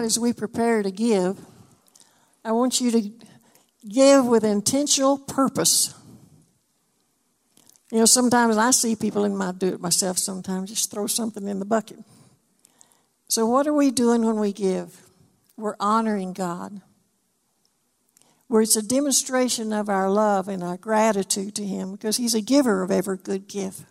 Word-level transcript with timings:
tonight, 0.00 0.06
as 0.06 0.18
we 0.18 0.32
prepare 0.32 0.82
to 0.82 0.90
give, 0.90 1.38
I 2.44 2.52
want 2.52 2.80
you 2.80 2.90
to 2.90 3.10
give 3.88 4.26
with 4.26 4.44
intentional 4.44 5.18
purpose. 5.18 5.94
You 7.92 7.98
know, 7.98 8.06
sometimes 8.06 8.56
I 8.56 8.70
see 8.70 8.96
people, 8.96 9.24
and 9.24 9.42
I 9.42 9.52
do 9.52 9.68
it 9.68 9.80
myself 9.80 10.18
sometimes, 10.18 10.70
just 10.70 10.90
throw 10.90 11.06
something 11.06 11.46
in 11.46 11.58
the 11.58 11.64
bucket. 11.64 11.98
So, 13.28 13.46
what 13.46 13.66
are 13.66 13.74
we 13.74 13.90
doing 13.90 14.24
when 14.24 14.38
we 14.40 14.52
give? 14.52 15.02
We're 15.56 15.76
honoring 15.78 16.32
God. 16.32 16.80
Where 18.48 18.62
it's 18.62 18.76
a 18.76 18.82
demonstration 18.82 19.72
of 19.72 19.88
our 19.88 20.10
love 20.10 20.48
and 20.48 20.62
our 20.64 20.76
gratitude 20.76 21.54
to 21.56 21.64
Him 21.64 21.92
because 21.92 22.16
He's 22.16 22.34
a 22.34 22.40
giver 22.40 22.82
of 22.82 22.90
every 22.90 23.18
good 23.18 23.48
gift. 23.48 23.84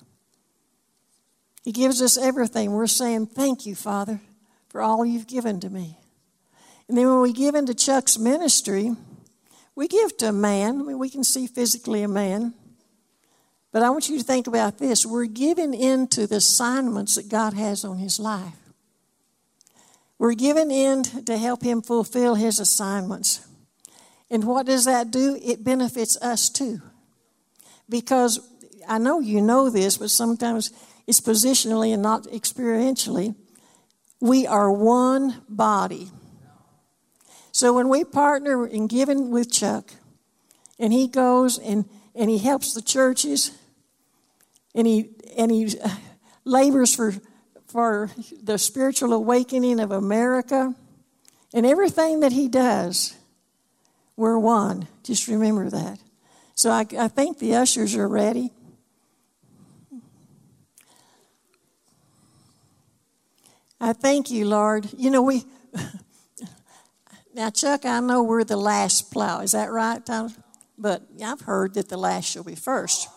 He 1.63 1.71
gives 1.71 2.01
us 2.01 2.17
everything. 2.17 2.71
We're 2.71 2.87
saying, 2.87 3.27
Thank 3.27 3.65
you, 3.65 3.75
Father, 3.75 4.19
for 4.69 4.81
all 4.81 5.05
you've 5.05 5.27
given 5.27 5.59
to 5.61 5.69
me. 5.69 5.98
And 6.89 6.97
then 6.97 7.07
when 7.07 7.21
we 7.21 7.31
give 7.31 7.53
into 7.53 7.75
Chuck's 7.75 8.17
ministry, 8.17 8.95
we 9.75 9.87
give 9.87 10.17
to 10.17 10.29
a 10.29 10.33
man. 10.33 10.81
I 10.81 10.83
mean, 10.83 10.97
we 10.97 11.09
can 11.09 11.23
see 11.23 11.45
physically 11.45 12.01
a 12.01 12.07
man. 12.07 12.55
But 13.71 13.83
I 13.83 13.91
want 13.91 14.09
you 14.09 14.17
to 14.17 14.23
think 14.23 14.47
about 14.47 14.79
this. 14.79 15.05
We're 15.05 15.25
giving 15.25 15.75
into 15.75 16.25
the 16.25 16.37
assignments 16.37 17.15
that 17.15 17.29
God 17.29 17.53
has 17.53 17.85
on 17.85 17.99
his 17.99 18.19
life. 18.19 18.55
We're 20.17 20.33
giving 20.33 20.71
in 20.71 21.03
to 21.03 21.37
help 21.37 21.61
him 21.61 21.83
fulfill 21.83 22.33
his 22.33 22.59
assignments. 22.59 23.47
And 24.31 24.43
what 24.43 24.65
does 24.65 24.85
that 24.85 25.11
do? 25.11 25.39
It 25.41 25.63
benefits 25.63 26.17
us 26.17 26.49
too. 26.49 26.81
Because 27.87 28.39
I 28.87 28.97
know 28.97 29.19
you 29.19 29.41
know 29.41 29.69
this, 29.69 29.97
but 29.97 30.09
sometimes 30.09 30.71
it's 31.05 31.21
positionally 31.21 31.93
and 31.93 32.01
not 32.01 32.23
experientially. 32.23 33.35
We 34.19 34.47
are 34.47 34.71
one 34.71 35.43
body. 35.47 36.09
So 37.59 37.73
when 37.73 37.89
we 37.89 38.05
partner 38.05 38.65
in 38.65 38.87
giving 38.87 39.31
with 39.31 39.51
Chuck, 39.51 39.91
and 40.79 40.93
he 40.93 41.09
goes 41.09 41.59
and, 41.59 41.83
and 42.15 42.29
he 42.29 42.37
helps 42.37 42.73
the 42.73 42.81
churches, 42.81 43.51
and 44.73 44.87
he 44.87 45.09
and 45.35 45.51
he 45.51 45.77
uh, 45.77 45.89
labors 46.45 46.95
for 46.95 47.15
for 47.67 48.11
the 48.41 48.57
spiritual 48.57 49.11
awakening 49.11 49.81
of 49.81 49.91
America, 49.91 50.73
and 51.53 51.65
everything 51.65 52.21
that 52.21 52.31
he 52.31 52.47
does, 52.47 53.17
we're 54.15 54.39
one. 54.39 54.87
Just 55.03 55.27
remember 55.27 55.69
that. 55.69 55.99
So 56.55 56.69
I, 56.69 56.85
I 56.97 57.09
think 57.09 57.39
the 57.39 57.55
ushers 57.55 57.93
are 57.93 58.07
ready. 58.07 58.53
I 63.81 63.91
thank 63.91 64.31
you, 64.31 64.45
Lord. 64.45 64.87
You 64.97 65.09
know, 65.09 65.23
we. 65.23 65.43
Now, 67.39 67.49
Chuck, 67.49 67.85
I 67.85 68.01
know 68.01 68.21
we're 68.21 68.43
the 68.43 68.57
last 68.57 69.13
plow. 69.13 69.39
Is 69.39 69.53
that 69.53 69.71
right, 69.71 70.05
Tyler? 70.05 70.27
But 70.77 71.03
I've 71.23 71.39
heard 71.39 71.75
that 71.75 71.87
the 71.87 71.95
last 71.95 72.25
shall 72.25 72.43
be 72.43 72.53
first. 72.53 73.07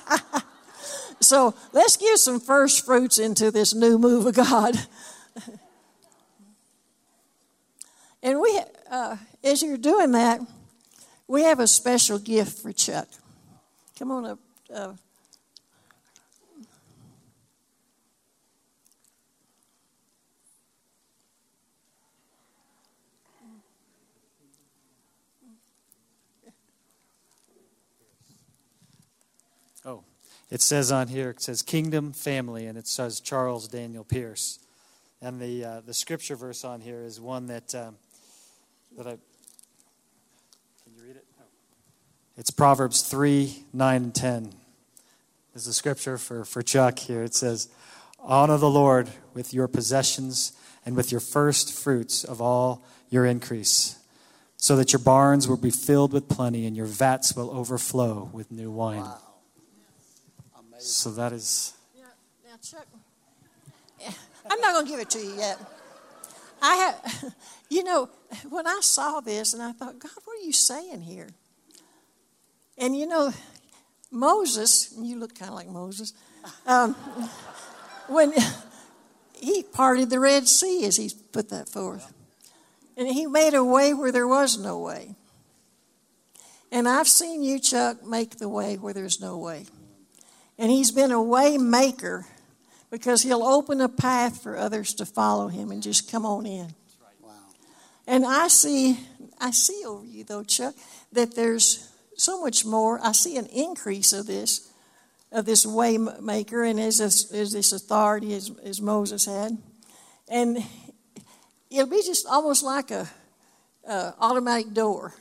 so 1.20 1.54
let's 1.74 1.98
give 1.98 2.18
some 2.18 2.40
first 2.40 2.86
fruits 2.86 3.18
into 3.18 3.50
this 3.50 3.74
new 3.74 3.98
move 3.98 4.24
of 4.24 4.34
God. 4.34 4.76
and 8.22 8.40
we, 8.40 8.58
uh, 8.90 9.18
as 9.44 9.62
you're 9.62 9.76
doing 9.76 10.12
that, 10.12 10.40
we 11.28 11.42
have 11.42 11.60
a 11.60 11.66
special 11.66 12.18
gift 12.18 12.62
for 12.62 12.72
Chuck. 12.72 13.08
Come 13.98 14.12
on 14.12 14.24
up. 14.24 14.38
Uh, 14.72 14.92
it 30.50 30.60
says 30.60 30.92
on 30.92 31.08
here, 31.08 31.30
it 31.30 31.40
says 31.40 31.62
kingdom, 31.62 32.12
family, 32.12 32.66
and 32.66 32.78
it 32.78 32.86
says 32.86 33.20
Charles 33.20 33.66
Daniel 33.68 34.04
Pierce. 34.04 34.60
And 35.20 35.40
the, 35.40 35.64
uh, 35.64 35.80
the 35.80 35.94
scripture 35.94 36.36
verse 36.36 36.64
on 36.64 36.80
here 36.80 37.02
is 37.02 37.20
one 37.20 37.46
that, 37.46 37.74
um, 37.74 37.96
that 38.96 39.06
I. 39.06 39.10
Can 40.84 40.94
you 40.94 41.02
read 41.02 41.16
it? 41.16 41.24
Oh. 41.40 41.44
It's 42.36 42.50
Proverbs 42.50 43.02
3 43.02 43.64
9 43.72 44.02
and 44.02 44.14
10. 44.14 44.52
Is 45.54 45.64
the 45.64 45.72
scripture 45.72 46.18
for, 46.18 46.44
for 46.44 46.62
Chuck 46.62 46.98
here. 46.98 47.22
It 47.22 47.34
says, 47.34 47.68
Honor 48.20 48.58
the 48.58 48.70
Lord 48.70 49.08
with 49.32 49.54
your 49.54 49.68
possessions 49.68 50.52
and 50.84 50.94
with 50.94 51.10
your 51.10 51.20
first 51.20 51.72
fruits 51.72 52.24
of 52.24 52.42
all 52.42 52.84
your 53.08 53.24
increase, 53.24 53.98
so 54.56 54.76
that 54.76 54.92
your 54.92 55.00
barns 55.00 55.48
will 55.48 55.56
be 55.56 55.70
filled 55.70 56.12
with 56.12 56.28
plenty 56.28 56.66
and 56.66 56.76
your 56.76 56.86
vats 56.86 57.34
will 57.34 57.50
overflow 57.50 58.28
with 58.32 58.52
new 58.52 58.70
wine. 58.70 59.00
Wow. 59.00 59.25
So 60.78 61.10
that 61.12 61.32
is. 61.32 61.74
Now, 61.96 62.04
now 62.44 62.56
Chuck, 62.62 62.86
I'm 64.50 64.60
not 64.60 64.72
going 64.72 64.86
to 64.86 64.90
give 64.90 65.00
it 65.00 65.10
to 65.10 65.18
you 65.18 65.34
yet. 65.36 65.58
I 66.62 66.76
have, 66.76 67.34
you 67.70 67.84
know, 67.84 68.08
when 68.48 68.66
I 68.66 68.80
saw 68.82 69.20
this 69.20 69.54
and 69.54 69.62
I 69.62 69.72
thought, 69.72 69.98
God, 69.98 70.12
what 70.24 70.38
are 70.38 70.44
you 70.44 70.52
saying 70.52 71.02
here? 71.02 71.28
And 72.78 72.96
you 72.96 73.06
know, 73.06 73.32
Moses, 74.10 74.94
you 74.98 75.18
look 75.18 75.34
kind 75.38 75.50
of 75.50 75.54
like 75.54 75.68
Moses, 75.68 76.12
um, 76.66 76.94
when 78.08 78.32
he 79.40 79.62
parted 79.62 80.10
the 80.10 80.20
Red 80.20 80.46
Sea, 80.46 80.84
as 80.84 80.96
he 80.96 81.10
put 81.32 81.48
that 81.50 81.68
forth, 81.68 82.12
and 82.96 83.08
he 83.08 83.26
made 83.26 83.54
a 83.54 83.64
way 83.64 83.92
where 83.92 84.12
there 84.12 84.28
was 84.28 84.58
no 84.58 84.78
way. 84.78 85.14
And 86.72 86.88
I've 86.88 87.08
seen 87.08 87.42
you, 87.42 87.58
Chuck, 87.58 88.04
make 88.04 88.38
the 88.38 88.48
way 88.48 88.76
where 88.76 88.92
there's 88.92 89.20
no 89.20 89.38
way. 89.38 89.66
And 90.58 90.70
he's 90.70 90.90
been 90.90 91.12
a 91.12 91.22
way 91.22 91.58
maker 91.58 92.26
because 92.90 93.22
he'll 93.22 93.42
open 93.42 93.80
a 93.80 93.88
path 93.88 94.42
for 94.42 94.56
others 94.56 94.94
to 94.94 95.06
follow 95.06 95.48
him 95.48 95.70
and 95.70 95.82
just 95.82 96.10
come 96.10 96.24
on 96.24 96.46
in. 96.46 96.74
Wow. 97.20 97.32
And 98.06 98.24
I 98.24 98.48
see, 98.48 98.98
I 99.38 99.50
see 99.50 99.82
over 99.86 100.06
you 100.06 100.24
though, 100.24 100.44
Chuck, 100.44 100.74
that 101.12 101.34
there's 101.34 101.90
so 102.16 102.40
much 102.40 102.64
more. 102.64 102.98
I 103.02 103.12
see 103.12 103.36
an 103.36 103.46
increase 103.46 104.12
of 104.12 104.26
this, 104.26 104.70
of 105.30 105.44
this 105.44 105.66
way 105.66 105.98
maker, 105.98 106.64
and 106.64 106.80
as 106.80 106.98
this, 106.98 107.30
as 107.32 107.52
this 107.52 107.72
authority 107.72 108.34
as, 108.34 108.50
as 108.64 108.80
Moses 108.80 109.26
had, 109.26 109.58
and 110.28 110.58
it'll 111.70 111.86
be 111.86 112.02
just 112.02 112.26
almost 112.26 112.62
like 112.62 112.90
a, 112.90 113.08
a 113.86 114.14
automatic 114.18 114.72
door. 114.72 115.14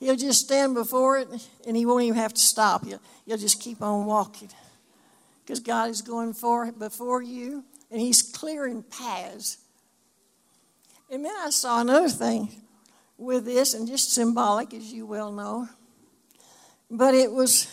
He'll 0.00 0.16
just 0.16 0.40
stand 0.40 0.74
before 0.74 1.18
it 1.18 1.28
and 1.66 1.76
he 1.76 1.84
won't 1.84 2.02
even 2.04 2.18
have 2.18 2.34
to 2.34 2.40
stop. 2.40 2.86
He'll, 2.86 3.00
he'll 3.26 3.36
just 3.36 3.60
keep 3.60 3.82
on 3.82 4.06
walking. 4.06 4.48
Because 5.44 5.60
God 5.60 5.90
is 5.90 6.00
going 6.00 6.32
for 6.32 6.72
before 6.72 7.22
you 7.22 7.64
and 7.90 8.00
he's 8.00 8.22
clearing 8.22 8.82
paths. 8.82 9.58
And 11.10 11.24
then 11.24 11.34
I 11.38 11.50
saw 11.50 11.80
another 11.80 12.08
thing 12.08 12.62
with 13.18 13.44
this, 13.44 13.74
and 13.74 13.86
just 13.86 14.12
symbolic, 14.12 14.72
as 14.72 14.92
you 14.92 15.04
well 15.04 15.30
know. 15.30 15.68
But 16.90 17.14
it 17.14 17.30
was 17.30 17.70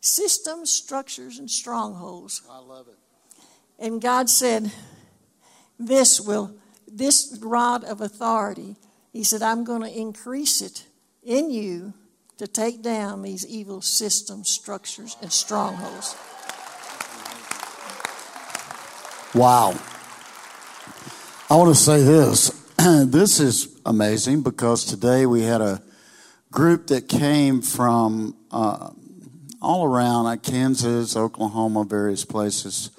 systems, 0.00 0.70
structures, 0.70 1.38
and 1.38 1.50
strongholds. 1.50 2.42
I 2.50 2.58
love 2.58 2.88
it. 2.88 2.98
And 3.78 4.02
God 4.02 4.28
said, 4.28 4.70
This 5.78 6.20
will, 6.20 6.54
this 6.86 7.38
rod 7.40 7.84
of 7.84 8.00
authority, 8.00 8.76
He 9.12 9.24
said, 9.24 9.42
I'm 9.42 9.64
going 9.64 9.82
to 9.82 9.98
increase 9.98 10.60
it 10.60 10.86
in 11.22 11.50
you 11.50 11.94
to 12.38 12.46
take 12.46 12.82
down 12.82 13.22
these 13.22 13.46
evil 13.46 13.80
systems, 13.80 14.48
structures, 14.48 15.16
and 15.22 15.32
strongholds. 15.32 16.16
Wow. 19.34 19.78
I 21.48 21.56
want 21.56 21.74
to 21.74 21.80
say 21.80 22.02
this. 22.02 22.50
this 23.06 23.38
is 23.38 23.80
amazing 23.86 24.42
because 24.42 24.84
today 24.84 25.26
we 25.26 25.42
had 25.42 25.60
a 25.60 25.82
group 26.50 26.88
that 26.88 27.08
came 27.08 27.62
from 27.62 28.36
uh, 28.50 28.90
all 29.60 29.84
around 29.84 30.26
uh, 30.26 30.36
Kansas, 30.36 31.16
Oklahoma, 31.16 31.84
various 31.84 32.24
places, 32.24 32.90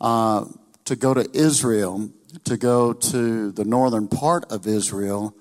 uh, 0.00 0.44
to 0.84 0.94
go 0.94 1.14
to 1.14 1.28
Israel, 1.32 2.10
to 2.44 2.56
go 2.56 2.92
to 2.92 3.50
the 3.52 3.64
northern 3.64 4.06
part 4.08 4.44
of 4.52 4.66
Israel 4.66 5.34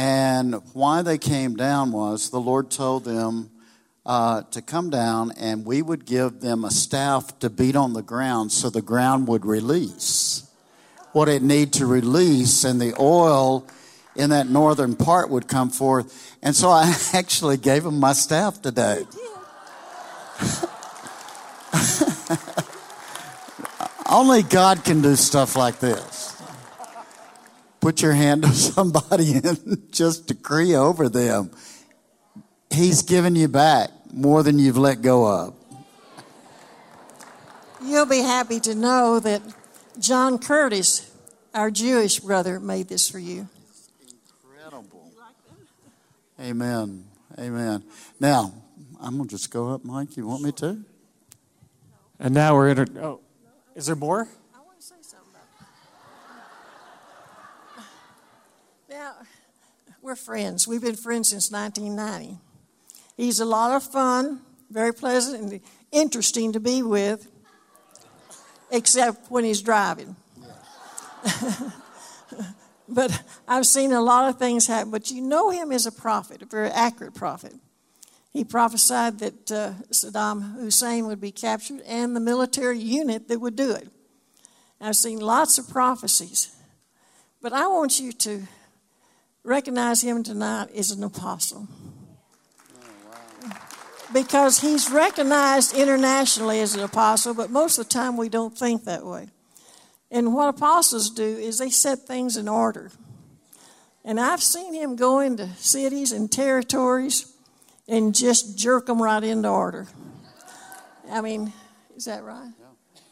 and 0.00 0.54
why 0.72 1.02
they 1.02 1.18
came 1.18 1.56
down 1.56 1.92
was 1.92 2.30
the 2.30 2.40
Lord 2.40 2.70
told 2.70 3.04
them 3.04 3.50
uh, 4.06 4.40
to 4.50 4.62
come 4.62 4.88
down 4.88 5.30
and 5.36 5.66
we 5.66 5.82
would 5.82 6.06
give 6.06 6.40
them 6.40 6.64
a 6.64 6.70
staff 6.70 7.38
to 7.40 7.50
beat 7.50 7.76
on 7.76 7.92
the 7.92 8.00
ground 8.00 8.50
so 8.50 8.70
the 8.70 8.80
ground 8.80 9.28
would 9.28 9.44
release 9.44 10.50
what 11.12 11.28
it 11.28 11.42
need 11.42 11.74
to 11.74 11.84
release 11.84 12.64
and 12.64 12.80
the 12.80 12.94
oil 12.98 13.68
in 14.16 14.30
that 14.30 14.48
northern 14.48 14.96
part 14.96 15.28
would 15.28 15.46
come 15.46 15.68
forth. 15.68 16.34
And 16.42 16.56
so 16.56 16.70
I 16.70 16.96
actually 17.12 17.58
gave 17.58 17.84
them 17.84 18.00
my 18.00 18.14
staff 18.14 18.62
today. 18.62 19.04
Only 24.08 24.44
God 24.44 24.82
can 24.82 25.02
do 25.02 25.14
stuff 25.14 25.56
like 25.56 25.78
this. 25.78 26.19
Put 27.80 28.02
your 28.02 28.12
hand 28.12 28.44
on 28.46 28.52
somebody 28.52 29.34
and 29.34 29.88
just 29.90 30.26
decree 30.26 30.74
over 30.74 31.08
them. 31.08 31.50
He's 32.70 33.02
given 33.02 33.34
you 33.34 33.48
back 33.48 33.90
more 34.12 34.42
than 34.42 34.58
you've 34.58 34.78
let 34.78 35.02
go 35.02 35.26
of. 35.26 35.54
You'll 37.82 38.06
be 38.06 38.20
happy 38.20 38.60
to 38.60 38.74
know 38.74 39.18
that 39.20 39.42
John 39.98 40.38
Curtis, 40.38 41.10
our 41.54 41.70
Jewish 41.70 42.20
brother, 42.20 42.60
made 42.60 42.88
this 42.88 43.08
for 43.08 43.18
you. 43.18 43.48
Incredible. 44.44 45.10
Amen. 46.40 47.04
Amen. 47.38 47.82
Now, 48.18 48.52
I'm 49.00 49.16
going 49.16 49.28
to 49.28 49.34
just 49.34 49.50
go 49.50 49.70
up, 49.70 49.84
Mike. 49.84 50.16
You 50.16 50.26
want 50.26 50.42
me 50.42 50.52
to? 50.52 50.78
And 52.18 52.34
now 52.34 52.54
we're 52.54 52.68
in. 52.68 52.76
to. 52.76 53.02
Oh, 53.02 53.20
is 53.74 53.86
there 53.86 53.96
more? 53.96 54.28
I 54.54 54.58
want 54.58 54.78
to 54.78 54.86
say 54.86 54.96
something 55.00 55.30
about 55.30 55.44
Now, 58.90 59.14
we're 60.10 60.16
friends. 60.16 60.66
We've 60.66 60.82
been 60.82 60.96
friends 60.96 61.28
since 61.28 61.52
1990. 61.52 62.36
He's 63.16 63.38
a 63.38 63.44
lot 63.44 63.76
of 63.76 63.84
fun, 63.84 64.40
very 64.68 64.92
pleasant, 64.92 65.52
and 65.52 65.60
interesting 65.92 66.52
to 66.54 66.58
be 66.58 66.82
with, 66.82 67.30
except 68.72 69.30
when 69.30 69.44
he's 69.44 69.62
driving. 69.62 70.16
but 72.88 73.22
I've 73.46 73.66
seen 73.66 73.92
a 73.92 74.02
lot 74.02 74.28
of 74.28 74.36
things 74.36 74.66
happen. 74.66 74.90
But 74.90 75.12
you 75.12 75.20
know 75.20 75.50
him 75.50 75.70
as 75.70 75.86
a 75.86 75.92
prophet, 75.92 76.42
a 76.42 76.46
very 76.46 76.70
accurate 76.70 77.14
prophet. 77.14 77.54
He 78.32 78.42
prophesied 78.42 79.20
that 79.20 79.52
uh, 79.52 79.74
Saddam 79.92 80.56
Hussein 80.56 81.06
would 81.06 81.20
be 81.20 81.30
captured 81.30 81.82
and 81.86 82.16
the 82.16 82.20
military 82.20 82.80
unit 82.80 83.28
that 83.28 83.40
would 83.40 83.54
do 83.54 83.70
it. 83.70 83.86
I've 84.80 84.96
seen 84.96 85.20
lots 85.20 85.56
of 85.56 85.68
prophecies, 85.68 86.52
but 87.40 87.52
I 87.52 87.68
want 87.68 88.00
you 88.00 88.10
to 88.10 88.42
recognize 89.44 90.02
him 90.02 90.22
tonight 90.22 90.70
as 90.74 90.90
an 90.90 91.02
apostle. 91.02 91.68
Because 94.12 94.60
he's 94.60 94.90
recognized 94.90 95.76
internationally 95.76 96.60
as 96.60 96.74
an 96.74 96.82
apostle, 96.82 97.32
but 97.32 97.50
most 97.50 97.78
of 97.78 97.86
the 97.86 97.92
time 97.92 98.16
we 98.16 98.28
don't 98.28 98.56
think 98.56 98.84
that 98.84 99.04
way. 99.04 99.28
And 100.10 100.34
what 100.34 100.48
apostles 100.48 101.10
do 101.10 101.22
is 101.22 101.58
they 101.58 101.70
set 101.70 102.00
things 102.00 102.36
in 102.36 102.48
order. 102.48 102.90
And 104.04 104.18
I've 104.18 104.42
seen 104.42 104.74
him 104.74 104.96
go 104.96 105.20
into 105.20 105.48
cities 105.56 106.10
and 106.10 106.30
territories 106.30 107.32
and 107.86 108.14
just 108.14 108.58
jerk 108.58 108.86
them 108.86 109.00
right 109.00 109.22
into 109.22 109.48
order. 109.48 109.86
I 111.08 111.20
mean, 111.20 111.52
is 111.96 112.06
that 112.06 112.24
right? 112.24 112.50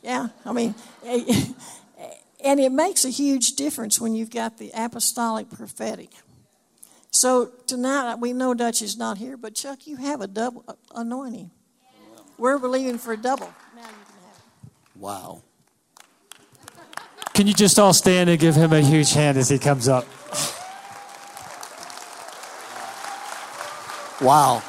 Yeah. 0.02 0.28
I 0.44 0.52
mean, 0.52 0.74
and 2.44 2.60
it 2.60 2.72
makes 2.72 3.04
a 3.04 3.10
huge 3.10 3.52
difference 3.52 4.00
when 4.00 4.14
you've 4.14 4.30
got 4.30 4.58
the 4.58 4.70
apostolic 4.74 5.50
prophetic. 5.50 6.10
So 7.10 7.50
tonight, 7.66 8.16
we 8.16 8.32
know 8.32 8.54
Dutch 8.54 8.82
is 8.82 8.96
not 8.96 9.18
here, 9.18 9.36
but 9.36 9.54
Chuck, 9.54 9.86
you 9.86 9.96
have 9.96 10.20
a 10.20 10.26
double 10.26 10.64
anointing. 10.94 11.50
We're 12.36 12.58
believing 12.58 12.98
for 12.98 13.12
a 13.12 13.16
double. 13.16 13.52
Now 13.74 13.82
you 13.82 13.88
can 13.88 14.14
have 14.22 14.36
it. 14.36 15.00
Wow. 15.00 15.42
Can 17.34 17.46
you 17.46 17.54
just 17.54 17.78
all 17.78 17.92
stand 17.92 18.30
and 18.30 18.38
give 18.38 18.54
him 18.54 18.72
a 18.72 18.80
huge 18.80 19.12
hand 19.12 19.38
as 19.38 19.48
he 19.48 19.58
comes 19.58 19.88
up? 19.88 20.06
Wow. 24.20 24.62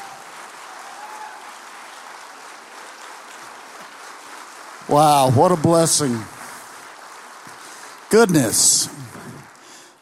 Wow, 4.87 5.31
what 5.31 5.51
a 5.51 5.55
blessing. 5.55 6.19
Goodness. 8.09 8.87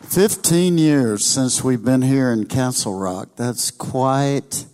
15 0.03 0.77
years 0.77 1.25
since 1.25 1.61
we've 1.61 1.83
been 1.83 2.01
here 2.01 2.31
in 2.31 2.45
Castle 2.45 2.97
Rock. 2.97 3.35
That's 3.35 3.69
quite, 3.69 4.65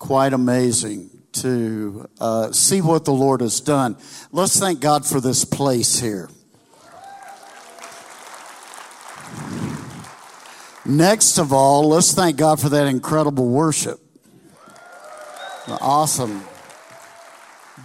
quite 0.00 0.32
amazing 0.32 1.10
to 1.34 2.08
uh, 2.18 2.50
see 2.50 2.80
what 2.80 3.04
the 3.04 3.12
Lord 3.12 3.42
has 3.42 3.60
done. 3.60 3.96
Let's 4.32 4.58
thank 4.58 4.80
God 4.80 5.06
for 5.06 5.20
this 5.20 5.44
place 5.44 6.00
here. 6.00 6.28
Next 10.84 11.38
of 11.38 11.52
all, 11.52 11.90
let's 11.90 12.12
thank 12.12 12.36
God 12.36 12.60
for 12.60 12.70
that 12.70 12.88
incredible 12.88 13.48
worship. 13.50 14.00
Awesome. 15.68 16.42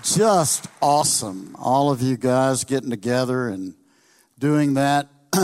Just 0.02 0.66
awesome. 0.82 1.56
All 1.60 1.92
of 1.92 2.02
you 2.02 2.18
guys 2.18 2.64
getting 2.64 2.90
together 2.90 3.50
and 3.50 3.76
doing 4.40 4.76
that. 4.76 5.10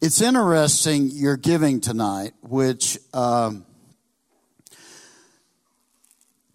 it's 0.00 0.20
interesting 0.20 1.10
you're 1.12 1.36
giving 1.36 1.80
tonight, 1.80 2.32
which 2.42 2.98
um, 3.14 3.64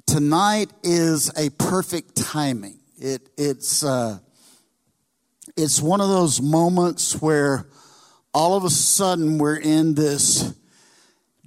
tonight 0.05 0.69
is 0.83 1.31
a 1.37 1.49
perfect 1.51 2.17
timing. 2.17 2.77
It, 2.97 3.29
it's, 3.37 3.85
uh, 3.85 4.19
it's 5.55 5.81
one 5.81 6.01
of 6.01 6.09
those 6.09 6.41
moments 6.41 7.21
where 7.21 7.67
all 8.33 8.57
of 8.57 8.65
a 8.65 8.69
sudden 8.69 9.37
we're 9.37 9.55
in 9.55 9.95
this 9.95 10.53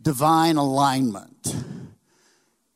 divine 0.01 0.57
alignment. 0.57 1.55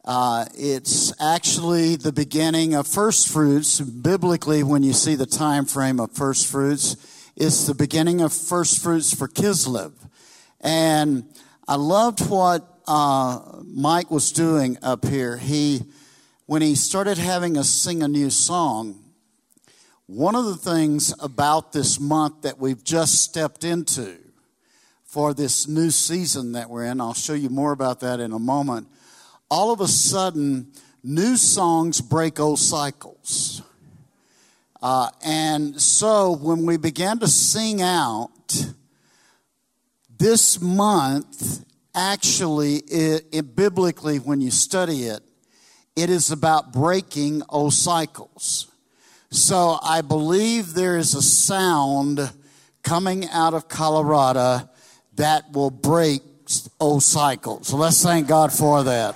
Uh, 0.05 0.45
it's 0.55 1.15
actually 1.21 1.97
the 1.97 2.13
beginning 2.13 2.75
of 2.75 2.87
first 2.87 3.29
fruits. 3.29 3.81
Biblically, 3.81 4.63
when 4.63 4.83
you 4.83 4.93
see 4.93 5.15
the 5.15 5.27
time 5.27 5.65
frame 5.65 5.99
of 5.99 6.13
first 6.13 6.47
fruits, 6.47 7.18
it's 7.41 7.69
the 7.69 7.75
beginning 7.75 8.21
of 8.21 8.33
first 8.33 8.83
fruits 8.83 9.15
for 9.15 9.29
Kislev. 9.29 9.93
And 10.61 11.25
I 11.69 11.77
loved 11.77 12.29
what 12.29 12.67
uh, 12.89 13.61
Mike 13.65 14.11
was 14.11 14.33
doing 14.33 14.77
up 14.83 15.05
here. 15.05 15.37
He, 15.37 15.83
when 16.47 16.63
he 16.63 16.75
started 16.75 17.17
having 17.17 17.57
us 17.57 17.69
sing 17.69 18.03
a 18.03 18.09
new 18.09 18.31
song, 18.31 18.99
one 20.07 20.35
of 20.35 20.47
the 20.47 20.57
things 20.57 21.15
about 21.21 21.73
this 21.73 22.01
month 22.01 22.43
that 22.43 22.59
we've 22.59 22.83
just 22.83 23.23
stepped 23.23 23.63
into 23.63 24.17
for 25.05 25.33
this 25.33 25.69
new 25.69 25.91
season 25.91 26.53
that 26.53 26.69
we're 26.69 26.87
in, 26.87 27.01
I'll 27.01 27.15
show 27.15 27.35
you 27.35 27.51
more 27.51 27.71
about 27.71 28.01
that 28.01 28.19
in 28.19 28.33
a 28.33 28.39
moment. 28.41 28.89
All 29.49 29.73
of 29.73 29.81
a 29.81 29.87
sudden, 29.87 30.73
new 31.05 31.37
songs 31.37 32.01
break 32.01 32.41
old 32.41 32.59
cycles. 32.59 33.58
Uh, 34.81 35.11
and 35.25 35.81
so 35.81 36.33
when 36.33 36.65
we 36.65 36.77
began 36.77 37.19
to 37.19 37.29
sing 37.29 37.83
out, 37.83 38.31
this 40.19 40.61
month, 40.61 41.65
actually, 41.95 42.77
it, 42.77 43.25
it, 43.33 43.57
biblically, 43.57 44.19
when 44.19 44.41
you 44.41 44.51
study 44.51 45.05
it, 45.05 45.21
it 45.97 46.11
is 46.11 46.31
about 46.31 46.73
breaking 46.73 47.43
old 47.49 47.73
cycles. 47.73 48.71
So 49.31 49.79
I 49.83 50.01
believe 50.01 50.75
there 50.75 50.97
is 50.97 51.15
a 51.15 51.23
sound 51.23 52.33
coming 52.83 53.29
out 53.29 53.55
of 53.55 53.69
Colorado 53.69 54.69
that 55.17 55.53
will 55.53 55.71
break 55.71 56.23
old 56.81 57.03
cycles. 57.03 57.69
So 57.69 57.77
let's 57.77 58.03
thank 58.03 58.27
God 58.27 58.53
for 58.53 58.85
that. 58.85 59.15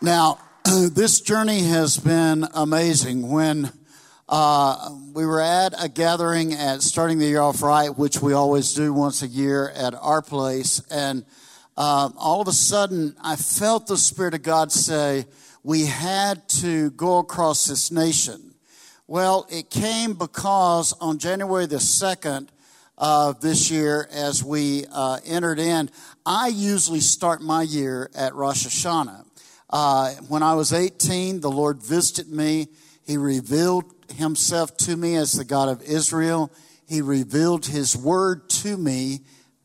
Now, 0.00 0.38
this 0.68 1.22
journey 1.22 1.62
has 1.62 1.96
been 1.96 2.46
amazing. 2.52 3.30
When 3.30 3.72
uh, 4.28 4.90
we 5.14 5.24
were 5.24 5.40
at 5.40 5.72
a 5.82 5.88
gathering 5.88 6.52
at 6.52 6.82
starting 6.82 7.18
the 7.18 7.24
year 7.24 7.40
off 7.40 7.62
right, 7.62 7.88
which 7.96 8.20
we 8.20 8.34
always 8.34 8.74
do 8.74 8.92
once 8.92 9.22
a 9.22 9.26
year 9.26 9.70
at 9.70 9.94
our 9.94 10.20
place, 10.20 10.82
and 10.90 11.24
uh, 11.78 12.10
all 12.18 12.42
of 12.42 12.48
a 12.48 12.52
sudden 12.52 13.16
I 13.22 13.36
felt 13.36 13.86
the 13.86 13.96
Spirit 13.96 14.34
of 14.34 14.42
God 14.42 14.70
say, 14.70 15.24
we 15.62 15.86
had 15.86 16.46
to 16.60 16.90
go 16.90 17.16
across 17.18 17.64
this 17.64 17.90
nation. 17.90 18.54
Well, 19.06 19.46
it 19.50 19.70
came 19.70 20.12
because 20.12 20.92
on 21.00 21.18
January 21.18 21.64
the 21.64 21.76
2nd 21.76 22.48
of 22.98 23.40
this 23.40 23.70
year, 23.70 24.06
as 24.12 24.44
we 24.44 24.84
uh, 24.92 25.18
entered 25.24 25.60
in, 25.60 25.88
I 26.26 26.48
usually 26.48 27.00
start 27.00 27.40
my 27.40 27.62
year 27.62 28.10
at 28.14 28.34
Rosh 28.34 28.66
Hashanah. 28.66 29.27
Uh, 29.70 30.12
when 30.28 30.42
I 30.42 30.54
was 30.54 30.72
18, 30.72 31.40
the 31.40 31.50
Lord 31.50 31.82
visited 31.82 32.32
me. 32.32 32.68
He 33.04 33.16
revealed 33.16 33.84
himself 34.16 34.76
to 34.78 34.96
me 34.96 35.16
as 35.16 35.32
the 35.32 35.44
God 35.44 35.68
of 35.68 35.82
Israel. 35.82 36.50
He 36.86 37.02
revealed 37.02 37.66
his 37.66 37.96
word 37.96 38.48
to 38.50 38.76
me 38.76 39.20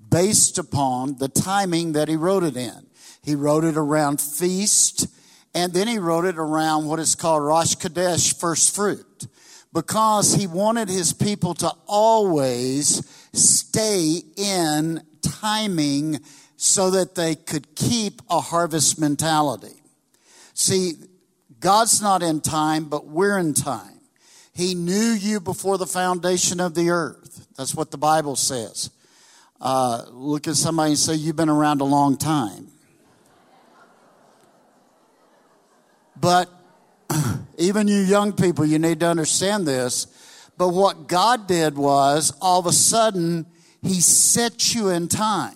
based 0.09 0.57
upon 0.57 1.17
the 1.17 1.29
timing 1.29 1.93
that 1.93 2.07
he 2.07 2.15
wrote 2.15 2.43
it 2.43 2.57
in. 2.57 2.87
He 3.23 3.35
wrote 3.35 3.63
it 3.63 3.77
around 3.77 4.19
feast 4.19 5.07
and 5.55 5.71
then 5.71 5.87
he 5.87 5.99
wrote 5.99 6.25
it 6.25 6.37
around 6.37 6.87
what 6.87 6.99
is 6.99 7.15
called 7.15 7.43
Rosh 7.43 7.75
Chodesh, 7.75 8.39
first 8.39 8.75
fruit, 8.75 9.27
because 9.71 10.33
he 10.33 10.47
wanted 10.47 10.89
his 10.89 11.13
people 11.13 11.53
to 11.55 11.71
always 11.85 13.05
stay 13.33 14.21
in 14.35 15.01
timing 15.21 16.19
so 16.57 16.91
that 16.91 17.15
they 17.15 17.35
could 17.35 17.75
keep 17.75 18.21
a 18.29 18.39
harvest 18.39 18.99
mentality. 18.99 19.82
See, 20.53 20.93
God's 21.59 22.01
not 22.01 22.21
in 22.21 22.41
time, 22.41 22.85
but 22.85 23.07
we're 23.07 23.37
in 23.37 23.53
time. 23.53 24.01
He 24.53 24.75
knew 24.75 24.93
you 24.93 25.39
before 25.39 25.77
the 25.77 25.87
foundation 25.87 26.59
of 26.59 26.75
the 26.75 26.91
earth. 26.91 27.47
That's 27.57 27.73
what 27.73 27.89
the 27.89 27.97
Bible 27.97 28.35
says. 28.35 28.91
Uh, 29.59 30.03
look 30.11 30.47
at 30.47 30.55
somebody 30.55 30.91
and 30.91 30.99
say, 30.99 31.15
You've 31.15 31.35
been 31.35 31.49
around 31.49 31.81
a 31.81 31.85
long 31.85 32.17
time. 32.17 32.67
But 36.19 36.49
even 37.57 37.87
you 37.87 37.99
young 37.99 38.33
people, 38.33 38.65
you 38.65 38.77
need 38.77 38.99
to 38.99 39.07
understand 39.07 39.65
this. 39.65 40.07
But 40.57 40.69
what 40.69 41.07
God 41.07 41.47
did 41.47 41.77
was, 41.77 42.31
all 42.41 42.59
of 42.59 42.65
a 42.65 42.71
sudden, 42.71 43.47
He 43.81 44.01
set 44.01 44.75
you 44.75 44.89
in 44.89 45.07
time. 45.07 45.55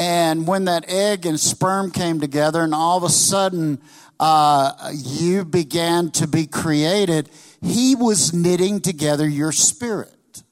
And 0.00 0.46
when 0.46 0.64
that 0.64 0.86
egg 0.88 1.26
and 1.26 1.38
sperm 1.38 1.90
came 1.90 2.20
together, 2.20 2.62
and 2.62 2.74
all 2.74 2.96
of 2.96 3.02
a 3.02 3.10
sudden 3.10 3.82
uh, 4.18 4.92
you 4.94 5.44
began 5.44 6.10
to 6.12 6.26
be 6.26 6.46
created, 6.46 7.28
He 7.60 7.94
was 7.94 8.32
knitting 8.32 8.80
together 8.80 9.28
your 9.28 9.52
spirit. 9.52 10.42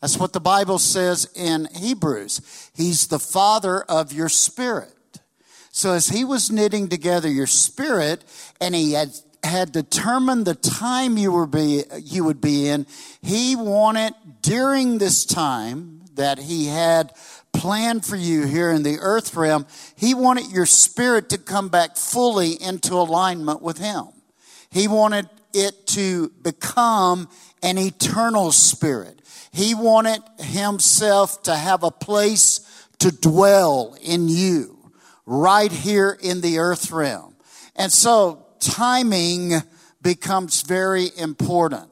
That's 0.00 0.16
what 0.16 0.32
the 0.32 0.40
Bible 0.40 0.78
says 0.78 1.30
in 1.34 1.68
Hebrews. 1.76 2.70
He's 2.74 3.08
the 3.08 3.18
father 3.18 3.82
of 3.82 4.14
your 4.14 4.30
spirit. 4.30 4.94
So 5.72 5.92
as 5.92 6.08
he 6.08 6.24
was 6.24 6.50
knitting 6.50 6.88
together 6.88 7.28
your 7.28 7.46
spirit 7.46 8.24
and 8.62 8.74
he 8.74 8.92
had 8.92 9.10
had 9.44 9.72
determined 9.72 10.46
the 10.46 10.54
time 10.54 11.18
you 11.18 11.32
were 11.32 11.46
be 11.46 11.82
you 12.02 12.24
would 12.24 12.40
be 12.40 12.66
in, 12.66 12.86
he 13.20 13.56
wanted 13.56 14.14
during 14.40 14.96
this 14.96 15.26
time 15.26 15.96
that 16.14 16.38
he 16.38 16.66
had 16.66 17.12
planned 17.56 18.04
for 18.04 18.16
you 18.16 18.46
here 18.46 18.70
in 18.70 18.82
the 18.82 18.98
earth 19.00 19.34
realm, 19.34 19.66
he 19.96 20.14
wanted 20.14 20.50
your 20.50 20.66
spirit 20.66 21.30
to 21.30 21.38
come 21.38 21.68
back 21.68 21.96
fully 21.96 22.60
into 22.60 22.94
alignment 22.94 23.62
with 23.62 23.78
him. 23.78 24.08
He 24.70 24.88
wanted 24.88 25.28
it 25.54 25.86
to 25.88 26.28
become 26.42 27.28
an 27.62 27.78
eternal 27.78 28.52
spirit. 28.52 29.22
He 29.52 29.74
wanted 29.74 30.20
himself 30.38 31.42
to 31.44 31.56
have 31.56 31.82
a 31.82 31.90
place 31.90 32.60
to 32.98 33.10
dwell 33.10 33.96
in 34.02 34.28
you 34.28 34.92
right 35.24 35.72
here 35.72 36.16
in 36.22 36.42
the 36.42 36.58
earth 36.58 36.90
realm. 36.90 37.34
And 37.74 37.90
so 37.90 38.46
timing 38.60 39.52
becomes 40.02 40.62
very 40.62 41.08
important. 41.16 41.90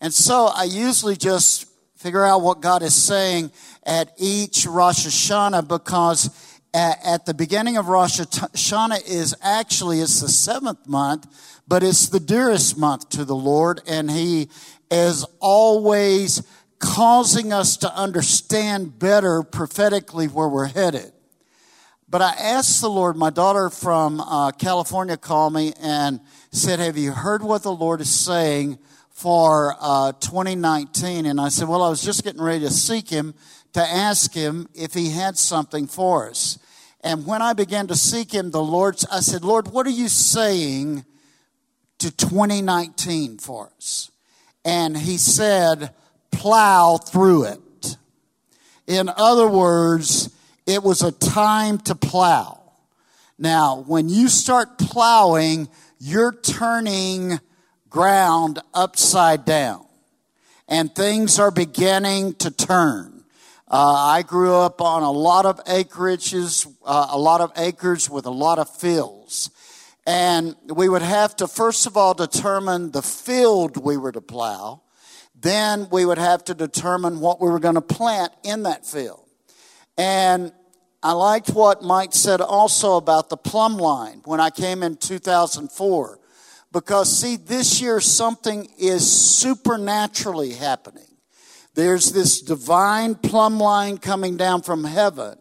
And 0.00 0.12
so 0.12 0.46
I 0.54 0.64
usually 0.64 1.16
just 1.16 1.66
figure 1.96 2.24
out 2.24 2.42
what 2.42 2.60
God 2.60 2.82
is 2.82 2.94
saying 2.94 3.50
at 3.88 4.12
each 4.18 4.66
Rosh 4.66 5.06
Hashanah 5.06 5.66
because 5.66 6.30
at, 6.74 7.24
the 7.24 7.32
beginning 7.32 7.78
of 7.78 7.88
Rosh 7.88 8.20
Hashanah 8.20 9.08
is 9.08 9.34
actually 9.42 10.00
it's 10.00 10.20
the 10.20 10.28
seventh 10.28 10.86
month, 10.86 11.26
but 11.66 11.82
it's 11.82 12.08
the 12.10 12.20
dearest 12.20 12.78
month 12.78 13.08
to 13.10 13.24
the 13.24 13.34
Lord, 13.34 13.80
and 13.88 14.10
He 14.10 14.50
is 14.90 15.24
always 15.40 16.42
causing 16.78 17.52
us 17.52 17.78
to 17.78 17.92
understand 17.92 18.98
better 18.98 19.42
prophetically 19.42 20.26
where 20.26 20.48
we're 20.48 20.66
headed. 20.66 21.12
But 22.10 22.22
I 22.22 22.30
asked 22.38 22.80
the 22.80 22.88
Lord, 22.88 23.16
my 23.16 23.30
daughter 23.30 23.70
from 23.70 24.20
uh, 24.20 24.52
California 24.52 25.16
called 25.16 25.52
me 25.52 25.72
and 25.80 26.20
said, 26.50 26.78
Have 26.78 26.96
you 26.96 27.12
heard 27.12 27.42
what 27.42 27.62
the 27.62 27.72
Lord 27.72 28.00
is 28.00 28.10
saying 28.10 28.78
for 29.10 29.74
uh, 29.80 30.12
2019? 30.12 31.26
And 31.26 31.40
I 31.40 31.48
said, 31.48 31.68
Well, 31.68 31.82
I 31.82 31.90
was 31.90 32.02
just 32.02 32.24
getting 32.24 32.40
ready 32.40 32.60
to 32.60 32.70
seek 32.70 33.10
Him 33.10 33.34
to 33.78 33.88
ask 33.88 34.34
Him 34.34 34.68
if 34.74 34.92
He 34.92 35.10
had 35.10 35.38
something 35.38 35.86
for 35.86 36.28
us. 36.28 36.58
And 37.00 37.24
when 37.24 37.42
I 37.42 37.52
began 37.52 37.86
to 37.86 37.94
seek 37.94 38.34
Him, 38.34 38.50
the 38.50 38.60
Lord, 38.60 39.00
I 39.08 39.20
said, 39.20 39.44
Lord, 39.44 39.68
what 39.68 39.86
are 39.86 39.90
you 39.90 40.08
saying 40.08 41.04
to 41.98 42.10
2019 42.10 43.38
for 43.38 43.70
us? 43.76 44.10
And 44.64 44.96
He 44.96 45.16
said, 45.16 45.94
plow 46.32 46.96
through 46.96 47.44
it. 47.44 47.96
In 48.88 49.08
other 49.16 49.46
words, 49.46 50.34
it 50.66 50.82
was 50.82 51.02
a 51.02 51.12
time 51.12 51.78
to 51.78 51.94
plow. 51.94 52.60
Now, 53.38 53.84
when 53.86 54.08
you 54.08 54.28
start 54.28 54.78
plowing, 54.78 55.68
you're 56.00 56.32
turning 56.32 57.38
ground 57.88 58.58
upside 58.74 59.44
down 59.44 59.86
and 60.66 60.92
things 60.92 61.38
are 61.38 61.52
beginning 61.52 62.34
to 62.34 62.50
turn. 62.50 63.17
Uh, 63.70 63.94
I 63.94 64.22
grew 64.22 64.54
up 64.54 64.80
on 64.80 65.02
a 65.02 65.10
lot 65.10 65.44
of 65.44 65.62
acreages, 65.64 66.66
uh, 66.86 67.08
a 67.10 67.18
lot 67.18 67.42
of 67.42 67.52
acres 67.54 68.08
with 68.08 68.24
a 68.24 68.30
lot 68.30 68.58
of 68.58 68.74
fields. 68.74 69.50
And 70.06 70.56
we 70.74 70.88
would 70.88 71.02
have 71.02 71.36
to, 71.36 71.46
first 71.46 71.86
of 71.86 71.94
all, 71.94 72.14
determine 72.14 72.92
the 72.92 73.02
field 73.02 73.76
we 73.76 73.98
were 73.98 74.12
to 74.12 74.22
plow. 74.22 74.80
Then 75.38 75.88
we 75.90 76.06
would 76.06 76.16
have 76.16 76.44
to 76.44 76.54
determine 76.54 77.20
what 77.20 77.42
we 77.42 77.50
were 77.50 77.60
going 77.60 77.74
to 77.74 77.82
plant 77.82 78.32
in 78.42 78.62
that 78.62 78.86
field. 78.86 79.28
And 79.98 80.50
I 81.02 81.12
liked 81.12 81.50
what 81.50 81.82
Mike 81.82 82.14
said 82.14 82.40
also 82.40 82.96
about 82.96 83.28
the 83.28 83.36
plumb 83.36 83.76
line 83.76 84.22
when 84.24 84.40
I 84.40 84.48
came 84.48 84.82
in 84.82 84.96
2004. 84.96 86.18
Because, 86.72 87.14
see, 87.14 87.36
this 87.36 87.82
year 87.82 88.00
something 88.00 88.66
is 88.78 89.10
supernaturally 89.10 90.54
happening. 90.54 91.07
There's 91.78 92.10
this 92.10 92.40
divine 92.40 93.14
plumb 93.14 93.60
line 93.60 93.98
coming 93.98 94.36
down 94.36 94.62
from 94.62 94.82
heaven 94.82 95.38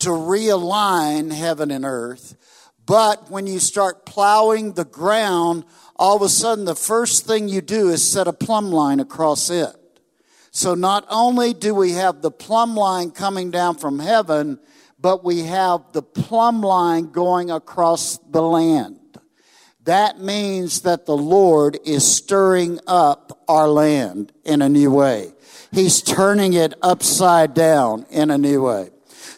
to 0.00 0.10
realign 0.10 1.32
heaven 1.32 1.70
and 1.70 1.82
earth. 1.82 2.36
But 2.84 3.30
when 3.30 3.46
you 3.46 3.58
start 3.58 4.04
plowing 4.04 4.74
the 4.74 4.84
ground, 4.84 5.64
all 5.96 6.16
of 6.16 6.20
a 6.20 6.28
sudden 6.28 6.66
the 6.66 6.74
first 6.74 7.26
thing 7.26 7.48
you 7.48 7.62
do 7.62 7.88
is 7.88 8.06
set 8.06 8.28
a 8.28 8.34
plumb 8.34 8.70
line 8.70 9.00
across 9.00 9.48
it. 9.48 9.74
So 10.50 10.74
not 10.74 11.06
only 11.08 11.54
do 11.54 11.74
we 11.74 11.92
have 11.92 12.20
the 12.20 12.30
plumb 12.30 12.76
line 12.76 13.10
coming 13.10 13.50
down 13.50 13.78
from 13.78 13.98
heaven, 13.98 14.60
but 14.98 15.24
we 15.24 15.44
have 15.44 15.80
the 15.94 16.02
plumb 16.02 16.60
line 16.60 17.12
going 17.12 17.50
across 17.50 18.18
the 18.30 18.42
land. 18.42 18.99
That 19.90 20.20
means 20.20 20.82
that 20.82 21.04
the 21.04 21.16
Lord 21.16 21.76
is 21.84 22.06
stirring 22.06 22.78
up 22.86 23.42
our 23.48 23.66
land 23.66 24.30
in 24.44 24.62
a 24.62 24.68
new 24.68 24.92
way. 24.92 25.32
He's 25.72 26.00
turning 26.00 26.52
it 26.52 26.74
upside 26.80 27.54
down 27.54 28.06
in 28.08 28.30
a 28.30 28.38
new 28.38 28.62
way. 28.62 28.90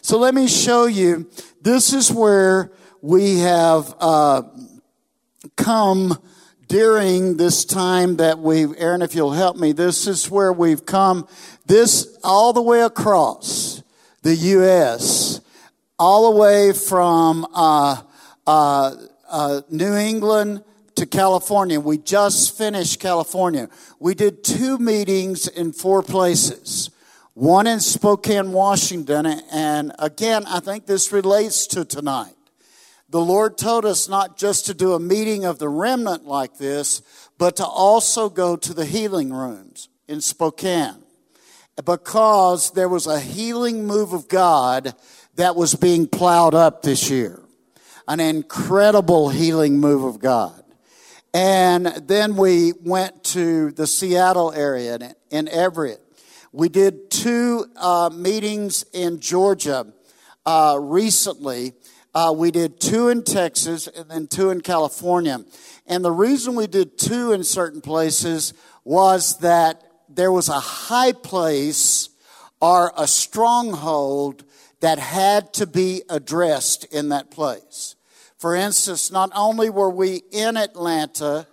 So 0.03 0.19
let 0.19 0.35
me 0.35 0.47
show 0.47 0.85
you. 0.85 1.27
This 1.63 1.91
is 1.91 2.11
where 2.11 2.71
we 3.01 3.39
have 3.39 3.95
uh, 3.99 4.43
come 5.55 6.21
during 6.67 7.37
this 7.37 7.65
time 7.65 8.17
that 8.17 8.37
we've, 8.37 8.75
Aaron, 8.77 9.01
if 9.01 9.15
you'll 9.15 9.31
help 9.31 9.57
me, 9.57 9.71
this 9.71 10.05
is 10.05 10.29
where 10.29 10.53
we've 10.53 10.85
come, 10.85 11.27
this 11.65 12.15
all 12.23 12.53
the 12.53 12.61
way 12.61 12.81
across 12.81 13.81
the 14.21 14.35
U.S., 14.35 15.41
all 15.97 16.31
the 16.31 16.39
way 16.39 16.73
from 16.73 17.47
uh, 17.55 18.03
uh, 18.45 18.95
uh, 19.33 19.61
New 19.69 19.95
England 19.95 20.63
to 20.95 21.05
California. 21.05 21.79
We 21.79 21.97
just 21.97 22.57
finished 22.57 22.99
California. 22.99 23.67
We 23.99 24.15
did 24.15 24.43
two 24.43 24.77
meetings 24.77 25.47
in 25.47 25.73
four 25.73 26.03
places. 26.03 26.91
One 27.33 27.65
in 27.65 27.79
Spokane, 27.79 28.51
Washington, 28.51 29.25
and 29.25 29.91
again, 29.97 30.45
I 30.45 30.59
think 30.59 30.85
this 30.85 31.11
relates 31.11 31.65
to 31.67 31.83
tonight 31.83 32.35
the 33.13 33.21
Lord 33.21 33.59
told 33.59 33.85
us 33.85 34.09
not 34.09 34.37
just 34.39 34.65
to 34.65 34.73
do 34.73 34.93
a 34.93 34.99
meeting 34.99 35.45
of 35.45 35.59
the 35.59 35.69
remnant 35.69 36.25
like 36.25 36.57
this, 36.57 37.03
but 37.37 37.57
to 37.57 37.63
also 37.63 38.27
go 38.27 38.55
to 38.55 38.73
the 38.73 38.85
healing 38.85 39.31
rooms 39.31 39.87
in 40.07 40.19
Spokane 40.19 41.03
because 41.85 42.71
there 42.71 42.89
was 42.89 43.05
a 43.05 43.19
healing 43.19 43.85
move 43.85 44.13
of 44.13 44.27
God 44.27 44.95
that 45.35 45.55
was 45.55 45.75
being 45.75 46.07
plowed 46.07 46.55
up 46.55 46.81
this 46.81 47.07
year. 47.11 47.42
An 48.07 48.19
incredible 48.19 49.29
healing 49.29 49.79
move 49.79 50.03
of 50.03 50.19
God. 50.19 50.63
And 51.33 51.87
then 51.87 52.35
we 52.35 52.73
went 52.81 53.23
to 53.25 53.71
the 53.71 53.87
Seattle 53.87 54.51
area 54.51 55.15
in 55.31 55.47
Everett. 55.47 56.01
We 56.51 56.69
did 56.69 57.09
two 57.09 57.65
uh, 57.75 58.11
meetings 58.13 58.85
in 58.93 59.19
Georgia 59.19 59.87
uh, 60.45 60.77
recently 60.79 61.73
uh, 62.15 62.31
we 62.35 62.51
did 62.51 62.79
two 62.79 63.09
in 63.09 63.23
Texas 63.23 63.87
and 63.87 64.09
then 64.09 64.27
two 64.27 64.51
in 64.51 64.61
California. 64.61 65.43
And 65.87 66.05
the 66.05 66.11
reason 66.11 66.53
we 66.53 66.67
did 66.67 66.97
two 66.97 67.31
in 67.31 67.43
certain 67.43 67.81
places 67.81 68.53
was 68.83 69.39
that 69.39 69.83
there 70.09 70.31
was 70.31 70.47
a 70.47 70.59
high 70.59 71.13
place 71.13 72.09
or 72.61 72.93
a 72.95 73.07
stronghold 73.07 74.43
that 74.83 74.99
had 74.99 75.53
to 75.53 75.65
be 75.65 76.03
addressed 76.09 76.83
in 76.93 77.07
that 77.07 77.31
place. 77.31 77.95
For 78.37 78.53
instance, 78.53 79.09
not 79.11 79.31
only 79.33 79.69
were 79.69 79.89
we 79.89 80.23
in 80.29 80.57
Atlanta, 80.57 81.47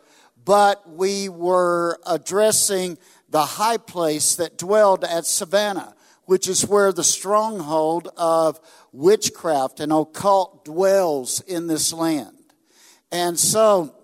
but 0.45 0.91
we 0.91 1.29
were 1.29 2.01
addressing 2.05 2.99
the 3.29 3.43
high 3.43 3.77
place 3.77 4.35
that 4.35 4.59
dwelled 4.59 5.05
at 5.05 5.27
Savannah, 5.27 5.95
which 6.25 6.49
is 6.49 6.67
where 6.67 6.93
the 6.93 7.05
stronghold 7.05 8.09
of 8.17 8.59
witchcraft 8.91 9.79
and 9.79 9.93
occult 9.93 10.65
dwells 10.65 11.41
in 11.43 11.69
this 11.69 11.93
land. 11.93 12.37
And 13.13 13.39
so 13.39 13.95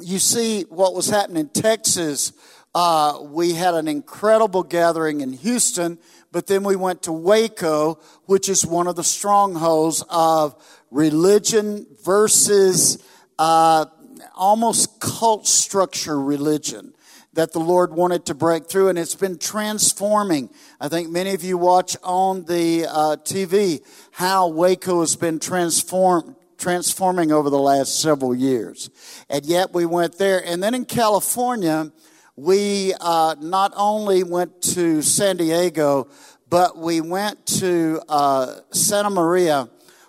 you 0.00 0.18
see 0.18 0.62
what 0.62 0.96
was 0.96 1.08
happening 1.08 1.42
in 1.42 1.48
Texas. 1.50 2.32
uh, 2.74 3.20
we 3.22 3.54
had 3.54 3.74
an 3.74 3.88
incredible 3.88 4.62
gathering 4.62 5.20
in 5.20 5.32
Houston, 5.32 5.98
but 6.32 6.46
then 6.46 6.62
we 6.62 6.76
went 6.76 7.02
to 7.04 7.12
Waco, 7.12 8.00
which 8.26 8.48
is 8.48 8.66
one 8.66 8.86
of 8.86 8.96
the 8.96 9.04
strongholds 9.04 10.04
of 10.08 10.54
religion 10.90 11.86
versus 12.04 13.02
uh, 13.38 13.86
almost 14.34 15.00
cult 15.00 15.46
structure 15.46 16.20
religion 16.20 16.94
that 17.34 17.52
the 17.52 17.60
Lord 17.60 17.92
wanted 17.92 18.26
to 18.26 18.34
break 18.34 18.68
through, 18.68 18.88
and 18.88 18.98
it's 18.98 19.14
been 19.14 19.38
transforming. 19.38 20.50
I 20.80 20.88
think 20.88 21.08
many 21.08 21.34
of 21.34 21.44
you 21.44 21.56
watch 21.56 21.96
on 22.02 22.44
the 22.46 22.86
uh, 22.86 23.16
TV 23.22 23.80
how 24.10 24.48
Waco 24.48 25.00
has 25.00 25.14
been 25.14 25.38
transformed, 25.38 26.34
transforming 26.56 27.30
over 27.30 27.48
the 27.48 27.58
last 27.58 28.00
several 28.00 28.34
years. 28.34 28.90
And 29.30 29.46
yet 29.46 29.72
we 29.72 29.86
went 29.86 30.18
there. 30.18 30.42
And 30.44 30.60
then 30.60 30.74
in 30.74 30.84
California, 30.84 31.92
we 32.38 32.94
uh, 33.00 33.34
not 33.40 33.72
only 33.74 34.22
went 34.22 34.62
to 34.62 35.02
San 35.02 35.38
Diego, 35.38 36.06
but 36.48 36.78
we 36.78 37.00
went 37.00 37.44
to 37.46 38.00
uh, 38.08 38.60
Santa 38.70 39.10
Maria, 39.10 39.68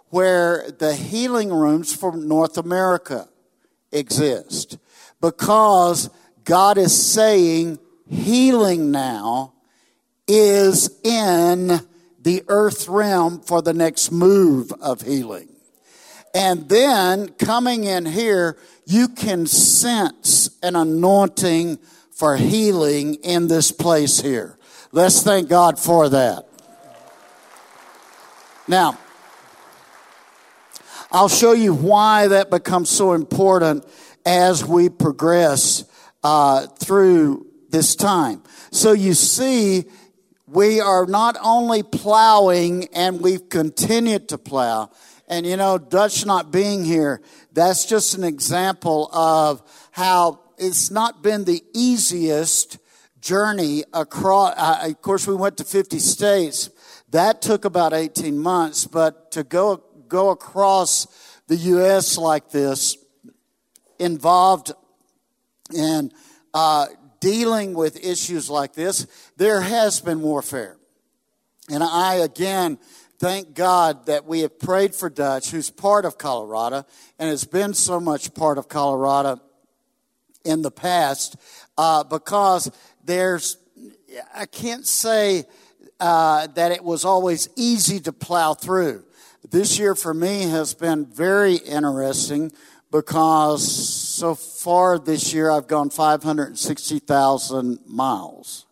where 0.09 0.69
the 0.77 0.93
healing 0.93 1.51
rooms 1.51 1.95
for 1.95 2.15
North 2.15 2.59
America 2.59 3.27
exist. 3.91 4.77
Because 5.19 6.11
God 6.43 6.77
is 6.77 6.95
saying 6.95 7.79
healing 8.07 8.91
now 8.91 9.53
is 10.27 10.99
in 11.03 11.79
the 12.21 12.43
earth 12.47 12.87
realm 12.87 13.41
for 13.41 13.63
the 13.63 13.73
next 13.73 14.11
move 14.11 14.71
of 14.81 15.01
healing. 15.01 15.49
And 16.35 16.69
then 16.69 17.29
coming 17.29 17.85
in 17.85 18.05
here, 18.05 18.55
you 18.85 19.07
can 19.07 19.47
sense 19.47 20.51
an 20.61 20.75
anointing 20.75 21.79
for 22.19 22.35
healing 22.35 23.13
in 23.23 23.47
this 23.47 23.71
place 23.71 24.19
here. 24.19 24.57
Let's 24.91 25.23
thank 25.23 25.47
God 25.47 25.79
for 25.79 26.09
that. 26.09 26.45
Now, 28.67 28.99
I'll 31.13 31.29
show 31.29 31.53
you 31.53 31.73
why 31.73 32.27
that 32.27 32.49
becomes 32.49 32.89
so 32.89 33.13
important 33.13 33.85
as 34.25 34.65
we 34.65 34.89
progress 34.89 35.85
uh, 36.21 36.67
through 36.67 37.47
this 37.69 37.95
time. 37.95 38.43
So 38.71 38.91
you 38.91 39.13
see, 39.13 39.85
we 40.45 40.81
are 40.81 41.05
not 41.05 41.37
only 41.41 41.83
plowing 41.83 42.89
and 42.93 43.21
we've 43.21 43.47
continued 43.47 44.27
to 44.27 44.37
plow. 44.37 44.91
And 45.29 45.45
you 45.45 45.55
know, 45.55 45.77
Dutch 45.77 46.25
not 46.25 46.51
being 46.51 46.83
here, 46.83 47.21
that's 47.53 47.85
just 47.85 48.13
an 48.17 48.25
example 48.25 49.09
of 49.13 49.63
how 49.91 50.41
it's 50.59 50.91
not 50.91 51.23
been 51.23 51.45
the 51.45 51.63
easiest 51.73 52.77
journey 53.21 53.83
across. 53.93 54.53
Uh, 54.57 54.89
of 54.89 55.01
course, 55.01 55.27
we 55.27 55.35
went 55.35 55.57
to 55.57 55.63
50 55.63 55.99
states. 55.99 56.69
That 57.09 57.41
took 57.41 57.65
about 57.65 57.93
18 57.93 58.37
months, 58.37 58.85
but 58.85 59.31
to 59.31 59.43
go, 59.43 59.83
go 60.07 60.29
across 60.29 61.07
the 61.47 61.55
U.S. 61.55 62.17
like 62.17 62.49
this 62.49 62.97
involved 63.97 64.71
in 65.73 66.11
uh, 66.53 66.87
dealing 67.19 67.73
with 67.73 68.03
issues 68.03 68.49
like 68.49 68.73
this, 68.73 69.07
there 69.37 69.61
has 69.61 69.99
been 69.99 70.21
warfare. 70.21 70.77
And 71.69 71.83
I, 71.83 72.15
again, 72.15 72.79
thank 73.19 73.53
God 73.53 74.05
that 74.07 74.25
we 74.25 74.41
have 74.41 74.59
prayed 74.59 74.95
for 74.95 75.09
Dutch, 75.09 75.51
who's 75.51 75.69
part 75.69 76.05
of 76.05 76.17
Colorado 76.17 76.85
and 77.19 77.29
has 77.29 77.43
been 77.43 77.73
so 77.73 77.99
much 77.99 78.33
part 78.33 78.57
of 78.57 78.69
Colorado 78.69 79.41
in 80.49 80.61
the 80.61 80.71
past, 80.71 81.35
uh, 81.77 82.03
because 82.03 82.71
there's, 83.05 83.57
I 84.33 84.45
can't 84.45 84.85
say 84.85 85.45
uh, 85.99 86.47
that 86.47 86.71
it 86.71 86.83
was 86.83 87.05
always 87.05 87.49
easy 87.55 87.99
to 88.01 88.11
plow 88.11 88.53
through. 88.53 89.03
This 89.49 89.79
year 89.79 89.95
for 89.95 90.13
me 90.13 90.43
has 90.43 90.73
been 90.73 91.05
very 91.05 91.55
interesting 91.55 92.51
because 92.91 93.65
so 93.71 94.35
far 94.35 94.97
this 94.97 95.33
year 95.33 95.51
I've 95.51 95.67
gone 95.67 95.89
560,000 95.89 97.79
miles. 97.85 98.65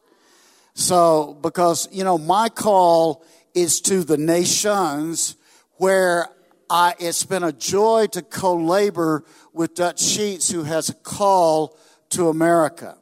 So, 0.73 1.37
because, 1.41 1.87
you 1.91 2.03
know, 2.03 2.17
my 2.17 2.49
call 2.49 3.23
is 3.53 3.81
to 3.81 4.03
the 4.03 4.17
nations 4.17 5.35
where 5.77 6.29
I, 6.69 6.95
it's 6.99 7.23
been 7.23 7.43
a 7.43 7.51
joy 7.51 8.07
to 8.11 8.21
co-labor 8.21 9.23
with 9.57 9.73
Dutch 9.73 9.99
Sheets 9.99 10.51
who 10.51 10.63
has 10.63 10.89
a 10.89 10.93
call 10.93 11.77
to 12.09 12.29
America. 12.29 12.95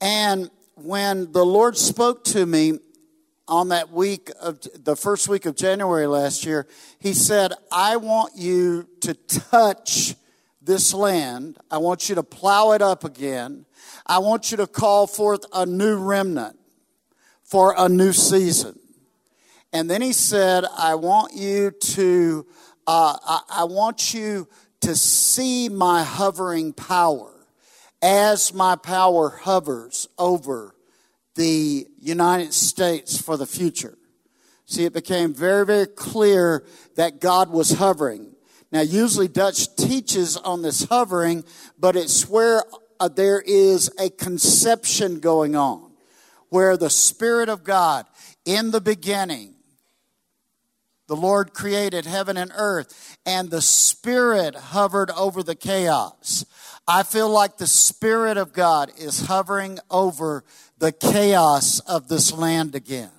And 0.00 0.50
when 0.76 1.32
the 1.32 1.44
Lord 1.44 1.76
spoke 1.76 2.24
to 2.24 2.46
me 2.46 2.78
on 3.48 3.68
that 3.68 3.90
week 3.90 4.30
of 4.40 4.60
the 4.84 4.96
first 4.96 5.28
week 5.28 5.44
of 5.44 5.56
January 5.56 6.06
last 6.06 6.46
year, 6.46 6.66
he 6.98 7.12
said, 7.12 7.52
I 7.70 7.96
want 7.96 8.32
you 8.36 8.88
to 9.00 9.14
touch 9.14 10.14
this 10.62 10.94
land. 10.94 11.58
I 11.70 11.78
want 11.78 12.08
you 12.08 12.14
to 12.14 12.22
plow 12.22 12.72
it 12.72 12.82
up 12.82 13.02
again. 13.04 13.66
I 14.06 14.18
want 14.18 14.50
you 14.50 14.56
to 14.58 14.66
call 14.66 15.06
forth 15.06 15.44
a 15.52 15.66
new 15.66 15.96
remnant 15.96 16.58
for 17.42 17.74
a 17.76 17.88
new 17.88 18.12
season. 18.12 18.78
And 19.72 19.90
then 19.90 20.00
he 20.00 20.12
said, 20.12 20.64
I 20.76 20.94
want 20.94 21.34
you 21.34 21.70
to, 21.70 22.46
uh, 22.86 23.16
I, 23.26 23.40
I 23.50 23.64
want 23.64 24.14
you 24.14 24.46
to 24.82 24.94
see 24.94 25.68
my 25.68 26.04
hovering 26.04 26.72
power 26.72 27.32
as 28.02 28.52
my 28.52 28.76
power 28.76 29.30
hovers 29.30 30.08
over 30.18 30.74
the 31.34 31.86
United 32.00 32.52
States 32.52 33.20
for 33.20 33.36
the 33.36 33.46
future. 33.46 33.96
See, 34.66 34.84
it 34.84 34.92
became 34.92 35.34
very, 35.34 35.64
very 35.64 35.86
clear 35.86 36.64
that 36.96 37.20
God 37.20 37.50
was 37.50 37.72
hovering. 37.72 38.34
Now, 38.70 38.80
usually 38.80 39.28
Dutch 39.28 39.74
teaches 39.76 40.36
on 40.36 40.62
this 40.62 40.84
hovering, 40.84 41.44
but 41.78 41.94
it's 41.94 42.28
where 42.28 42.64
uh, 42.98 43.08
there 43.08 43.42
is 43.44 43.90
a 43.98 44.10
conception 44.10 45.20
going 45.20 45.54
on, 45.54 45.92
where 46.48 46.76
the 46.76 46.90
Spirit 46.90 47.48
of 47.48 47.64
God 47.64 48.06
in 48.44 48.70
the 48.70 48.80
beginning, 48.80 49.51
the 51.12 51.20
Lord 51.20 51.52
created 51.52 52.06
heaven 52.06 52.38
and 52.38 52.50
earth, 52.56 53.18
and 53.26 53.50
the 53.50 53.60
Spirit 53.60 54.54
hovered 54.54 55.10
over 55.10 55.42
the 55.42 55.54
chaos. 55.54 56.46
I 56.88 57.02
feel 57.02 57.28
like 57.28 57.58
the 57.58 57.66
Spirit 57.66 58.38
of 58.38 58.54
God 58.54 58.90
is 58.96 59.26
hovering 59.26 59.78
over 59.90 60.42
the 60.78 60.90
chaos 60.90 61.80
of 61.80 62.08
this 62.08 62.32
land 62.32 62.74
again. 62.74 63.10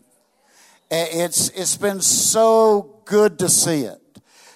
Eh, 0.89 1.05
it's, 1.11 1.49
it's 1.49 1.77
been 1.77 2.01
so 2.01 3.01
good 3.05 3.37
to 3.37 3.47
see 3.47 3.81
it 3.81 3.99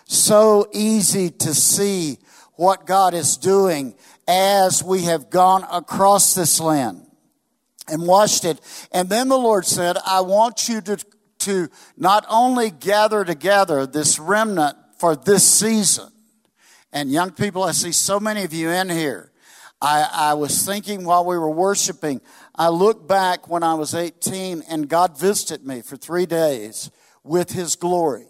so 0.08 0.68
easy 0.74 1.30
to 1.30 1.54
see 1.54 2.18
what 2.56 2.86
God 2.86 3.14
is 3.14 3.38
doing 3.38 3.94
as 4.28 4.84
we 4.84 5.04
have 5.04 5.30
gone 5.30 5.64
across 5.72 6.34
this 6.34 6.60
land 6.60 7.06
and 7.88 8.08
watched 8.08 8.46
it. 8.46 8.60
And 8.92 9.10
then 9.10 9.28
the 9.28 9.38
Lord 9.38 9.66
said, 9.66 9.98
I 10.06 10.22
want 10.22 10.68
you 10.68 10.82
to, 10.82 10.98
to 11.48 11.70
not 11.98 12.26
only 12.30 12.70
gather 12.70 13.26
together 13.26 13.86
this 13.86 14.20
remnant 14.20 14.78
for 14.98 15.16
this 15.16 15.48
season. 15.48 16.10
And 16.94 17.12
young 17.12 17.32
people, 17.32 17.64
I 17.64 17.72
see 17.72 17.92
so 17.92 18.20
many 18.20 18.44
of 18.44 18.54
you 18.54 18.70
in 18.70 18.90
here. 18.90 19.32
I, 19.82 20.10
I 20.12 20.34
was 20.34 20.66
thinking 20.66 21.06
while 21.06 21.26
we 21.26 21.38
were 21.38 21.50
worshiping, 21.50 22.22
I 22.56 22.70
look 22.70 23.08
back 23.08 23.48
when 23.50 23.64
I 23.64 23.76
was 23.76 23.94
18 23.94 24.64
and 24.70 24.90
God 24.90 25.20
visited 25.20 25.66
me 25.66 25.82
for 25.82 25.98
three 25.98 26.26
days 26.26 26.90
with 27.24 27.52
his 27.52 27.76
glory. 27.76 28.28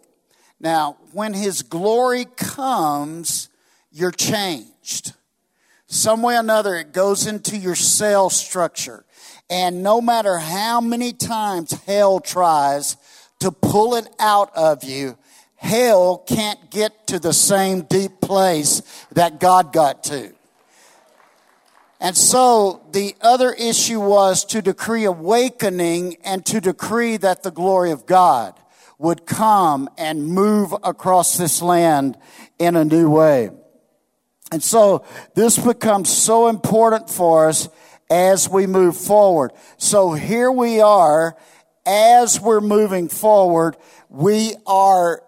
Now, 0.60 0.97
when 1.13 1.34
His 1.34 1.62
glory 1.62 2.25
comes, 2.25 3.49
you're 3.91 4.12
changed. 4.12 5.13
Some 5.88 6.21
way 6.21 6.36
or 6.36 6.39
another, 6.39 6.75
it 6.75 6.93
goes 6.93 7.27
into 7.27 7.58
your 7.58 7.75
cell 7.75 8.30
structure. 8.30 9.06
And 9.49 9.84
no 9.84 10.01
matter 10.01 10.38
how 10.38 10.82
many 10.82 11.13
times 11.13 11.71
hell 11.86 12.19
tries 12.19 12.97
to 13.39 13.52
pull 13.52 13.95
it 13.95 14.08
out 14.19 14.56
of 14.56 14.84
you, 14.84 15.17
hell 15.56 16.23
can't 16.28 16.69
get 16.71 17.08
to 17.08 17.19
the 17.19 17.34
same 17.34 17.82
deep 17.82 18.21
place 18.21 18.82
that 19.12 19.39
God 19.39 19.73
got 19.73 20.04
to. 20.06 20.34
And 22.00 22.15
so 22.15 22.86
the 22.91 23.15
other 23.21 23.52
issue 23.54 24.00
was 24.00 24.45
to 24.45 24.62
decree 24.62 25.06
awakening 25.06 26.17
and 26.23 26.45
to 26.45 26.62
decree 26.62 27.17
that 27.17 27.41
the 27.41 27.52
glory 27.52 27.91
of 27.91 28.06
God 28.06 28.54
would 29.00 29.26
come 29.26 29.89
and 29.97 30.28
move 30.28 30.73
across 30.84 31.38
this 31.38 31.62
land 31.62 32.17
in 32.60 32.76
a 32.76 32.86
new 32.86 33.10
way. 33.10 33.50
And 34.52 34.63
so 34.63 35.06
this 35.36 35.58
becomes 35.58 36.10
so 36.10 36.47
important 36.47 37.10
for 37.10 37.50
us 37.50 37.67
as 38.10 38.47
we 38.50 38.65
move 38.65 38.95
forward. 38.95 39.52
So 39.78 40.13
here 40.13 40.52
we 40.52 40.80
are, 40.80 41.36
as 41.88 42.39
we're 42.41 42.62
moving 42.62 43.08
forward, 43.08 43.78
we 44.10 44.54
are 44.67 45.23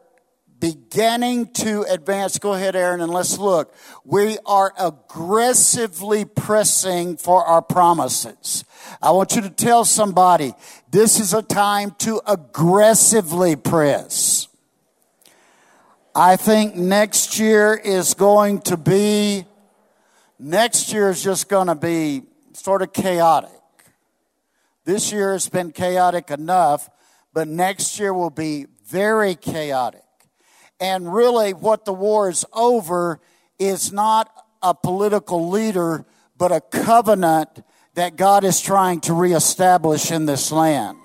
beginning 0.59 1.47
to 1.53 1.83
advance. 1.83 2.37
Go 2.37 2.53
ahead, 2.53 2.75
Aaron, 2.75 2.99
and 2.99 3.11
let's 3.11 3.37
look. 3.37 3.73
We 4.03 4.37
are 4.45 4.73
aggressively 4.77 6.25
pressing 6.25 7.15
for 7.15 7.45
our 7.45 7.61
promises. 7.61 8.65
I 9.01 9.11
want 9.11 9.35
you 9.35 9.41
to 9.41 9.49
tell 9.49 9.85
somebody 9.85 10.53
this 10.91 11.19
is 11.19 11.33
a 11.33 11.41
time 11.41 11.95
to 11.99 12.21
aggressively 12.27 13.55
press. 13.55 14.47
I 16.13 16.35
think 16.35 16.75
next 16.75 17.39
year 17.39 17.73
is 17.73 18.13
going 18.13 18.61
to 18.63 18.75
be, 18.75 19.45
next 20.37 20.91
year 20.91 21.09
is 21.09 21.23
just 21.23 21.47
going 21.47 21.67
to 21.67 21.75
be 21.75 22.23
sort 22.53 22.81
of 22.81 22.91
chaotic. 22.91 23.58
This 24.89 25.11
year 25.11 25.33
has 25.33 25.47
been 25.47 25.71
chaotic 25.71 26.31
enough, 26.31 26.89
but 27.31 27.47
next 27.47 27.99
year 27.99 28.11
will 28.11 28.31
be 28.31 28.65
very 28.87 29.35
chaotic. 29.35 30.01
And 30.79 31.13
really, 31.13 31.53
what 31.53 31.85
the 31.85 31.93
war 31.93 32.27
is 32.27 32.43
over 32.53 33.19
is 33.59 33.93
not 33.93 34.31
a 34.63 34.73
political 34.73 35.47
leader, 35.47 36.07
but 36.39 36.51
a 36.51 36.59
covenant 36.59 37.63
that 37.93 38.15
God 38.15 38.43
is 38.43 38.59
trying 38.61 39.01
to 39.01 39.13
reestablish 39.13 40.09
in 40.09 40.25
this 40.25 40.51
land. 40.51 40.97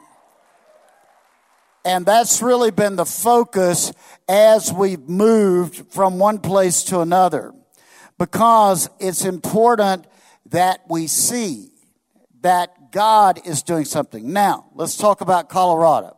And 1.84 2.06
that's 2.06 2.40
really 2.40 2.70
been 2.70 2.96
the 2.96 3.04
focus 3.04 3.92
as 4.26 4.72
we've 4.72 5.10
moved 5.10 5.92
from 5.92 6.18
one 6.18 6.38
place 6.38 6.84
to 6.84 7.00
another. 7.00 7.52
Because 8.18 8.88
it's 8.98 9.26
important 9.26 10.06
that 10.46 10.80
we 10.88 11.06
see 11.06 11.72
that 12.40 12.83
God 12.94 13.40
is 13.44 13.64
doing 13.64 13.84
something. 13.84 14.32
Now, 14.32 14.66
let's 14.76 14.96
talk 14.96 15.20
about 15.20 15.48
Colorado 15.48 16.16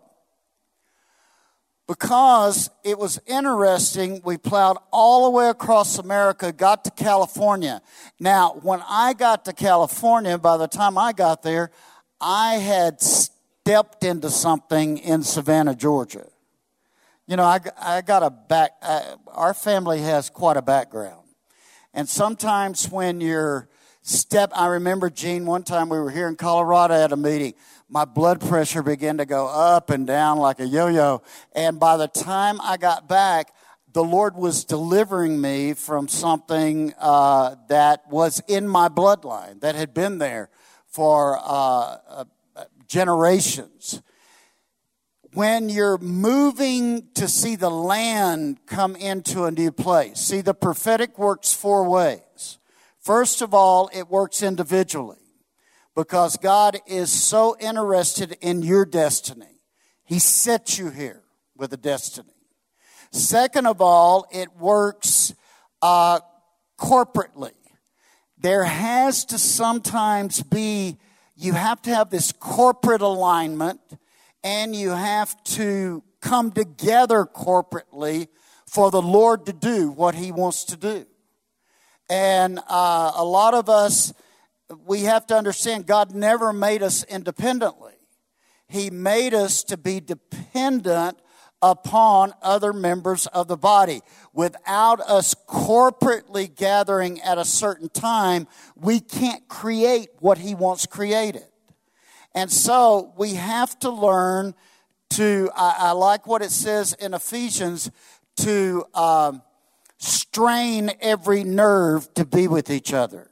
because 1.88 2.68
it 2.84 2.98
was 2.98 3.18
interesting. 3.24 4.20
We 4.22 4.36
plowed 4.36 4.76
all 4.92 5.24
the 5.24 5.30
way 5.30 5.48
across 5.48 5.98
America, 5.98 6.52
got 6.52 6.84
to 6.84 6.90
California. 6.90 7.80
Now, 8.20 8.58
when 8.60 8.82
I 8.86 9.14
got 9.14 9.46
to 9.46 9.54
California, 9.54 10.36
by 10.36 10.58
the 10.58 10.68
time 10.68 10.98
I 10.98 11.14
got 11.14 11.42
there, 11.42 11.70
I 12.20 12.56
had 12.56 13.00
stepped 13.00 14.04
into 14.04 14.28
something 14.28 14.98
in 14.98 15.22
Savannah, 15.22 15.74
Georgia. 15.74 16.26
You 17.26 17.36
know, 17.36 17.44
I, 17.44 17.58
I 17.80 18.02
got 18.02 18.22
a 18.22 18.28
back, 18.28 18.72
uh, 18.82 19.16
our 19.28 19.54
family 19.54 20.02
has 20.02 20.28
quite 20.28 20.58
a 20.58 20.62
background. 20.62 21.26
And 21.94 22.06
sometimes 22.06 22.90
when 22.90 23.22
you're 23.22 23.66
step, 24.07 24.51
I 24.55 24.66
remember, 24.66 25.11
Gene, 25.11 25.47
one 25.47 25.62
time 25.62 25.88
we 25.88 25.99
were 25.99 26.11
here 26.11 26.29
in 26.29 26.37
Colorado 26.37 26.95
at 26.95 27.12
a 27.12 27.16
meeting 27.16 27.55
my 27.88 28.05
blood 28.05 28.40
pressure 28.40 28.83
began 28.83 29.19
to 29.19 29.27
go 29.27 29.47
up 29.47 29.90
and 29.90 30.07
down 30.07 30.38
like 30.38 30.61
a 30.61 30.66
yo 30.66 30.88
yo. 30.88 31.23
And 31.55 31.79
by 31.79 31.97
the 31.97 32.09
time 32.09 32.61
I 32.61 32.77
got 32.77 33.09
back, 33.09 33.53
the 33.92 34.03
Lord 34.03 34.37
was 34.37 34.64
delivering 34.64 35.40
me 35.40 35.73
from 35.73 36.09
something 36.09 36.92
uh, 36.99 37.55
that 37.69 38.03
was 38.11 38.42
in 38.49 38.69
my 38.69 38.88
bloodline, 38.88 39.61
that 39.61 39.75
had 39.75 39.95
been 39.95 40.19
there 40.19 40.51
for 40.87 41.38
uh, 41.38 41.97
uh, 42.09 42.25
generations. 42.88 44.03
When 45.33 45.69
you're 45.69 45.99
moving 45.99 47.09
to 47.14 47.29
see 47.29 47.57
the 47.57 47.71
land 47.71 48.59
come 48.66 48.97
into 48.97 49.45
a 49.45 49.51
new 49.51 49.71
place, 49.71 50.19
see, 50.19 50.40
the 50.40 50.55
prophetic 50.55 51.19
works 51.19 51.53
four 51.53 51.88
ways. 51.88 52.21
First 53.07 53.40
of 53.40 53.55
all, 53.55 53.88
it 53.95 54.09
works 54.09 54.42
individually 54.42 55.23
because 55.95 56.37
God 56.38 56.81
is 56.88 57.09
so 57.09 57.57
interested 57.61 58.37
in 58.40 58.62
your 58.62 58.85
destiny. 58.85 59.61
He 60.05 60.19
set 60.19 60.77
you 60.77 60.90
here 60.90 61.23
with 61.57 61.73
a 61.73 61.77
destiny. 61.77 62.35
Second 63.12 63.69
of 63.69 63.81
all, 63.81 64.27
it 64.33 64.57
works 64.57 65.33
uh, 65.83 66.19
corporately. 66.81 67.53
There 68.38 68.64
has 68.64 69.25
to 69.27 69.38
sometimes 69.38 70.42
be, 70.42 70.99
you 71.37 71.53
have 71.53 71.81
to 71.83 71.95
have 71.95 72.11
this 72.11 72.33
corporate 72.33 73.03
alignment 73.03 73.79
and 74.42 74.75
you 74.75 74.90
have 74.90 75.40
to 75.45 76.03
come 76.21 76.51
together 76.51 77.25
corporately 77.25 78.27
for 78.69 78.90
the 78.90 79.01
Lord 79.01 79.47
to 79.47 79.53
do 79.53 79.92
what 79.92 80.16
He 80.16 80.33
wants 80.33 80.64
to 80.64 80.77
do. 80.77 81.07
And 82.09 82.61
uh, 82.69 83.12
a 83.14 83.25
lot 83.25 83.55
of 83.55 83.69
us, 83.69 84.12
we 84.87 85.03
have 85.03 85.27
to 85.27 85.37
understand 85.37 85.87
God 85.87 86.14
never 86.14 86.53
made 86.53 86.83
us 86.83 87.05
independently. 87.05 87.95
He 88.69 88.90
made 88.90 89.35
us 89.35 89.64
to 89.64 89.77
be 89.77 90.01
dependent 90.01 91.19
upon 91.62 92.33
other 92.42 92.73
members 92.73 93.27
of 93.29 93.49
the 93.49 93.57
body. 93.57 94.03
Without 94.33 95.01
us 95.01 95.35
corporately 95.49 96.55
gathering 96.55 97.21
at 97.23 97.38
a 97.38 97.45
certain 97.45 97.88
time, 97.88 98.47
we 98.77 99.01
can't 99.01 99.49
create 99.49 100.11
what 100.21 100.38
He 100.38 100.55
wants 100.55 100.87
created. 100.87 101.47
And 102.35 102.53
so 102.53 103.14
we 103.16 103.35
have 103.35 103.79
to 103.81 103.90
learn 103.90 104.55
to, 105.11 105.51
I, 105.57 105.77
I 105.79 105.92
like 105.92 106.27
what 106.27 106.42
it 106.42 106.51
says 106.51 106.92
in 106.92 107.14
Ephesians, 107.14 107.90
to 108.38 108.85
um, 108.92 109.42
strain 109.98 110.90
every 111.00 111.44
nerve 111.44 112.12
to 112.14 112.24
be 112.24 112.48
with 112.48 112.70
each 112.70 112.92
other. 112.92 113.30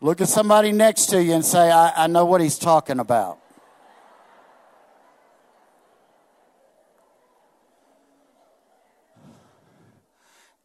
Look 0.00 0.20
at 0.20 0.28
somebody 0.28 0.72
next 0.72 1.06
to 1.06 1.22
you 1.22 1.32
and 1.32 1.44
say, 1.44 1.70
I, 1.70 2.04
I 2.04 2.06
know 2.06 2.24
what 2.26 2.40
he's 2.40 2.58
talking 2.58 2.98
about. 2.98 3.38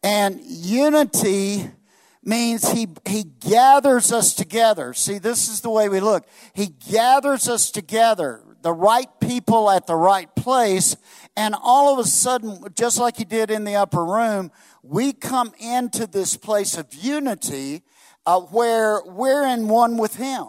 And 0.02 0.40
unity 0.44 1.70
means 2.24 2.70
he, 2.70 2.88
he 3.06 3.24
gathers 3.24 4.12
us 4.12 4.34
together. 4.34 4.94
See, 4.94 5.18
this 5.18 5.48
is 5.48 5.60
the 5.60 5.70
way 5.70 5.88
we 5.88 6.00
look. 6.00 6.26
He 6.54 6.66
gathers 6.66 7.48
us 7.48 7.70
together, 7.70 8.42
the 8.62 8.72
right 8.72 9.08
people 9.20 9.70
at 9.70 9.86
the 9.86 9.96
right 9.96 10.32
place, 10.34 10.96
and 11.36 11.54
all 11.62 11.92
of 11.92 12.04
a 12.04 12.08
sudden, 12.08 12.62
just 12.74 12.98
like 12.98 13.16
he 13.16 13.24
did 13.24 13.50
in 13.50 13.64
the 13.64 13.76
upper 13.76 14.04
room, 14.04 14.50
we 14.82 15.12
come 15.12 15.52
into 15.58 16.06
this 16.06 16.36
place 16.36 16.76
of 16.76 16.92
unity 16.94 17.82
uh, 18.26 18.40
where 18.40 19.02
we're 19.04 19.46
in 19.46 19.68
one 19.68 19.96
with 19.96 20.16
Him. 20.16 20.46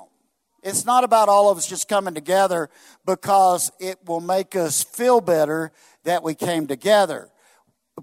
It's 0.62 0.86
not 0.86 1.04
about 1.04 1.30
all 1.30 1.50
of 1.50 1.58
us 1.58 1.68
just 1.68 1.90
coming 1.90 2.14
together 2.14 2.70
because 3.06 3.72
it 3.80 4.00
will 4.06 4.22
make 4.22 4.56
us 4.56 4.84
feel 4.84 5.20
better 5.22 5.72
that 6.04 6.24
we 6.24 6.36
came 6.36 6.68
together. 6.68 7.30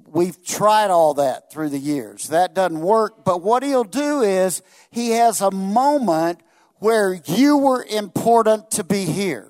We've 0.06 0.42
tried 0.44 0.90
all 0.90 1.14
that 1.14 1.50
through 1.50 1.70
the 1.70 1.78
years. 1.78 2.28
That 2.28 2.54
doesn't 2.54 2.80
work. 2.80 3.24
But 3.24 3.42
what 3.42 3.62
He'll 3.62 3.84
do 3.84 4.22
is 4.22 4.62
He 4.90 5.10
has 5.10 5.40
a 5.40 5.50
moment 5.50 6.40
where 6.76 7.20
you 7.26 7.58
were 7.58 7.84
important 7.84 8.70
to 8.72 8.84
be 8.84 9.04
here. 9.04 9.49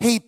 He 0.00 0.20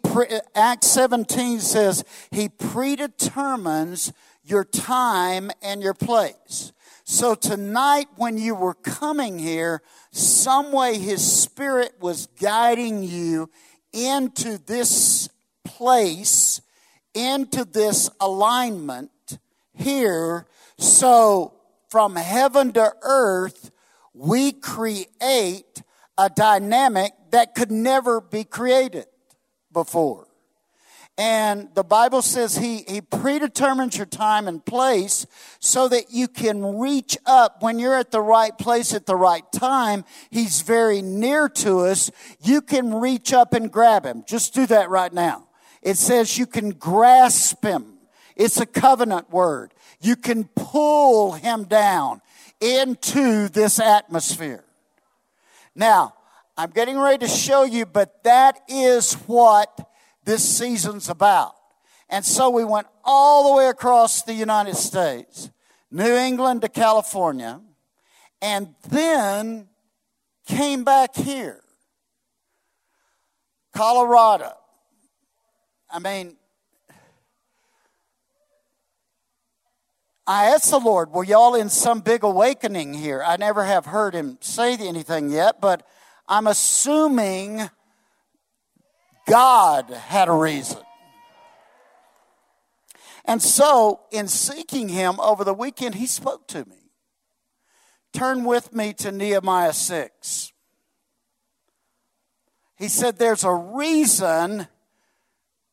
Acts 0.54 0.86
17 0.88 1.60
says 1.60 2.04
he 2.30 2.48
predetermines 2.48 4.12
your 4.42 4.64
time 4.64 5.50
and 5.60 5.82
your 5.82 5.94
place. 5.94 6.72
So 7.04 7.34
tonight, 7.34 8.08
when 8.16 8.36
you 8.36 8.54
were 8.54 8.74
coming 8.74 9.38
here, 9.38 9.82
some 10.10 10.72
way 10.72 10.98
His 10.98 11.24
Spirit 11.24 11.94
was 12.00 12.26
guiding 12.40 13.02
you 13.02 13.50
into 13.92 14.58
this 14.58 15.28
place, 15.64 16.60
into 17.14 17.64
this 17.64 18.10
alignment 18.20 19.38
here. 19.72 20.46
So 20.78 21.54
from 21.88 22.16
heaven 22.16 22.72
to 22.72 22.92
earth, 23.02 23.70
we 24.12 24.52
create 24.52 25.82
a 26.18 26.28
dynamic 26.28 27.12
that 27.30 27.54
could 27.54 27.70
never 27.70 28.20
be 28.20 28.42
created 28.44 29.06
before. 29.76 30.26
And 31.18 31.68
the 31.74 31.84
Bible 31.84 32.22
says 32.22 32.56
he, 32.56 32.84
he 32.88 33.02
predetermines 33.02 33.96
your 33.96 34.06
time 34.06 34.48
and 34.48 34.64
place 34.64 35.26
so 35.60 35.86
that 35.88 36.10
you 36.10 36.28
can 36.28 36.78
reach 36.78 37.16
up 37.26 37.62
when 37.62 37.78
you're 37.78 37.94
at 37.94 38.10
the 38.10 38.22
right 38.22 38.56
place 38.56 38.94
at 38.94 39.04
the 39.04 39.16
right 39.16 39.44
time. 39.52 40.04
He's 40.30 40.62
very 40.62 41.02
near 41.02 41.48
to 41.50 41.80
us. 41.80 42.10
You 42.42 42.62
can 42.62 42.94
reach 42.94 43.34
up 43.34 43.52
and 43.52 43.70
grab 43.70 44.04
him. 44.04 44.24
Just 44.26 44.54
do 44.54 44.66
that 44.66 44.88
right 44.88 45.12
now. 45.12 45.46
It 45.82 45.98
says 45.98 46.38
you 46.38 46.46
can 46.46 46.70
grasp 46.70 47.62
him. 47.62 47.98
It's 48.34 48.58
a 48.58 48.66
covenant 48.66 49.30
word. 49.30 49.74
You 50.00 50.16
can 50.16 50.44
pull 50.54 51.32
him 51.32 51.64
down 51.64 52.22
into 52.60 53.48
this 53.48 53.78
atmosphere. 53.78 54.64
Now, 55.74 56.14
I'm 56.58 56.70
getting 56.70 56.98
ready 56.98 57.18
to 57.26 57.28
show 57.28 57.64
you, 57.64 57.84
but 57.84 58.24
that 58.24 58.60
is 58.66 59.12
what 59.26 59.90
this 60.24 60.42
season's 60.58 61.10
about. 61.10 61.54
And 62.08 62.24
so 62.24 62.48
we 62.48 62.64
went 62.64 62.86
all 63.04 63.50
the 63.50 63.58
way 63.58 63.68
across 63.68 64.22
the 64.22 64.32
United 64.32 64.76
States, 64.76 65.50
New 65.90 66.14
England 66.14 66.62
to 66.62 66.68
California, 66.68 67.60
and 68.40 68.74
then 68.88 69.68
came 70.46 70.82
back 70.82 71.14
here. 71.14 71.60
Colorado. 73.74 74.52
I 75.90 75.98
mean, 75.98 76.36
I 80.26 80.46
asked 80.46 80.70
the 80.70 80.78
Lord, 80.78 81.10
were 81.10 81.22
y'all 81.22 81.54
in 81.54 81.68
some 81.68 82.00
big 82.00 82.24
awakening 82.24 82.94
here? 82.94 83.22
I 83.22 83.36
never 83.36 83.64
have 83.64 83.86
heard 83.86 84.14
him 84.14 84.38
say 84.40 84.74
anything 84.74 85.30
yet, 85.30 85.60
but 85.60 85.86
I'm 86.28 86.46
assuming 86.46 87.70
God 89.26 89.90
had 89.90 90.28
a 90.28 90.32
reason. 90.32 90.80
And 93.24 93.42
so, 93.42 94.00
in 94.12 94.28
seeking 94.28 94.88
him 94.88 95.18
over 95.18 95.42
the 95.42 95.54
weekend, 95.54 95.96
he 95.96 96.06
spoke 96.06 96.46
to 96.48 96.64
me. 96.64 96.90
Turn 98.12 98.44
with 98.44 98.72
me 98.72 98.92
to 98.94 99.10
Nehemiah 99.10 99.72
6. 99.72 100.52
He 102.76 102.88
said, 102.88 103.18
There's 103.18 103.42
a 103.42 103.52
reason 103.52 104.68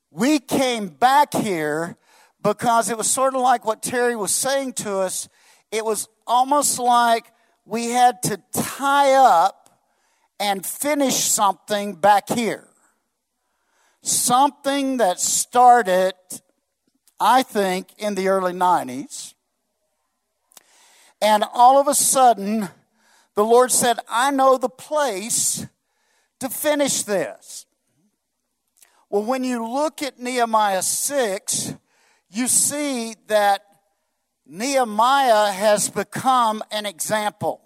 we 0.09 0.39
came 0.39 0.87
back 0.87 1.33
here 1.33 1.95
because 2.41 2.89
it 2.89 2.97
was 2.97 3.09
sort 3.09 3.35
of 3.35 3.41
like 3.41 3.65
what 3.65 3.81
Terry 3.81 4.15
was 4.15 4.33
saying 4.33 4.73
to 4.73 4.97
us. 4.97 5.29
It 5.71 5.85
was 5.85 6.07
almost 6.25 6.79
like 6.79 7.31
we 7.65 7.89
had 7.89 8.21
to 8.23 8.41
tie 8.51 9.13
up 9.13 9.62
and 10.43 10.65
finish 10.65 11.15
something 11.15 11.95
back 11.95 12.27
here. 12.27 12.67
Something 14.01 14.97
that 14.97 15.21
started, 15.21 16.15
I 17.17 17.43
think, 17.43 17.93
in 17.97 18.15
the 18.15 18.27
early 18.27 18.51
90s. 18.51 19.35
And 21.21 21.45
all 21.53 21.79
of 21.79 21.87
a 21.87 21.95
sudden, 21.95 22.67
the 23.35 23.45
Lord 23.45 23.71
said, 23.71 23.99
I 24.09 24.31
know 24.31 24.57
the 24.57 24.67
place 24.67 25.65
to 26.41 26.49
finish 26.49 27.03
this. 27.03 27.65
Well, 29.09 29.23
when 29.23 29.45
you 29.45 29.65
look 29.65 30.01
at 30.03 30.19
Nehemiah 30.19 30.81
6, 30.81 31.73
you 32.29 32.49
see 32.49 33.15
that 33.27 33.61
Nehemiah 34.45 35.53
has 35.53 35.89
become 35.89 36.61
an 36.69 36.85
example 36.85 37.61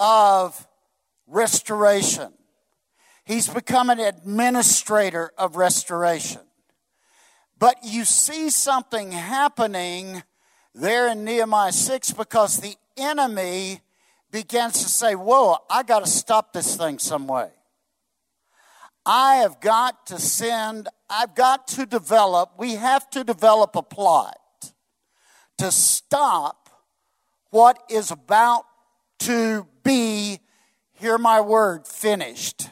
of 0.00 0.64
restoration. 1.28 2.32
He's 3.24 3.48
become 3.48 3.90
an 3.90 4.00
administrator 4.00 5.32
of 5.36 5.56
restoration. 5.56 6.40
But 7.58 7.76
you 7.84 8.04
see 8.04 8.50
something 8.50 9.12
happening 9.12 10.22
there 10.74 11.08
in 11.08 11.24
Nehemiah 11.24 11.72
6 11.72 12.12
because 12.12 12.60
the 12.60 12.76
enemy 12.96 13.80
begins 14.30 14.82
to 14.82 14.88
say, 14.88 15.14
Whoa, 15.14 15.56
I 15.68 15.82
got 15.82 16.04
to 16.04 16.10
stop 16.10 16.52
this 16.52 16.76
thing 16.76 16.98
some 16.98 17.26
way. 17.26 17.50
I 19.04 19.36
have 19.36 19.60
got 19.60 20.06
to 20.08 20.18
send, 20.18 20.88
I've 21.08 21.34
got 21.34 21.66
to 21.68 21.86
develop, 21.86 22.52
we 22.58 22.74
have 22.74 23.08
to 23.10 23.24
develop 23.24 23.74
a 23.74 23.82
plot 23.82 24.38
to 25.56 25.72
stop 25.72 26.68
what 27.50 27.82
is 27.90 28.10
about 28.10 28.64
to 29.20 29.66
be, 29.82 30.40
hear 30.98 31.16
my 31.16 31.40
word, 31.40 31.86
finished. 31.86 32.70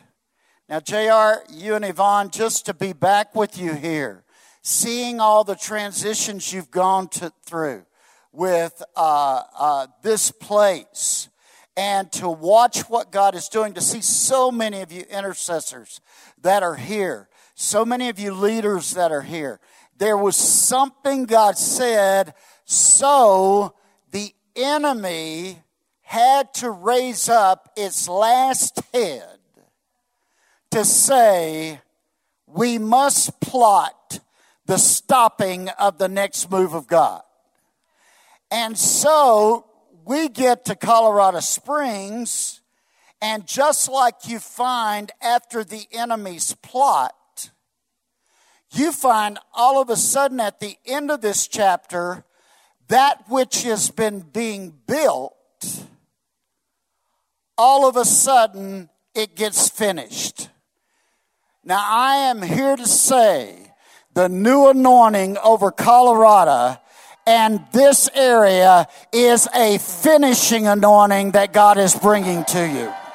Now, 0.69 0.81
JR, 0.81 1.45
you 1.53 1.75
and 1.75 1.85
Yvonne, 1.85 2.31
just 2.31 2.67
to 2.67 2.75
be 2.75 2.93
back 2.93 3.37
with 3.37 3.57
you 3.57 3.73
here, 3.75 4.25
seeing 4.63 5.21
all 5.21 5.45
the 5.45 5.55
transitions 5.55 6.53
you've 6.53 6.71
gone 6.73 7.07
to, 7.09 7.33
through 7.45 7.87
with 8.33 8.83
uh, 8.97 9.43
uh, 9.57 9.87
this 10.03 10.33
place 10.33 11.29
and 11.77 12.11
to 12.11 12.29
watch 12.29 12.81
what 12.89 13.13
God 13.13 13.35
is 13.37 13.49
doing, 13.49 13.75
to 13.75 13.81
see 13.81 14.01
so 14.01 14.51
many 14.51 14.81
of 14.81 14.91
you 14.91 15.03
intercessors 15.03 16.01
that 16.43 16.63
are 16.63 16.75
here, 16.75 17.29
so 17.55 17.85
many 17.85 18.09
of 18.09 18.19
you 18.19 18.33
leaders 18.33 18.93
that 18.95 19.13
are 19.13 19.23
here. 19.23 19.61
There 19.99 20.17
was 20.17 20.37
something 20.37 21.27
God 21.27 21.57
said, 21.57 22.35
so 22.65 23.75
the 24.11 24.35
enemy 24.57 25.63
had 26.07 26.55
to 26.55 26.71
raise 26.71 27.29
up 27.29 27.73
its 27.77 28.09
last 28.09 28.81
head 28.95 29.39
to 30.71 30.85
say, 30.85 31.81
we 32.47 32.79
must 32.79 33.41
plot 33.41 34.21
the 34.67 34.79
stopping 34.79 35.69
of 35.81 35.99
the 35.99 36.07
next 36.07 36.49
move 36.49 36.75
of 36.75 36.87
God. 36.87 37.23
And 38.53 38.79
so 38.79 39.67
we 40.05 40.29
get 40.29 40.65
to 40.67 40.77
Colorado 40.77 41.41
Springs, 41.41 42.61
and 43.21 43.45
just 43.45 43.89
like 43.89 44.29
you 44.29 44.39
find 44.39 45.11
after 45.21 45.65
the 45.65 45.89
enemy's 45.91 46.55
plot, 46.63 47.51
you 48.71 48.93
find 48.93 49.41
all 49.53 49.83
of 49.83 49.91
a 49.91 49.97
sudden 49.97 50.39
at 50.39 50.61
the 50.61 50.77
end 50.87 51.11
of 51.11 51.21
this 51.21 51.49
chapter 51.49 52.25
that 52.87 53.29
which 53.29 53.65
has 53.65 53.91
been 53.91 54.21
being 54.21 54.73
built, 54.87 55.33
all 57.59 57.89
of 57.89 57.97
a 57.97 58.05
sudden 58.05 58.89
it 59.15 59.35
gets 59.35 59.69
finished. 59.69 60.49
Now, 61.65 61.83
I 61.85 62.17
am 62.31 62.43
here 62.43 62.77
to 62.77 62.87
say 62.87 63.73
the 64.15 64.29
new 64.29 64.69
anointing 64.69 65.37
over 65.39 65.71
Colorado 65.71 66.79
and 67.27 67.61
this 67.73 68.09
area 68.15 68.87
is 69.13 69.49
a 69.53 69.79
finishing 69.79 70.69
anointing 70.69 71.33
that 71.33 71.53
God 71.53 71.77
is 71.77 71.95
bringing 71.95 72.45
to 72.45 72.67
you. 72.67 73.06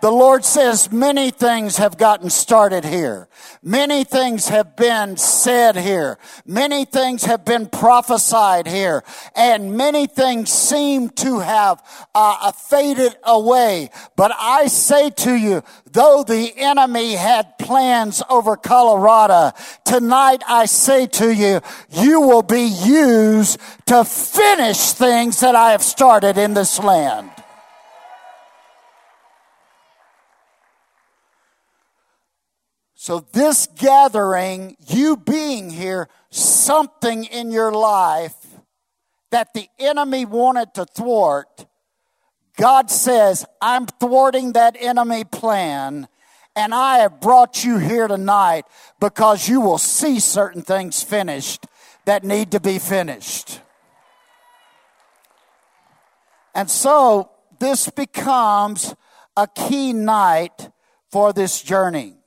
The 0.00 0.10
Lord 0.10 0.46
says 0.46 0.90
many 0.90 1.30
things 1.30 1.76
have 1.76 1.98
gotten 1.98 2.30
started 2.30 2.84
here. 2.86 3.28
Many 3.62 4.04
things 4.04 4.48
have 4.48 4.74
been 4.74 5.18
said 5.18 5.76
here. 5.76 6.18
Many 6.46 6.86
things 6.86 7.24
have 7.26 7.44
been 7.44 7.66
prophesied 7.66 8.66
here. 8.66 9.04
And 9.36 9.76
many 9.76 10.06
things 10.06 10.50
seem 10.50 11.10
to 11.10 11.40
have 11.40 11.82
uh, 12.14 12.50
faded 12.52 13.14
away. 13.24 13.90
But 14.16 14.32
I 14.38 14.68
say 14.68 15.10
to 15.10 15.34
you, 15.34 15.62
though 15.92 16.24
the 16.26 16.54
enemy 16.56 17.12
had 17.12 17.58
plans 17.58 18.22
over 18.30 18.56
Colorado, 18.56 19.52
tonight 19.84 20.42
I 20.48 20.64
say 20.64 21.06
to 21.08 21.30
you, 21.30 21.60
you 21.90 22.22
will 22.22 22.42
be 22.42 22.62
used 22.62 23.58
to 23.86 24.04
finish 24.04 24.92
things 24.92 25.40
that 25.40 25.54
I 25.54 25.72
have 25.72 25.82
started 25.82 26.38
in 26.38 26.54
this 26.54 26.78
land. 26.78 27.30
So, 33.10 33.26
this 33.32 33.66
gathering, 33.76 34.76
you 34.86 35.16
being 35.16 35.68
here, 35.68 36.08
something 36.30 37.24
in 37.24 37.50
your 37.50 37.72
life 37.72 38.36
that 39.32 39.52
the 39.52 39.66
enemy 39.80 40.24
wanted 40.24 40.74
to 40.74 40.84
thwart, 40.84 41.66
God 42.56 42.88
says, 42.88 43.44
I'm 43.60 43.86
thwarting 43.86 44.52
that 44.52 44.76
enemy 44.78 45.24
plan, 45.24 46.06
and 46.54 46.72
I 46.72 46.98
have 46.98 47.20
brought 47.20 47.64
you 47.64 47.78
here 47.78 48.06
tonight 48.06 48.64
because 49.00 49.48
you 49.48 49.60
will 49.60 49.78
see 49.78 50.20
certain 50.20 50.62
things 50.62 51.02
finished 51.02 51.66
that 52.04 52.22
need 52.22 52.52
to 52.52 52.60
be 52.60 52.78
finished. 52.78 53.60
And 56.54 56.70
so, 56.70 57.32
this 57.58 57.90
becomes 57.90 58.94
a 59.36 59.48
key 59.48 59.92
night 59.92 60.70
for 61.10 61.32
this 61.32 61.60
journey 61.60 62.19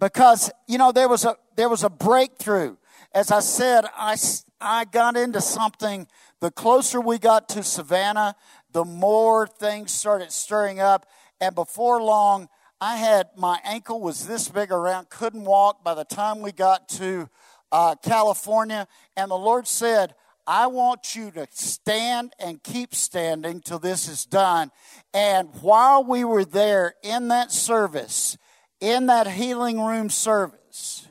because 0.00 0.50
you 0.66 0.78
know 0.78 0.90
there 0.90 1.08
was 1.08 1.24
a 1.24 1.36
there 1.56 1.68
was 1.68 1.84
a 1.84 1.90
breakthrough. 1.90 2.76
As 3.12 3.30
i 3.30 3.40
said 3.40 3.84
i 3.96 4.16
i 4.60 4.84
got 4.86 5.16
into 5.16 5.40
something. 5.40 6.08
The 6.40 6.50
closer 6.50 7.00
we 7.00 7.18
got 7.18 7.48
to 7.50 7.62
savannah 7.62 8.34
the 8.72 8.84
more 8.84 9.46
things 9.46 9.92
started 9.92 10.32
stirring 10.32 10.80
up. 10.80 11.06
And 11.40 11.54
before 11.54 12.02
long 12.02 12.48
i 12.80 12.96
had 12.96 13.28
my 13.36 13.60
ankle 13.62 14.00
was 14.00 14.26
this 14.26 14.48
big 14.48 14.72
around 14.72 15.10
couldn't 15.10 15.44
walk 15.44 15.84
by 15.84 15.94
the 15.94 16.04
time 16.04 16.40
we 16.40 16.52
got 16.52 16.88
to 16.90 17.28
uh, 17.70 17.94
california. 18.02 18.88
And 19.16 19.30
the 19.30 19.36
lord 19.36 19.68
said 19.68 20.14
I 20.46 20.66
want 20.66 21.14
you 21.14 21.30
to 21.32 21.46
stand 21.52 22.32
and 22.40 22.60
keep 22.60 22.92
standing 22.92 23.60
till 23.60 23.78
this 23.78 24.08
is 24.08 24.24
done. 24.24 24.72
And 25.14 25.48
while 25.60 26.02
we 26.02 26.24
were 26.24 26.44
there 26.44 26.94
in 27.04 27.28
that 27.28 27.52
service, 27.52 28.36
in 28.80 29.06
that 29.06 29.26
healing 29.26 29.80
room 29.80 30.10
service, 30.10 31.06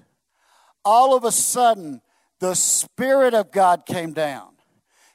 all 0.83 1.15
of 1.15 1.23
a 1.23 1.31
sudden, 1.31 2.01
the 2.39 2.55
Spirit 2.55 3.33
of 3.33 3.51
God 3.51 3.85
came 3.85 4.13
down. 4.13 4.53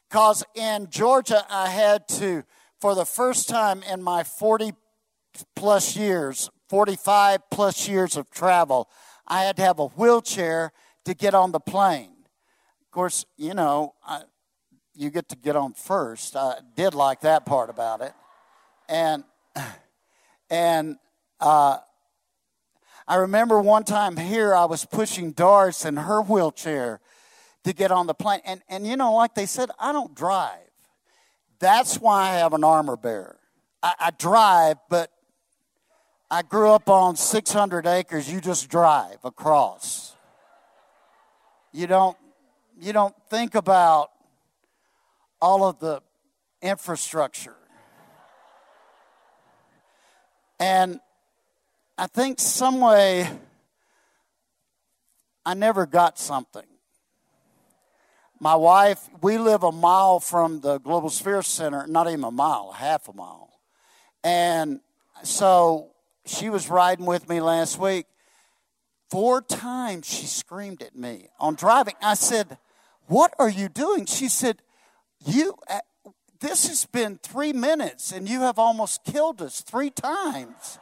Because 0.08 0.44
in 0.54 0.88
Georgia, 0.90 1.44
I 1.50 1.68
had 1.68 2.06
to, 2.08 2.44
for 2.80 2.94
the 2.94 3.04
first 3.04 3.48
time 3.48 3.82
in 3.82 4.02
my 4.02 4.22
40 4.22 4.72
plus 5.56 5.96
years, 5.96 6.50
45 6.68 7.40
plus 7.50 7.88
years 7.88 8.16
of 8.16 8.30
travel, 8.30 8.88
I 9.26 9.42
had 9.42 9.56
to 9.56 9.62
have 9.62 9.78
a 9.78 9.86
wheelchair 9.88 10.72
to 11.04 11.14
get 11.14 11.34
on 11.34 11.52
the 11.52 11.60
plane. 11.60 12.12
Of 12.82 12.90
course, 12.92 13.24
you 13.36 13.54
know, 13.54 13.94
I, 14.06 14.22
you 14.94 15.10
get 15.10 15.28
to 15.30 15.36
get 15.36 15.56
on 15.56 15.72
first. 15.72 16.36
I 16.36 16.58
did 16.76 16.94
like 16.94 17.22
that 17.22 17.44
part 17.44 17.70
about 17.70 18.00
it. 18.00 18.12
And, 18.88 19.24
and, 20.50 20.96
uh, 21.40 21.78
I 23.06 23.16
remember 23.16 23.60
one 23.60 23.84
time 23.84 24.16
here, 24.16 24.54
I 24.54 24.64
was 24.64 24.84
pushing 24.84 25.32
Doris 25.32 25.84
in 25.84 25.96
her 25.96 26.22
wheelchair 26.22 27.00
to 27.64 27.72
get 27.72 27.90
on 27.90 28.06
the 28.06 28.14
plane. 28.14 28.40
And, 28.44 28.62
and 28.68 28.86
you 28.86 28.96
know, 28.96 29.14
like 29.14 29.34
they 29.34 29.46
said, 29.46 29.70
I 29.78 29.92
don't 29.92 30.14
drive. 30.14 30.58
That's 31.58 31.98
why 31.98 32.30
I 32.30 32.38
have 32.38 32.54
an 32.54 32.64
armor 32.64 32.96
bearer. 32.96 33.38
I, 33.82 33.94
I 34.00 34.10
drive, 34.10 34.78
but 34.88 35.10
I 36.30 36.42
grew 36.42 36.70
up 36.70 36.88
on 36.88 37.16
600 37.16 37.86
acres. 37.86 38.32
You 38.32 38.40
just 38.40 38.68
drive 38.68 39.18
across. 39.22 40.16
You 41.72 41.86
don't, 41.86 42.16
you 42.80 42.92
don't 42.92 43.14
think 43.28 43.54
about 43.54 44.10
all 45.40 45.64
of 45.64 45.78
the 45.78 46.00
infrastructure. 46.62 47.56
And 50.58 51.00
I 51.96 52.08
think 52.08 52.40
some 52.40 52.80
way 52.80 53.30
I 55.46 55.54
never 55.54 55.86
got 55.86 56.18
something. 56.18 56.66
My 58.40 58.56
wife, 58.56 59.08
we 59.22 59.38
live 59.38 59.62
a 59.62 59.70
mile 59.70 60.18
from 60.18 60.60
the 60.60 60.78
Global 60.78 61.08
Sphere 61.08 61.42
Center, 61.42 61.86
not 61.86 62.08
even 62.08 62.24
a 62.24 62.32
mile, 62.32 62.72
half 62.72 63.08
a 63.08 63.12
mile. 63.12 63.48
And 64.24 64.80
so 65.22 65.92
she 66.26 66.50
was 66.50 66.68
riding 66.68 67.06
with 67.06 67.28
me 67.28 67.40
last 67.40 67.78
week. 67.78 68.06
Four 69.08 69.40
times 69.40 70.08
she 70.08 70.26
screamed 70.26 70.82
at 70.82 70.96
me 70.96 71.28
on 71.38 71.54
driving. 71.54 71.94
I 72.02 72.14
said, 72.14 72.58
What 73.06 73.32
are 73.38 73.48
you 73.48 73.68
doing? 73.68 74.06
She 74.06 74.28
said, 74.28 74.62
You, 75.24 75.54
uh, 75.70 75.78
this 76.40 76.66
has 76.66 76.86
been 76.86 77.20
three 77.22 77.52
minutes 77.52 78.10
and 78.10 78.28
you 78.28 78.40
have 78.40 78.58
almost 78.58 79.04
killed 79.04 79.40
us 79.40 79.60
three 79.60 79.90
times. 79.90 80.80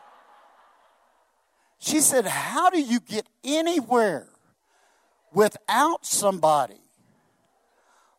She 1.83 2.01
said, 2.01 2.27
How 2.27 2.71
do 2.71 2.81
you 2.81 3.01
get 3.01 3.27
anywhere 3.42 4.29
without 5.35 6.07
somebody? 6.07 6.81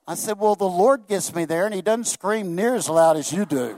I 0.05 0.15
said, 0.15 0.37
Well, 0.37 0.55
the 0.55 0.65
Lord 0.65 1.07
gets 1.07 1.33
me 1.33 1.45
there, 1.45 1.65
and 1.65 1.73
He 1.73 1.81
doesn't 1.81 2.03
scream 2.03 2.55
near 2.55 2.75
as 2.75 2.89
loud 2.89 3.15
as 3.15 3.31
you 3.31 3.45
do. 3.45 3.77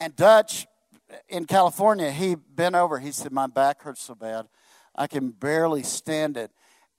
And 0.00 0.16
Dutch 0.16 0.66
in 1.28 1.44
California, 1.44 2.10
he 2.10 2.34
bent 2.34 2.76
over. 2.76 2.98
He 2.98 3.12
said, 3.12 3.32
"My 3.32 3.46
back 3.46 3.82
hurts 3.82 4.02
so 4.02 4.14
bad, 4.14 4.46
I 4.94 5.06
can 5.06 5.30
barely 5.30 5.82
stand 5.82 6.36
it." 6.36 6.50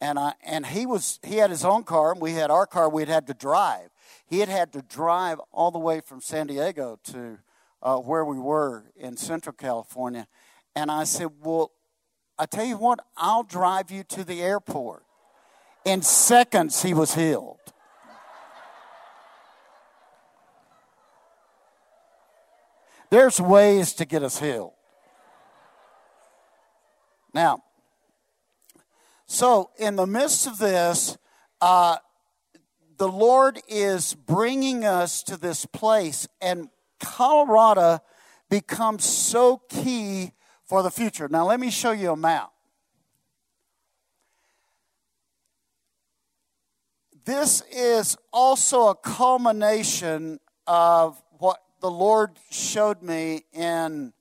And 0.01 0.19
I 0.19 0.33
and 0.43 0.65
he 0.65 0.85
was 0.85 1.17
he 1.23 1.37
had 1.37 1.49
his 1.49 1.63
own 1.63 1.85
car, 1.85 2.11
and 2.11 2.21
we 2.21 2.33
had 2.33 2.51
our 2.51 2.67
car. 2.67 2.89
We'd 2.89 3.07
had 3.07 3.25
to 3.27 3.33
drive. 3.33 3.89
He 4.29 4.39
had 4.39 4.49
had 4.49 4.71
to 4.73 4.83
drive 4.83 5.41
all 5.51 5.71
the 5.71 5.79
way 5.79 6.01
from 6.01 6.21
San 6.21 6.47
Diego 6.47 6.99
to 7.05 7.39
uh, 7.81 7.97
where 7.97 8.23
we 8.23 8.37
were 8.37 8.83
in 8.95 9.17
Central 9.17 9.53
California. 9.53 10.27
And 10.75 10.91
I 10.91 11.05
said, 11.05 11.29
"Well, 11.41 11.71
I 12.37 12.45
tell 12.45 12.65
you 12.65 12.77
what, 12.77 12.99
I'll 13.17 13.43
drive 13.43 13.89
you 13.89 14.03
to 14.03 14.23
the 14.23 14.41
airport." 14.41 15.03
In 15.83 16.03
seconds, 16.03 16.83
he 16.83 16.93
was 16.93 17.15
healed. 17.15 17.57
There's 23.09 23.41
ways 23.41 23.93
to 23.93 24.05
get 24.05 24.21
us 24.21 24.39
healed. 24.39 24.73
Now, 27.33 27.63
so 29.25 29.71
in 29.79 29.95
the 29.95 30.05
midst 30.05 30.45
of 30.45 30.59
this, 30.59 31.17
uh, 31.61 31.97
the 32.99 33.07
Lord 33.07 33.61
is 33.67 34.13
bringing 34.13 34.85
us 34.85 35.23
to 35.23 35.37
this 35.37 35.65
place, 35.65 36.27
and 36.41 36.69
Colorado 36.99 37.99
becomes 38.49 39.05
so 39.05 39.61
key 39.69 40.33
for 40.65 40.83
the 40.83 40.91
future. 40.91 41.29
Now, 41.29 41.47
let 41.47 41.59
me 41.59 41.71
show 41.71 41.91
you 41.91 42.11
a 42.11 42.17
map. 42.17 42.51
This 47.23 47.63
is 47.71 48.17
also 48.33 48.89
a 48.89 48.95
culmination 48.95 50.39
of 50.67 51.21
what 51.37 51.61
the 51.79 51.89
Lord 51.89 52.31
showed 52.51 53.01
me 53.01 53.45
in 53.53 54.11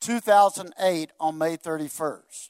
2008 0.00 1.10
on 1.18 1.38
May 1.38 1.56
31st. 1.56 2.48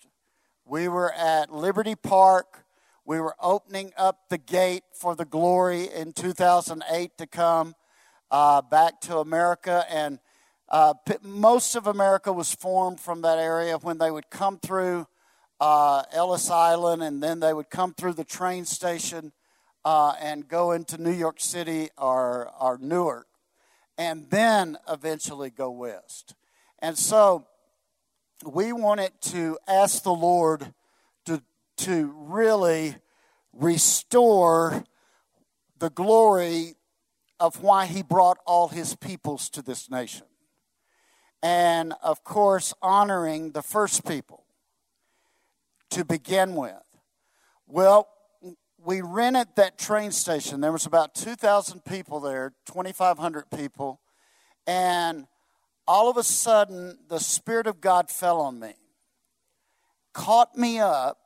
We 0.64 0.88
were 0.88 1.12
at 1.12 1.52
Liberty 1.52 1.94
Park. 1.94 2.63
We 3.06 3.20
were 3.20 3.36
opening 3.38 3.92
up 3.98 4.30
the 4.30 4.38
gate 4.38 4.84
for 4.94 5.14
the 5.14 5.26
glory 5.26 5.90
in 5.94 6.14
2008 6.14 7.18
to 7.18 7.26
come 7.26 7.74
uh, 8.30 8.62
back 8.62 9.02
to 9.02 9.18
America. 9.18 9.84
And 9.90 10.20
uh, 10.70 10.94
most 11.22 11.76
of 11.76 11.86
America 11.86 12.32
was 12.32 12.54
formed 12.54 12.98
from 12.98 13.20
that 13.20 13.38
area 13.38 13.76
when 13.76 13.98
they 13.98 14.10
would 14.10 14.30
come 14.30 14.58
through 14.58 15.06
uh, 15.60 16.04
Ellis 16.12 16.48
Island 16.48 17.02
and 17.02 17.22
then 17.22 17.40
they 17.40 17.52
would 17.52 17.68
come 17.68 17.92
through 17.92 18.14
the 18.14 18.24
train 18.24 18.64
station 18.64 19.32
uh, 19.84 20.14
and 20.18 20.48
go 20.48 20.72
into 20.72 20.96
New 20.96 21.12
York 21.12 21.40
City 21.40 21.90
or, 21.98 22.50
or 22.58 22.78
Newark 22.78 23.26
and 23.98 24.30
then 24.30 24.78
eventually 24.88 25.50
go 25.50 25.70
west. 25.70 26.34
And 26.78 26.96
so 26.96 27.46
we 28.46 28.72
wanted 28.72 29.12
to 29.20 29.58
ask 29.68 30.02
the 30.02 30.14
Lord 30.14 30.72
to, 31.78 32.12
really 32.16 32.96
restore 33.52 34.84
the 35.78 35.90
glory 35.90 36.74
of 37.40 37.62
why 37.62 37.86
he 37.86 38.02
brought 38.02 38.38
all 38.46 38.68
his 38.68 38.94
peoples 38.96 39.50
to 39.50 39.62
this 39.62 39.90
nation. 39.90 40.26
And 41.42 41.92
of 42.02 42.24
course, 42.24 42.72
honoring 42.80 43.52
the 43.52 43.62
first 43.62 44.06
people 44.06 44.44
to 45.90 46.04
begin 46.04 46.54
with. 46.54 46.72
Well, 47.66 48.08
we 48.82 49.00
rented 49.00 49.48
that 49.56 49.78
train 49.78 50.10
station. 50.12 50.60
There 50.60 50.72
was 50.72 50.86
about 50.86 51.14
2,000 51.14 51.84
people 51.84 52.20
there, 52.20 52.52
2,500 52.66 53.50
people. 53.50 54.00
And 54.66 55.26
all 55.86 56.10
of 56.10 56.16
a 56.16 56.22
sudden, 56.22 56.98
the 57.08 57.20
Spirit 57.20 57.66
of 57.66 57.80
God 57.80 58.10
fell 58.10 58.40
on 58.40 58.58
me, 58.58 58.74
caught 60.12 60.56
me 60.56 60.78
up, 60.78 61.18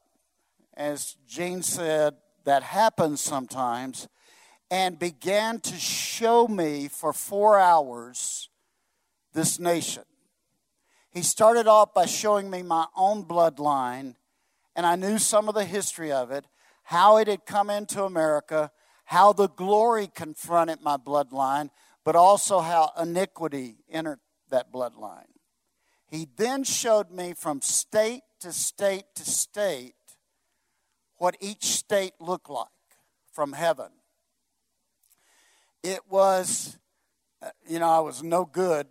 as 0.79 1.17
Jane 1.27 1.62
said, 1.62 2.14
that 2.45 2.62
happens 2.62 3.21
sometimes, 3.21 4.09
and 4.71 4.99
began 4.99 5.61
to 5.61 5.75
show 5.75 6.47
me 6.47 6.88
for 6.88 7.12
four 7.12 7.59
hours 7.59 8.49
this 9.35 9.59
nation. 9.59 10.05
He 11.11 11.23
started 11.23 11.67
off 11.67 11.93
by 11.93 12.07
showing 12.07 12.49
me 12.49 12.62
my 12.62 12.87
own 12.97 13.25
bloodline, 13.25 14.14
and 14.77 14.87
I 14.87 14.95
knew 14.95 15.19
some 15.19 15.49
of 15.49 15.55
the 15.55 15.64
history 15.64 16.12
of 16.12 16.31
it 16.31 16.47
how 16.85 17.19
it 17.19 17.29
had 17.29 17.45
come 17.45 17.69
into 17.69 18.05
America, 18.05 18.71
how 19.05 19.35
the 19.35 19.49
glory 19.49 20.07
confronted 20.07 20.81
my 20.81 20.97
bloodline, 20.97 21.69
but 22.03 22.17
also 22.17 22.61
how 22.61 22.91
iniquity 22.99 23.77
entered 23.91 24.21
that 24.49 24.73
bloodline. 24.73 25.27
He 26.07 26.27
then 26.37 26.64
showed 26.64 27.11
me 27.11 27.35
from 27.35 27.61
state 27.61 28.23
to 28.41 28.53
state 28.53 29.05
to 29.17 29.25
state 29.25 29.95
what 31.19 31.37
each 31.41 31.65
state 31.65 32.15
looked 32.21 32.49
like 32.49 32.67
from 33.33 33.53
heaven. 33.53 33.89
It 35.83 36.01
was, 36.09 36.79
uh, 37.43 37.51
you 37.69 37.79
know, 37.79 37.89
I 37.89 38.01
was 38.01 38.23
no 38.23 38.45
good 38.45 38.87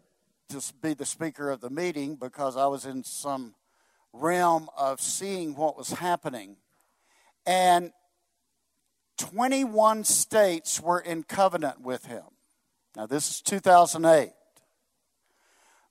to 0.50 0.62
be 0.82 0.94
the 0.94 1.06
speaker 1.06 1.50
of 1.50 1.60
the 1.60 1.70
meeting 1.70 2.16
because 2.16 2.56
I 2.56 2.68
was 2.68 2.86
in 2.86 3.04
some 3.04 3.56
realm 4.14 4.70
of 4.78 5.02
seeing 5.02 5.56
what 5.56 5.78
was 5.78 5.90
happening. 5.90 6.58
And 7.46 7.92
21 9.18 10.04
states 10.04 10.80
were 10.80 11.00
in 11.00 11.24
covenant 11.24 11.82
with 11.82 12.06
him. 12.06 12.24
Now, 12.96 13.06
this 13.06 13.30
is 13.30 13.42
2008, 13.42 14.32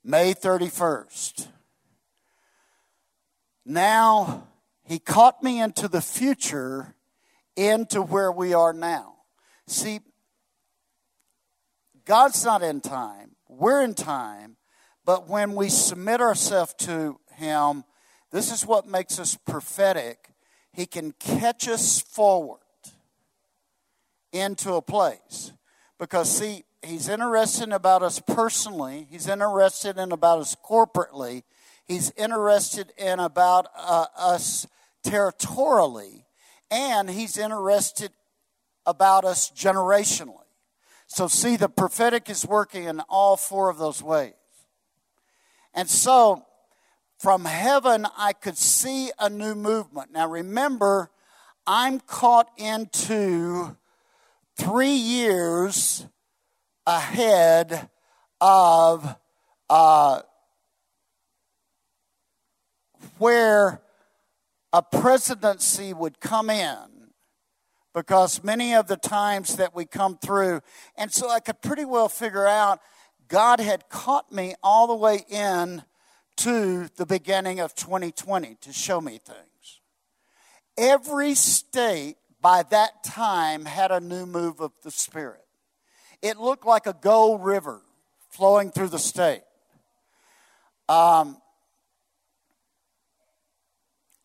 May 0.03 0.35
31st. 0.35 1.49
Now, 3.65 4.47
he 4.87 4.99
caught 4.99 5.43
me 5.43 5.61
into 5.61 5.89
the 5.89 6.01
future, 6.01 6.95
into 7.57 8.01
where 8.01 8.31
we 8.31 8.55
are 8.55 8.73
now. 8.73 9.15
See, 9.67 10.01
God's 12.05 12.45
not 12.45 12.63
in 12.63 12.81
time, 12.81 13.33
we're 13.49 13.83
in 13.83 13.95
time, 13.95 14.57
but 15.05 15.29
when 15.29 15.55
we 15.55 15.69
submit 15.69 16.21
ourselves 16.21 16.75
to 16.81 17.19
Him, 17.35 17.85
this 18.31 18.53
is 18.53 18.65
what 18.65 18.87
makes 18.87 19.19
us 19.19 19.37
prophetic. 19.37 20.31
He 20.73 20.87
can 20.87 21.13
catch 21.19 21.69
us 21.69 22.01
forward 22.01 22.61
into 24.33 24.75
a 24.75 24.83
place. 24.83 25.53
Because, 25.99 26.31
see, 26.31 26.65
he's 26.83 27.09
interested 27.09 27.73
about 27.73 28.03
us 28.03 28.21
personally, 28.21 29.07
he's 29.11 29.29
interested 29.29 29.97
in 29.97 30.13
about 30.13 30.41
us 30.41 30.57
corporately, 30.65 31.43
he's 31.87 32.13
interested 32.17 32.93
in 32.99 33.19
about 33.19 33.67
uh, 33.77 34.07
us 34.17 34.67
territorially, 35.07 36.27
and 36.71 37.09
he's 37.09 37.39
interested 37.39 38.11
about 38.85 39.25
us 39.25 39.51
generationally. 39.51 40.41
So, 41.07 41.29
see, 41.29 41.57
the 41.57 41.69
prophetic 41.69 42.29
is 42.29 42.45
working 42.45 42.85
in 42.85 43.01
all 43.09 43.37
four 43.37 43.71
of 43.71 43.79
those 43.79 44.03
ways. 44.03 44.35
And 45.73 45.89
so, 45.89 46.45
from 47.19 47.45
heaven, 47.45 48.07
I 48.19 48.33
could 48.33 48.59
see 48.59 49.11
a 49.19 49.31
new 49.31 49.55
movement. 49.55 50.13
Now, 50.13 50.29
remember, 50.29 51.11
I'm 51.67 52.01
caught 52.01 52.49
into 52.57 53.77
three 54.57 54.95
years 54.95 56.07
ahead 56.87 57.89
of 58.41 59.17
uh, 59.71 60.23
where 63.19 63.81
a 64.77 64.83
presidency 64.83 65.95
would 65.95 66.21
come 66.21 66.51
in 66.51 67.11
because 67.95 68.45
many 68.45 68.75
of 68.75 68.89
the 68.89 68.99
times 68.99 69.57
that 69.57 69.75
we 69.75 69.87
come 69.87 70.19
through, 70.19 70.61
and 70.99 71.11
so 71.11 71.31
I 71.31 71.41
could 71.41 71.63
pretty 71.63 71.87
well 71.87 72.11
figure 72.11 72.47
out 72.47 72.81
God 73.27 73.59
had 73.59 73.89
caught 73.89 74.31
me 74.31 74.55
all 74.63 74.87
the 74.87 74.95
way 74.95 75.25
in 75.31 75.83
to 76.37 76.91
the 76.97 77.07
beginning 77.07 77.59
of 77.59 77.75
2020 77.75 78.59
to 78.61 78.73
show 78.75 79.01
me 79.01 79.19
things. 79.25 79.81
Every 80.77 81.35
state 81.35 82.17
by 82.43 82.63
that 82.65 83.03
time 83.03 83.65
had 83.65 83.91
a 83.91 83.99
new 83.99 84.27
move 84.27 84.61
of 84.61 84.73
the 84.83 84.91
Spirit. 84.91 85.47
It 86.21 86.37
looked 86.37 86.67
like 86.67 86.87
a 86.87 86.93
gold 87.01 87.43
river 87.43 87.81
flowing 88.29 88.73
through 88.73 88.89
the 88.89 88.99
state. 88.99 89.45
Um, 90.87 91.39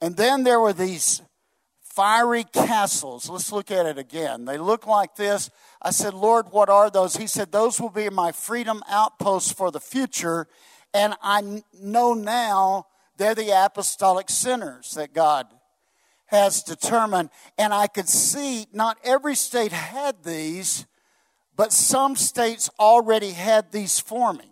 and 0.01 0.17
then 0.17 0.43
there 0.43 0.59
were 0.59 0.73
these 0.73 1.21
fiery 1.81 2.43
castles. 2.43 3.29
Let's 3.29 3.51
look 3.51 3.69
at 3.69 3.85
it 3.85 3.97
again. 3.97 4.45
They 4.45 4.57
look 4.57 4.87
like 4.87 5.15
this. 5.15 5.49
I 5.81 5.91
said, 5.91 6.13
Lord, 6.13 6.47
what 6.51 6.69
are 6.69 6.89
those? 6.89 7.17
He 7.17 7.27
said, 7.27 7.51
Those 7.51 7.79
will 7.79 7.89
be 7.89 8.09
my 8.09 8.31
freedom 8.31 8.81
outposts 8.89 9.51
for 9.51 9.71
the 9.71 9.79
future. 9.79 10.47
And 10.93 11.13
I 11.21 11.61
know 11.79 12.13
now 12.13 12.87
they're 13.17 13.35
the 13.35 13.51
apostolic 13.51 14.29
centers 14.29 14.93
that 14.95 15.13
God 15.13 15.47
has 16.27 16.63
determined. 16.63 17.29
And 17.57 17.73
I 17.73 17.87
could 17.87 18.09
see 18.09 18.65
not 18.73 18.97
every 19.03 19.35
state 19.35 19.71
had 19.71 20.23
these, 20.23 20.85
but 21.55 21.71
some 21.71 22.15
states 22.15 22.69
already 22.79 23.31
had 23.31 23.71
these 23.71 23.99
forming. 23.99 24.49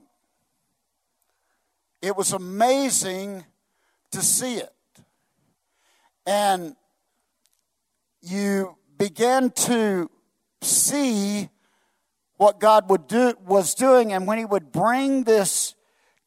It 2.01 2.15
was 2.15 2.33
amazing 2.33 3.45
to 4.11 4.21
see 4.21 4.55
it. 4.55 4.71
And 6.29 6.75
you 8.21 8.77
began 8.99 9.49
to 9.49 10.11
see 10.61 11.49
what 12.37 12.59
God 12.59 12.87
would 12.91 13.07
do, 13.07 13.33
was 13.43 13.73
doing, 13.73 14.13
and 14.13 14.27
when 14.27 14.37
He 14.37 14.45
would 14.45 14.71
bring 14.71 15.23
this 15.23 15.73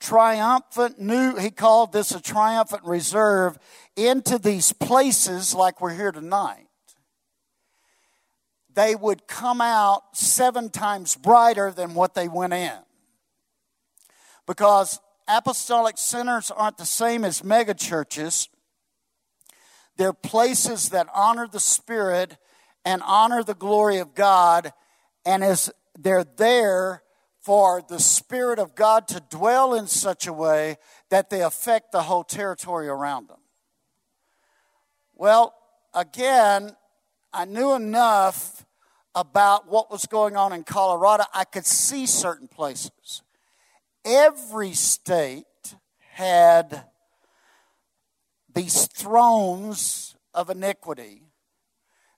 triumphant 0.00 0.98
new, 0.98 1.36
He 1.36 1.52
called 1.52 1.92
this 1.92 2.10
a 2.10 2.20
triumphant 2.20 2.82
reserve, 2.82 3.60
into 3.94 4.40
these 4.40 4.72
places 4.72 5.54
like 5.54 5.80
we're 5.80 5.94
here 5.94 6.10
tonight, 6.10 6.66
they 8.74 8.96
would 8.96 9.28
come 9.28 9.60
out 9.60 10.16
seven 10.16 10.68
times 10.68 11.14
brighter 11.14 11.70
than 11.70 11.94
what 11.94 12.14
they 12.14 12.26
went 12.26 12.54
in. 12.54 12.78
Because 14.48 14.98
apostolic 15.28 15.96
centers 15.96 16.50
aren't 16.50 16.78
the 16.78 16.86
same 16.86 17.24
as 17.24 17.42
megachurches. 17.42 18.48
They're 19.96 20.12
places 20.12 20.90
that 20.90 21.06
honor 21.14 21.46
the 21.46 21.60
Spirit 21.60 22.36
and 22.84 23.02
honor 23.04 23.42
the 23.42 23.54
glory 23.54 23.98
of 23.98 24.14
God, 24.14 24.72
and 25.24 25.44
as 25.44 25.70
they're 25.98 26.24
there 26.24 27.02
for 27.40 27.82
the 27.88 27.98
Spirit 27.98 28.58
of 28.58 28.74
God 28.74 29.08
to 29.08 29.20
dwell 29.20 29.74
in 29.74 29.86
such 29.86 30.26
a 30.26 30.32
way 30.32 30.76
that 31.10 31.28
they 31.30 31.42
affect 31.42 31.92
the 31.92 32.02
whole 32.02 32.24
territory 32.24 32.88
around 32.88 33.28
them. 33.28 33.40
Well, 35.14 35.54
again, 35.94 36.76
I 37.32 37.44
knew 37.44 37.74
enough 37.74 38.64
about 39.14 39.68
what 39.68 39.90
was 39.90 40.06
going 40.06 40.36
on 40.36 40.52
in 40.52 40.64
Colorado. 40.64 41.24
I 41.34 41.44
could 41.44 41.66
see 41.66 42.06
certain 42.06 42.48
places. 42.48 43.22
Every 44.04 44.72
state 44.72 45.44
had 46.12 46.84
these 48.54 48.86
thrones 48.86 50.16
of 50.34 50.50
iniquity 50.50 51.22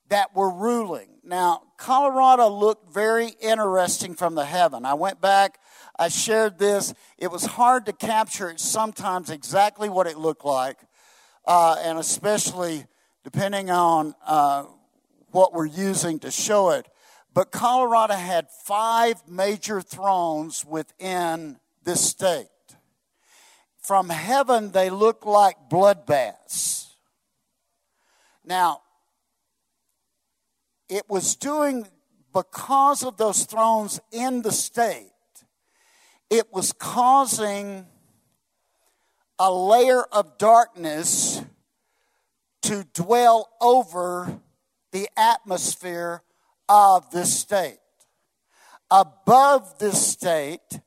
that 0.08 0.34
were 0.34 0.50
ruling. 0.50 1.08
Now, 1.24 1.62
Colorado 1.78 2.48
looked 2.48 2.92
very 2.92 3.28
interesting 3.40 4.14
from 4.14 4.34
the 4.34 4.44
heaven. 4.44 4.84
I 4.84 4.94
went 4.94 5.20
back, 5.20 5.58
I 5.98 6.08
shared 6.08 6.58
this. 6.58 6.92
It 7.18 7.30
was 7.30 7.44
hard 7.44 7.86
to 7.86 7.92
capture 7.92 8.50
it 8.50 8.60
sometimes 8.60 9.30
exactly 9.30 9.88
what 9.88 10.06
it 10.06 10.18
looked 10.18 10.44
like, 10.44 10.78
uh, 11.46 11.76
and 11.82 11.98
especially 11.98 12.86
depending 13.22 13.70
on 13.70 14.14
uh, 14.26 14.64
what 15.30 15.54
we're 15.54 15.66
using 15.66 16.18
to 16.20 16.30
show 16.30 16.70
it. 16.70 16.86
But 17.32 17.50
Colorado 17.50 18.14
had 18.14 18.48
five 18.50 19.22
major 19.26 19.80
thrones 19.80 20.64
within 20.64 21.58
this 21.82 22.00
state. 22.00 22.46
From 23.84 24.08
heaven, 24.08 24.72
they 24.72 24.88
look 24.88 25.26
like 25.26 25.68
bloodbaths. 25.68 26.86
Now, 28.42 28.80
it 30.88 31.04
was 31.08 31.36
doing 31.36 31.86
because 32.32 33.02
of 33.02 33.18
those 33.18 33.44
thrones 33.44 34.00
in 34.10 34.40
the 34.40 34.52
state, 34.52 35.10
it 36.30 36.50
was 36.50 36.72
causing 36.72 37.86
a 39.38 39.52
layer 39.52 40.02
of 40.04 40.38
darkness 40.38 41.42
to 42.62 42.86
dwell 42.94 43.50
over 43.60 44.40
the 44.92 45.08
atmosphere 45.14 46.22
of 46.70 47.10
this 47.10 47.38
state. 47.38 47.78
Above 48.90 49.78
this 49.78 50.06
state 50.06 50.80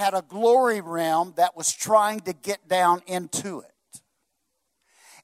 had 0.00 0.14
a 0.14 0.22
glory 0.22 0.80
realm 0.80 1.34
that 1.36 1.54
was 1.54 1.70
trying 1.70 2.20
to 2.20 2.32
get 2.32 2.66
down 2.66 3.02
into 3.06 3.60
it. 3.60 4.00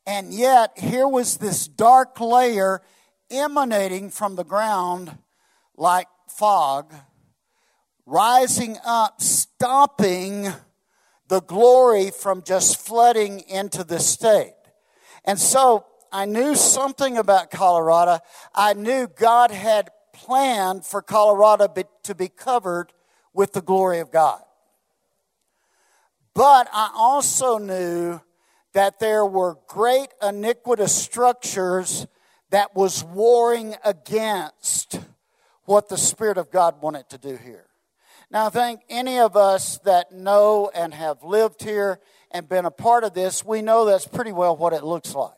And 0.07 0.35
yet, 0.35 0.79
here 0.79 1.09
was 1.09 1.39
this 1.39 1.66
dark 1.66 2.20
layer 2.20 2.83
emanating 3.31 4.11
from 4.11 4.37
the 4.37 4.45
ground 4.45 5.16
like 5.79 6.09
fog, 6.29 6.93
rising 8.05 8.77
up, 8.85 9.22
stopping 9.22 10.53
the 11.29 11.41
glory 11.41 12.11
from 12.11 12.43
just 12.43 12.79
flooding 12.79 13.41
into 13.49 13.83
the 13.83 13.99
state. 13.99 14.53
And 15.24 15.41
so 15.41 15.87
I 16.12 16.27
knew 16.27 16.55
something 16.55 17.16
about 17.16 17.51
Colorado. 17.51 18.18
I 18.55 18.74
knew 18.74 19.09
God 19.09 19.51
had 19.51 19.89
planned 20.12 20.85
for 20.85 21.01
Colorado 21.01 21.66
to 22.03 22.14
be 22.14 22.29
covered 22.29 22.93
with 23.33 23.55
the 23.55 23.62
glory 23.62 24.01
of 24.01 24.12
God. 24.12 24.43
But 26.37 26.68
I 26.70 26.91
also 26.95 27.57
knew 27.57 28.20
that 28.74 29.01
there 29.01 29.24
were 29.24 29.57
great 29.68 30.09
iniquitous 30.22 30.95
structures 30.95 32.07
that 32.51 32.76
was 32.76 33.03
warring 33.03 33.74
against 33.82 35.01
what 35.64 35.89
the 35.89 35.97
Spirit 35.97 36.37
of 36.37 36.51
God 36.51 36.82
wanted 36.82 37.09
to 37.09 37.16
do 37.16 37.39
here. 37.39 37.64
Now, 38.30 38.49
I 38.49 38.51
think 38.51 38.82
any 38.91 39.18
of 39.18 39.34
us 39.34 39.78
that 39.87 40.12
know 40.12 40.70
and 40.74 40.93
have 40.93 41.22
lived 41.24 41.62
here 41.62 42.01
and 42.30 42.47
been 42.47 42.66
a 42.66 42.70
part 42.70 43.03
of 43.03 43.14
this, 43.14 43.43
we 43.43 43.62
know 43.62 43.87
that's 43.87 44.07
pretty 44.07 44.32
well 44.32 44.59
what 44.59 44.74
it 44.74 44.84
looks 44.84 45.14
like. 45.14 45.32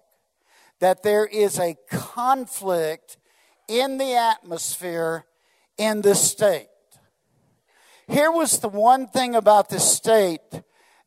That 0.80 1.04
there 1.04 1.26
is 1.26 1.60
a 1.60 1.76
conflict 1.88 3.18
in 3.68 3.98
the 3.98 4.16
atmosphere 4.16 5.26
in 5.76 6.02
this 6.02 6.28
state. 6.28 6.66
Here 8.08 8.32
was 8.32 8.58
the 8.58 8.68
one 8.68 9.06
thing 9.06 9.36
about 9.36 9.68
this 9.68 9.88
state 9.88 10.40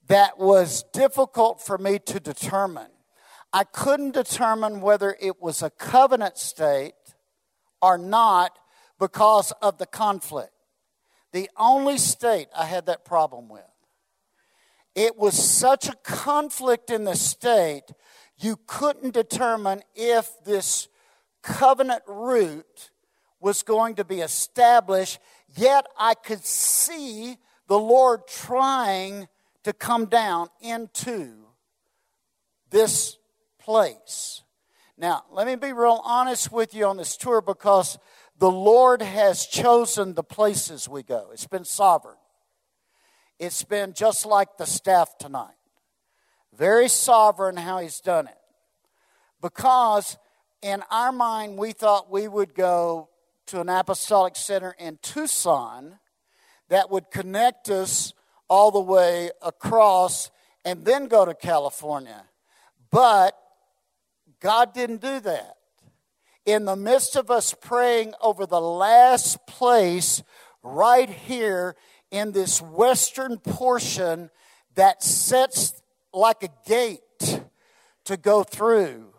that 0.07 0.37
was 0.37 0.83
difficult 0.93 1.61
for 1.61 1.77
me 1.77 1.99
to 1.99 2.19
determine. 2.19 2.89
I 3.53 3.63
couldn't 3.63 4.13
determine 4.13 4.81
whether 4.81 5.15
it 5.19 5.41
was 5.41 5.61
a 5.61 5.69
covenant 5.69 6.37
state 6.37 6.93
or 7.81 7.97
not 7.97 8.57
because 8.99 9.51
of 9.61 9.77
the 9.77 9.85
conflict. 9.85 10.51
The 11.33 11.49
only 11.57 11.97
state 11.97 12.47
I 12.55 12.65
had 12.65 12.85
that 12.85 13.05
problem 13.05 13.49
with. 13.49 13.63
It 14.95 15.17
was 15.17 15.33
such 15.35 15.87
a 15.87 15.95
conflict 16.03 16.89
in 16.89 17.05
the 17.05 17.15
state, 17.15 17.83
you 18.37 18.59
couldn't 18.67 19.13
determine 19.13 19.81
if 19.95 20.29
this 20.43 20.87
covenant 21.41 22.03
root 22.07 22.91
was 23.39 23.63
going 23.63 23.95
to 23.95 24.03
be 24.03 24.19
established, 24.19 25.19
yet 25.55 25.85
I 25.97 26.13
could 26.13 26.45
see 26.45 27.37
the 27.67 27.79
Lord 27.79 28.27
trying 28.27 29.27
to 29.63 29.73
come 29.73 30.05
down 30.05 30.49
into 30.61 31.45
this 32.69 33.17
place. 33.59 34.43
Now, 34.97 35.23
let 35.31 35.47
me 35.47 35.55
be 35.55 35.73
real 35.73 36.01
honest 36.03 36.51
with 36.51 36.73
you 36.73 36.85
on 36.85 36.97
this 36.97 37.17
tour 37.17 37.41
because 37.41 37.97
the 38.37 38.51
Lord 38.51 39.01
has 39.01 39.45
chosen 39.45 40.13
the 40.13 40.23
places 40.23 40.89
we 40.89 41.03
go. 41.03 41.29
It's 41.31 41.47
been 41.47 41.65
sovereign. 41.65 42.17
It's 43.39 43.63
been 43.63 43.93
just 43.93 44.25
like 44.25 44.57
the 44.57 44.65
staff 44.65 45.17
tonight. 45.17 45.55
Very 46.55 46.87
sovereign 46.87 47.57
how 47.57 47.79
He's 47.79 47.99
done 47.99 48.27
it. 48.27 48.37
Because 49.41 50.17
in 50.61 50.83
our 50.91 51.11
mind, 51.11 51.57
we 51.57 51.71
thought 51.71 52.11
we 52.11 52.27
would 52.27 52.53
go 52.53 53.09
to 53.47 53.61
an 53.61 53.69
apostolic 53.69 54.35
center 54.35 54.75
in 54.77 54.99
Tucson 55.01 55.99
that 56.69 56.91
would 56.91 57.09
connect 57.09 57.69
us 57.69 58.13
all 58.51 58.69
the 58.69 58.81
way 58.81 59.31
across 59.41 60.29
and 60.65 60.83
then 60.83 61.07
go 61.07 61.23
to 61.23 61.33
California. 61.33 62.25
But 62.91 63.33
God 64.41 64.73
didn't 64.73 64.99
do 64.99 65.21
that. 65.21 65.55
In 66.45 66.65
the 66.65 66.75
midst 66.75 67.15
of 67.15 67.31
us 67.31 67.55
praying 67.61 68.13
over 68.19 68.45
the 68.45 68.59
last 68.59 69.47
place 69.47 70.21
right 70.63 71.09
here 71.09 71.77
in 72.11 72.33
this 72.33 72.61
western 72.61 73.37
portion 73.37 74.29
that 74.75 75.01
sets 75.01 75.81
like 76.13 76.43
a 76.43 76.49
gate 76.67 76.99
to 78.03 78.17
go 78.17 78.43
through, 78.43 79.13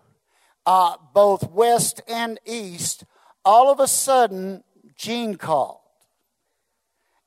uh, 0.67 0.97
both 1.15 1.51
west 1.51 2.03
and 2.07 2.39
east, 2.45 3.05
all 3.47 3.73
of 3.73 3.81
a 3.81 3.89
sudden, 3.89 4.63
Gene 4.95 5.37
called 5.37 5.79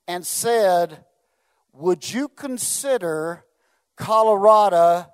and 0.07 0.23
said, 0.23 1.03
Would 1.77 2.09
you 2.09 2.29
consider 2.29 3.43
Colorado 3.97 5.11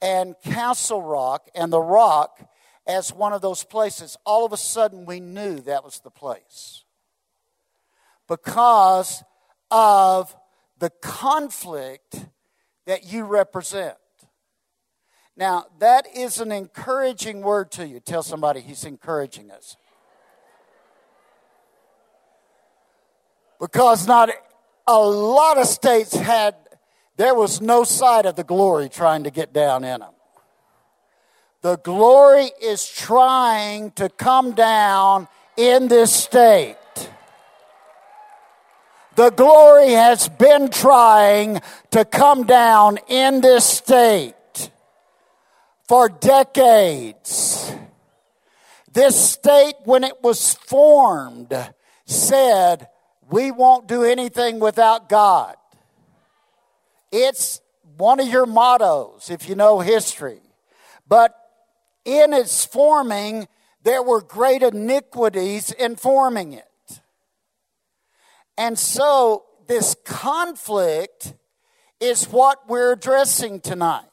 and 0.00 0.34
Castle 0.42 1.00
Rock 1.00 1.48
and 1.54 1.72
the 1.72 1.80
Rock 1.80 2.40
as 2.86 3.12
one 3.12 3.32
of 3.32 3.40
those 3.40 3.62
places? 3.62 4.16
All 4.26 4.44
of 4.44 4.52
a 4.52 4.56
sudden, 4.56 5.06
we 5.06 5.20
knew 5.20 5.60
that 5.60 5.84
was 5.84 6.00
the 6.00 6.10
place 6.10 6.84
because 8.28 9.22
of 9.70 10.34
the 10.78 10.90
conflict 11.00 12.26
that 12.86 13.04
you 13.04 13.24
represent. 13.24 13.96
Now, 15.36 15.66
that 15.78 16.06
is 16.14 16.40
an 16.40 16.50
encouraging 16.50 17.42
word 17.42 17.70
to 17.72 17.86
you. 17.86 18.00
Tell 18.00 18.24
somebody 18.24 18.60
he's 18.60 18.84
encouraging 18.84 19.52
us. 19.52 19.76
Because 23.60 24.06
not 24.08 24.30
a 24.86 24.98
lot 24.98 25.58
of 25.58 25.66
states 25.66 26.14
had, 26.14 26.54
there 27.16 27.34
was 27.34 27.60
no 27.60 27.84
sight 27.84 28.26
of 28.26 28.36
the 28.36 28.44
glory 28.44 28.88
trying 28.88 29.24
to 29.24 29.30
get 29.30 29.52
down 29.52 29.84
in 29.84 30.00
them. 30.00 30.12
The 31.62 31.76
glory 31.76 32.50
is 32.60 32.88
trying 32.88 33.92
to 33.92 34.08
come 34.08 34.52
down 34.52 35.28
in 35.56 35.88
this 35.88 36.12
state. 36.12 36.76
The 39.14 39.30
glory 39.30 39.90
has 39.90 40.28
been 40.28 40.70
trying 40.70 41.60
to 41.90 42.04
come 42.04 42.44
down 42.44 42.98
in 43.08 43.42
this 43.42 43.64
state 43.64 44.34
for 45.86 46.08
decades. 46.08 47.72
This 48.92 49.30
state, 49.30 49.74
when 49.84 50.04
it 50.04 50.22
was 50.22 50.54
formed, 50.54 51.54
said, 52.06 52.88
We 53.32 53.50
won't 53.50 53.88
do 53.88 54.04
anything 54.04 54.60
without 54.60 55.08
God. 55.08 55.56
It's 57.10 57.62
one 57.96 58.20
of 58.20 58.28
your 58.28 58.44
mottos 58.44 59.30
if 59.30 59.48
you 59.48 59.54
know 59.54 59.80
history. 59.80 60.40
But 61.08 61.34
in 62.04 62.34
its 62.34 62.66
forming, 62.66 63.48
there 63.84 64.02
were 64.02 64.20
great 64.20 64.62
iniquities 64.62 65.72
in 65.72 65.96
forming 65.96 66.52
it. 66.52 67.00
And 68.58 68.78
so, 68.78 69.44
this 69.66 69.96
conflict 70.04 71.32
is 72.00 72.26
what 72.26 72.68
we're 72.68 72.92
addressing 72.92 73.60
tonight. 73.60 74.04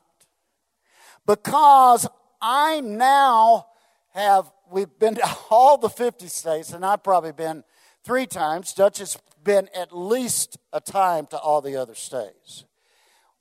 Because 1.25 2.07
I 2.41 2.79
now 2.79 3.67
have, 4.13 4.49
we've 4.71 4.97
been 4.97 5.15
to 5.15 5.29
all 5.49 5.77
the 5.77 5.89
50 5.89 6.27
states, 6.27 6.71
and 6.71 6.85
I've 6.85 7.03
probably 7.03 7.33
been 7.33 7.65
three 8.09 8.25
times. 8.25 8.73
Dutch 8.73 8.97
has 8.97 9.19
been 9.43 9.69
at 9.75 9.95
least 9.95 10.57
a 10.73 10.81
time 10.81 11.27
to 11.27 11.37
all 11.37 11.61
the 11.61 11.75
other 11.75 11.93
states. 11.93 12.65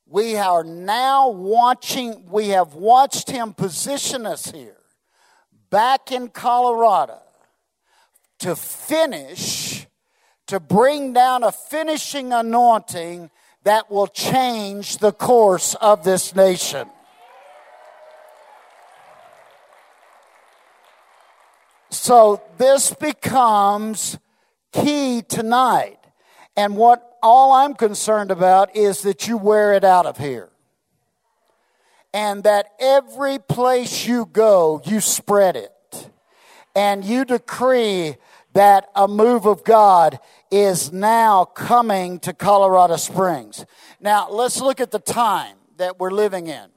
We 0.04 0.36
are 0.36 0.62
now 0.62 1.30
watching, 1.30 2.26
we 2.30 2.48
have 2.48 2.74
watched 2.74 3.30
him 3.30 3.54
position 3.54 4.26
us 4.26 4.50
here 4.50 4.76
back 5.70 6.12
in 6.12 6.28
Colorado 6.28 7.22
to 8.40 8.54
finish 8.54 9.86
to 10.48 10.60
bring 10.60 11.14
down 11.14 11.44
a 11.44 11.52
finishing 11.52 12.34
anointing 12.34 13.30
that 13.64 13.90
will 13.90 14.06
change 14.06 14.98
the 14.98 15.12
course 15.12 15.76
of 15.76 16.04
this 16.04 16.34
nation. 16.36 16.90
So 21.88 22.42
this 22.58 22.92
becomes 22.92 24.18
key 24.72 25.22
tonight. 25.22 25.98
And 26.56 26.76
what 26.76 27.18
all 27.22 27.52
I'm 27.52 27.74
concerned 27.74 28.30
about 28.30 28.74
is 28.76 29.02
that 29.02 29.28
you 29.28 29.36
wear 29.36 29.74
it 29.74 29.84
out 29.84 30.06
of 30.06 30.18
here. 30.18 30.50
And 32.12 32.42
that 32.44 32.72
every 32.80 33.38
place 33.38 34.06
you 34.06 34.26
go, 34.26 34.80
you 34.84 35.00
spread 35.00 35.56
it. 35.56 36.10
And 36.74 37.04
you 37.04 37.24
decree 37.24 38.16
that 38.54 38.88
a 38.94 39.06
move 39.06 39.46
of 39.46 39.62
God 39.62 40.18
is 40.50 40.92
now 40.92 41.44
coming 41.44 42.18
to 42.20 42.32
Colorado 42.32 42.96
Springs. 42.96 43.66
Now, 44.00 44.30
let's 44.30 44.60
look 44.60 44.80
at 44.80 44.90
the 44.90 44.98
time 44.98 45.56
that 45.76 45.98
we're 45.98 46.10
living 46.10 46.46
in. 46.46 46.68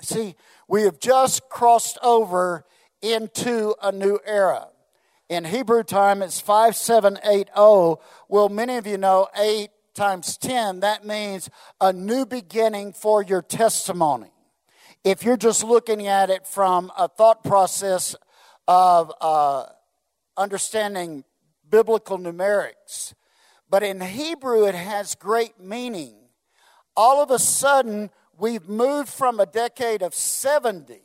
See, 0.00 0.34
we 0.68 0.82
have 0.82 0.98
just 0.98 1.48
crossed 1.48 1.98
over 2.02 2.64
into 3.00 3.74
a 3.82 3.92
new 3.92 4.18
era. 4.26 4.68
In 5.32 5.46
Hebrew 5.46 5.82
time, 5.82 6.20
it's 6.20 6.42
5780. 6.42 8.02
Well, 8.28 8.50
many 8.50 8.76
of 8.76 8.86
you 8.86 8.98
know 8.98 9.28
8 9.34 9.70
times 9.94 10.36
10, 10.36 10.80
that 10.80 11.06
means 11.06 11.48
a 11.80 11.90
new 11.90 12.26
beginning 12.26 12.92
for 12.92 13.22
your 13.22 13.40
testimony. 13.40 14.30
If 15.04 15.24
you're 15.24 15.38
just 15.38 15.64
looking 15.64 16.06
at 16.06 16.28
it 16.28 16.46
from 16.46 16.92
a 16.98 17.08
thought 17.08 17.42
process 17.42 18.14
of 18.68 19.10
uh, 19.22 19.64
understanding 20.36 21.24
biblical 21.66 22.18
numerics. 22.18 23.14
But 23.70 23.82
in 23.82 24.02
Hebrew, 24.02 24.66
it 24.66 24.74
has 24.74 25.14
great 25.14 25.58
meaning. 25.58 26.14
All 26.94 27.22
of 27.22 27.30
a 27.30 27.38
sudden, 27.38 28.10
we've 28.36 28.68
moved 28.68 29.08
from 29.08 29.40
a 29.40 29.46
decade 29.46 30.02
of 30.02 30.14
70, 30.14 31.00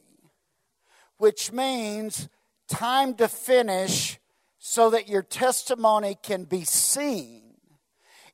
which 1.16 1.54
means 1.54 2.28
time 2.68 3.14
to 3.16 3.28
finish 3.28 4.20
so 4.60 4.90
that 4.90 5.08
your 5.08 5.22
testimony 5.22 6.18
can 6.22 6.44
be 6.44 6.64
seen, 6.64 7.44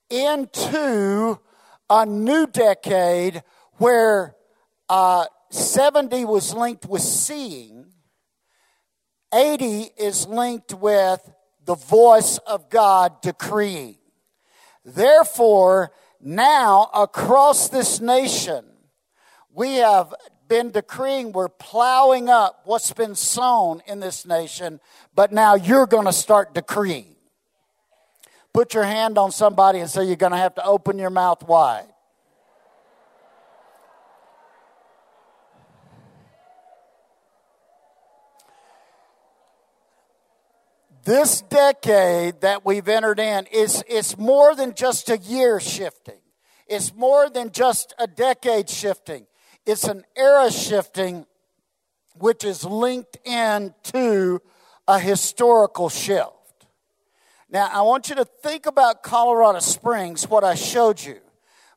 into 0.09 1.39
a 1.89 2.05
new 2.05 2.47
decade 2.47 3.43
where 3.77 4.35
uh, 4.89 5.25
70 5.49 6.25
was 6.25 6.53
linked 6.53 6.85
with 6.85 7.01
seeing, 7.01 7.85
80 9.33 9.89
is 9.97 10.27
linked 10.27 10.73
with 10.73 11.21
the 11.65 11.75
voice 11.75 12.37
of 12.39 12.69
God 12.69 13.21
decreeing. 13.21 13.97
Therefore, 14.85 15.91
now 16.19 16.89
across 16.93 17.69
this 17.69 17.99
nation, 17.99 18.65
we 19.51 19.75
have 19.75 20.13
been 20.47 20.71
decreeing 20.71 21.31
we're 21.31 21.49
plowing 21.49 22.29
up 22.29 22.61
what's 22.65 22.91
been 22.93 23.15
sown 23.15 23.81
in 23.87 23.99
this 23.99 24.25
nation, 24.25 24.79
but 25.15 25.31
now 25.31 25.55
you're 25.55 25.87
going 25.87 26.05
to 26.05 26.13
start 26.13 26.53
decreeing. 26.53 27.15
Put 28.53 28.73
your 28.73 28.83
hand 28.83 29.17
on 29.17 29.31
somebody 29.31 29.79
and 29.79 29.89
say 29.89 30.05
you're 30.05 30.15
going 30.15 30.31
to 30.31 30.37
have 30.37 30.55
to 30.55 30.65
open 30.65 30.99
your 30.99 31.09
mouth 31.09 31.43
wide. 31.47 31.87
this 41.03 41.41
decade 41.41 42.41
that 42.41 42.65
we've 42.65 42.87
entered 42.87 43.19
in 43.19 43.45
is 43.47 43.83
it's 43.87 44.17
more 44.17 44.55
than 44.55 44.73
just 44.73 45.09
a 45.09 45.17
year 45.17 45.59
shifting. 45.59 46.19
It's 46.67 46.93
more 46.95 47.29
than 47.29 47.51
just 47.51 47.93
a 47.99 48.07
decade 48.07 48.69
shifting. 48.69 49.25
It's 49.65 49.85
an 49.85 50.03
era 50.15 50.51
shifting 50.51 51.25
which 52.15 52.43
is 52.43 52.63
linked 52.63 53.17
in 53.25 53.73
to 53.83 54.41
a 54.87 54.99
historical 54.99 55.89
shift. 55.89 56.31
Now, 57.49 57.69
I 57.71 57.81
want 57.81 58.09
you 58.09 58.15
to 58.15 58.25
think 58.25 58.65
about 58.65 59.03
Colorado 59.03 59.59
Springs, 59.59 60.27
what 60.27 60.43
I 60.43 60.55
showed 60.55 61.03
you, 61.03 61.19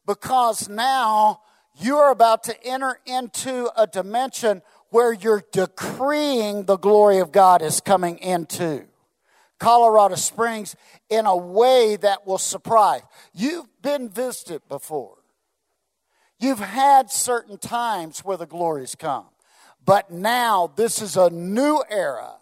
because 0.07 0.68
now 0.68 1.43
you 1.78 1.97
are 1.99 2.11
about 2.11 2.45
to 2.45 2.64
enter 2.64 2.99
into 3.05 3.70
a 3.76 3.87
dimension 3.87 4.62
where 4.91 5.12
you're 5.12 5.45
decreeing 5.53 6.64
the 6.64 6.78
glory 6.78 7.18
of 7.18 7.32
God 7.32 7.61
is 7.61 7.80
coming 7.80 8.18
into 8.18 8.87
Colorado 9.59 10.14
Springs 10.14 10.76
in 11.11 11.26
a 11.26 11.37
way 11.37 11.97
that 11.97 12.26
will 12.26 12.39
surprise. 12.39 13.03
You've 13.34 13.68
been 13.82 14.09
visited 14.09 14.62
before. 14.68 15.16
You've 16.39 16.59
had 16.59 17.11
certain 17.11 17.59
times 17.59 18.20
where 18.20 18.37
the 18.37 18.47
glories 18.47 18.95
come. 18.95 19.26
But 19.84 20.11
now 20.11 20.72
this 20.76 21.01
is 21.01 21.16
a 21.16 21.30
new 21.30 21.82
era, 21.89 22.34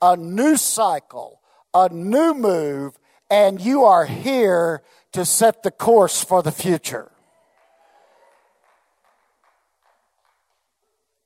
a 0.00 0.16
new 0.16 0.56
cycle, 0.56 1.40
a 1.72 1.88
new 1.88 2.34
move, 2.34 2.98
and 3.30 3.60
you 3.60 3.84
are 3.84 4.04
here 4.04 4.82
to 5.12 5.24
set 5.24 5.62
the 5.62 5.70
course 5.70 6.22
for 6.22 6.42
the 6.42 6.52
future. 6.52 7.10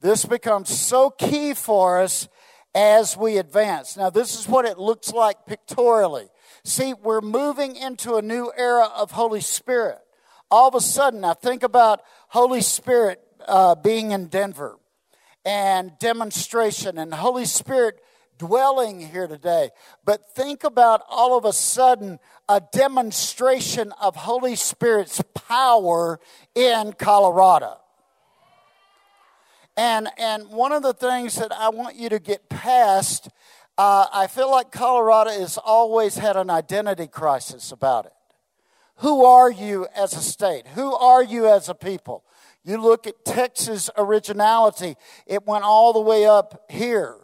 This 0.00 0.24
becomes 0.24 0.70
so 0.70 1.10
key 1.10 1.54
for 1.54 2.00
us 2.00 2.28
as 2.74 3.16
we 3.16 3.36
advance. 3.36 3.96
Now, 3.96 4.10
this 4.10 4.38
is 4.38 4.48
what 4.48 4.64
it 4.64 4.78
looks 4.78 5.12
like 5.12 5.44
pictorially. 5.46 6.28
See, 6.64 6.94
we're 6.94 7.20
moving 7.20 7.74
into 7.74 8.14
a 8.14 8.22
new 8.22 8.52
era 8.56 8.88
of 8.94 9.10
Holy 9.10 9.40
Spirit. 9.40 9.98
All 10.50 10.68
of 10.68 10.74
a 10.74 10.80
sudden, 10.80 11.20
now 11.20 11.34
think 11.34 11.62
about 11.62 12.00
Holy 12.28 12.62
Spirit 12.62 13.20
uh, 13.46 13.74
being 13.74 14.12
in 14.12 14.28
Denver 14.28 14.78
and 15.44 15.92
demonstration 15.98 16.98
and 16.98 17.12
Holy 17.12 17.44
Spirit 17.44 18.00
dwelling 18.38 19.00
here 19.00 19.26
today. 19.26 19.70
But 20.04 20.34
think 20.34 20.64
about 20.64 21.02
all 21.08 21.36
of 21.36 21.44
a 21.44 21.52
sudden 21.52 22.18
a 22.48 22.62
demonstration 22.72 23.92
of 24.00 24.16
Holy 24.16 24.56
Spirit's 24.56 25.20
power 25.34 26.20
in 26.54 26.92
Colorado. 26.92 27.78
And, 29.76 30.08
and 30.18 30.48
one 30.48 30.72
of 30.72 30.82
the 30.82 30.94
things 30.94 31.36
that 31.36 31.52
I 31.52 31.68
want 31.68 31.96
you 31.96 32.08
to 32.08 32.18
get 32.18 32.48
past, 32.48 33.28
uh, 33.76 34.06
I 34.12 34.26
feel 34.26 34.50
like 34.50 34.72
Colorado 34.72 35.30
has 35.30 35.56
always 35.56 36.16
had 36.16 36.36
an 36.36 36.50
identity 36.50 37.06
crisis 37.06 37.70
about 37.70 38.06
it. 38.06 38.12
Who 38.98 39.24
are 39.24 39.50
you 39.50 39.86
as 39.94 40.12
a 40.14 40.20
state? 40.20 40.66
Who 40.68 40.94
are 40.94 41.22
you 41.22 41.46
as 41.48 41.68
a 41.68 41.74
people? 41.74 42.24
You 42.64 42.80
look 42.80 43.06
at 43.06 43.24
Texas 43.24 43.88
originality, 43.96 44.96
it 45.26 45.46
went 45.46 45.64
all 45.64 45.92
the 45.92 46.00
way 46.00 46.26
up 46.26 46.66
here 46.68 47.16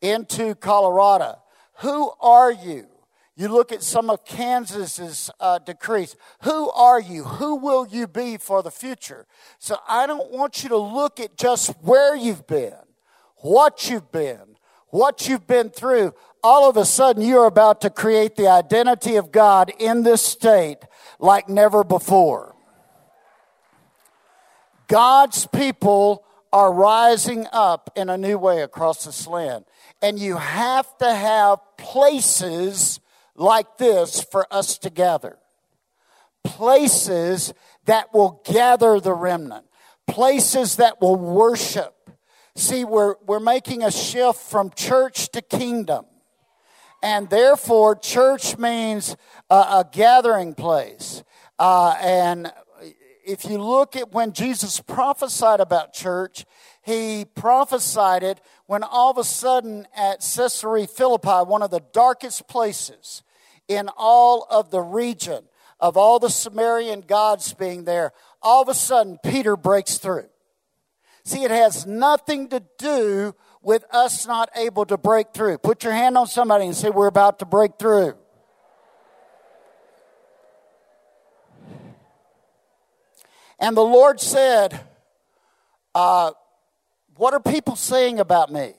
into 0.00 0.54
Colorado. 0.54 1.38
Who 1.78 2.12
are 2.20 2.52
you? 2.52 2.86
You 3.34 3.48
look 3.48 3.72
at 3.72 3.82
some 3.82 4.10
of 4.10 4.24
Kansas's 4.24 5.30
uh, 5.40 5.58
decrees. 5.58 6.16
Who 6.42 6.70
are 6.70 7.00
you? 7.00 7.24
Who 7.24 7.56
will 7.56 7.86
you 7.86 8.06
be 8.06 8.36
for 8.36 8.62
the 8.62 8.70
future? 8.70 9.26
So 9.58 9.76
I 9.88 10.06
don't 10.06 10.30
want 10.30 10.62
you 10.62 10.68
to 10.68 10.76
look 10.76 11.18
at 11.18 11.36
just 11.36 11.70
where 11.80 12.14
you've 12.14 12.46
been, 12.46 12.74
what 13.36 13.88
you've 13.88 14.12
been, 14.12 14.56
what 14.88 15.26
you've 15.28 15.46
been 15.46 15.70
through. 15.70 16.12
All 16.44 16.68
of 16.68 16.76
a 16.76 16.84
sudden, 16.84 17.22
you're 17.22 17.46
about 17.46 17.82
to 17.82 17.90
create 17.90 18.36
the 18.36 18.48
identity 18.48 19.16
of 19.16 19.30
God 19.30 19.72
in 19.78 20.02
this 20.02 20.22
state 20.22 20.78
like 21.18 21.48
never 21.48 21.84
before. 21.84 22.56
God's 24.88 25.46
people 25.46 26.24
are 26.52 26.72
rising 26.72 27.46
up 27.52 27.90
in 27.96 28.10
a 28.10 28.18
new 28.18 28.36
way 28.36 28.62
across 28.62 29.04
this 29.04 29.26
land. 29.26 29.64
And 30.02 30.18
you 30.18 30.36
have 30.36 30.98
to 30.98 31.14
have 31.14 31.60
places 31.78 33.00
like 33.34 33.78
this 33.78 34.20
for 34.20 34.46
us 34.50 34.76
to 34.78 34.90
gather. 34.90 35.38
Places 36.44 37.54
that 37.86 38.12
will 38.12 38.42
gather 38.44 39.00
the 39.00 39.14
remnant. 39.14 39.64
Places 40.06 40.76
that 40.76 41.00
will 41.00 41.16
worship. 41.16 42.10
See, 42.54 42.84
we're, 42.84 43.14
we're 43.26 43.40
making 43.40 43.82
a 43.82 43.90
shift 43.90 44.40
from 44.40 44.70
church 44.70 45.30
to 45.30 45.40
kingdom. 45.40 46.04
And 47.02 47.28
therefore, 47.28 47.96
church 47.96 48.56
means 48.58 49.16
a, 49.50 49.54
a 49.54 49.88
gathering 49.90 50.54
place. 50.54 51.24
Uh, 51.58 51.96
and 52.00 52.52
if 53.24 53.44
you 53.44 53.58
look 53.58 53.96
at 53.96 54.12
when 54.12 54.32
Jesus 54.32 54.80
prophesied 54.80 55.60
about 55.60 55.92
church, 55.92 56.44
he 56.82 57.24
prophesied 57.24 58.22
it 58.22 58.40
when 58.66 58.82
all 58.82 59.10
of 59.10 59.18
a 59.18 59.24
sudden 59.24 59.86
at 59.96 60.20
Caesarea 60.20 60.86
Philippi, 60.86 61.28
one 61.28 61.62
of 61.62 61.70
the 61.70 61.82
darkest 61.92 62.48
places 62.48 63.22
in 63.68 63.88
all 63.96 64.46
of 64.50 64.70
the 64.70 64.80
region 64.80 65.44
of 65.82 65.96
all 65.96 66.20
the 66.20 66.30
Sumerian 66.30 67.00
gods 67.00 67.52
being 67.54 67.84
there, 67.84 68.12
all 68.40 68.62
of 68.62 68.68
a 68.68 68.74
sudden 68.74 69.18
Peter 69.22 69.56
breaks 69.56 69.98
through. 69.98 70.28
See, 71.24 71.42
it 71.44 71.50
has 71.50 71.86
nothing 71.86 72.48
to 72.48 72.62
do 72.78 73.34
with 73.62 73.84
us 73.90 74.26
not 74.26 74.50
able 74.56 74.84
to 74.86 74.96
break 74.96 75.32
through. 75.32 75.58
Put 75.58 75.84
your 75.84 75.92
hand 75.92 76.18
on 76.18 76.26
somebody 76.26 76.66
and 76.66 76.76
say, 76.76 76.90
We're 76.90 77.06
about 77.06 77.38
to 77.38 77.46
break 77.46 77.78
through. 77.78 78.14
And 83.58 83.76
the 83.76 83.82
Lord 83.82 84.20
said, 84.20 84.80
uh, 85.94 86.32
What 87.16 87.32
are 87.34 87.40
people 87.40 87.76
saying 87.76 88.18
about 88.18 88.52
me? 88.52 88.74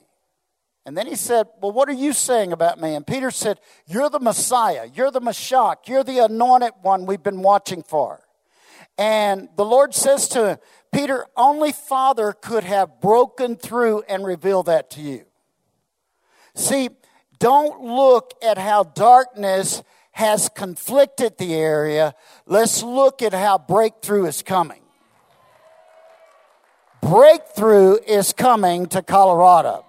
And 0.86 0.96
then 0.96 1.06
he 1.06 1.16
said, 1.16 1.46
Well, 1.62 1.72
what 1.72 1.88
are 1.88 1.94
you 1.94 2.12
saying 2.12 2.52
about 2.52 2.78
me? 2.78 2.94
And 2.94 3.06
Peter 3.06 3.30
said, 3.30 3.58
You're 3.86 4.10
the 4.10 4.20
Messiah. 4.20 4.86
You're 4.94 5.10
the 5.10 5.22
Mashiach. 5.22 5.88
You're 5.88 6.04
the 6.04 6.18
anointed 6.18 6.72
one 6.82 7.06
we've 7.06 7.22
been 7.22 7.40
watching 7.40 7.82
for. 7.82 8.20
And 8.98 9.48
the 9.56 9.64
Lord 9.64 9.94
says 9.94 10.28
to 10.28 10.50
him, 10.50 10.58
Peter, 10.94 11.26
only 11.36 11.72
Father 11.72 12.32
could 12.32 12.62
have 12.62 13.00
broken 13.00 13.56
through 13.56 14.02
and 14.08 14.24
revealed 14.24 14.66
that 14.66 14.90
to 14.90 15.00
you. 15.00 15.24
See, 16.54 16.90
don't 17.40 17.82
look 17.82 18.32
at 18.40 18.58
how 18.58 18.84
darkness 18.84 19.82
has 20.12 20.48
conflicted 20.48 21.36
the 21.36 21.54
area. 21.54 22.14
Let's 22.46 22.84
look 22.84 23.22
at 23.22 23.32
how 23.32 23.58
breakthrough 23.58 24.26
is 24.26 24.42
coming. 24.42 24.82
Breakthrough 27.02 27.96
is 28.06 28.32
coming 28.32 28.86
to 28.86 29.02
Colorado. 29.02 29.84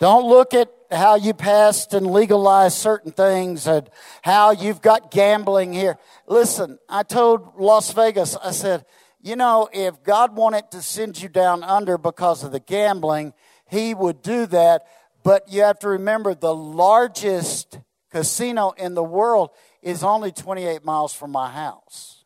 Don't 0.00 0.28
look 0.28 0.54
at 0.54 0.72
how 0.90 1.14
you 1.14 1.32
passed 1.32 1.94
and 1.94 2.08
legalized 2.08 2.76
certain 2.76 3.12
things 3.12 3.68
and 3.68 3.88
how 4.22 4.50
you've 4.50 4.82
got 4.82 5.12
gambling 5.12 5.72
here. 5.72 5.98
Listen, 6.26 6.80
I 6.88 7.04
told 7.04 7.56
Las 7.56 7.92
Vegas, 7.92 8.36
I 8.36 8.50
said, 8.50 8.84
you 9.26 9.34
know, 9.34 9.68
if 9.72 10.04
God 10.04 10.36
wanted 10.36 10.70
to 10.70 10.80
send 10.80 11.20
you 11.20 11.28
down 11.28 11.64
under 11.64 11.98
because 11.98 12.44
of 12.44 12.52
the 12.52 12.60
gambling, 12.60 13.34
He 13.68 13.92
would 13.92 14.22
do 14.22 14.46
that. 14.46 14.86
But 15.24 15.50
you 15.50 15.62
have 15.62 15.80
to 15.80 15.88
remember 15.88 16.32
the 16.32 16.54
largest 16.54 17.80
casino 18.12 18.70
in 18.76 18.94
the 18.94 19.02
world 19.02 19.50
is 19.82 20.04
only 20.04 20.30
28 20.30 20.84
miles 20.84 21.12
from 21.12 21.32
my 21.32 21.50
house, 21.50 22.24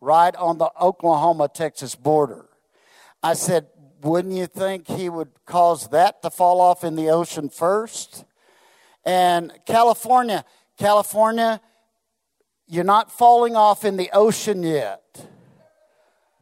right 0.00 0.34
on 0.36 0.58
the 0.58 0.70
Oklahoma 0.80 1.48
Texas 1.52 1.96
border. 1.96 2.48
I 3.24 3.34
said, 3.34 3.66
wouldn't 4.02 4.34
you 4.34 4.46
think 4.46 4.86
he 4.86 5.08
would 5.08 5.30
cause 5.46 5.88
that 5.88 6.22
to 6.22 6.30
fall 6.30 6.60
off 6.60 6.84
in 6.84 6.94
the 6.94 7.10
ocean 7.10 7.48
first? 7.48 8.24
And 9.04 9.52
California, 9.66 10.44
California, 10.78 11.60
you're 12.68 12.84
not 12.84 13.10
falling 13.10 13.56
off 13.56 13.84
in 13.84 13.96
the 13.96 14.10
ocean 14.12 14.62
yet. 14.62 14.99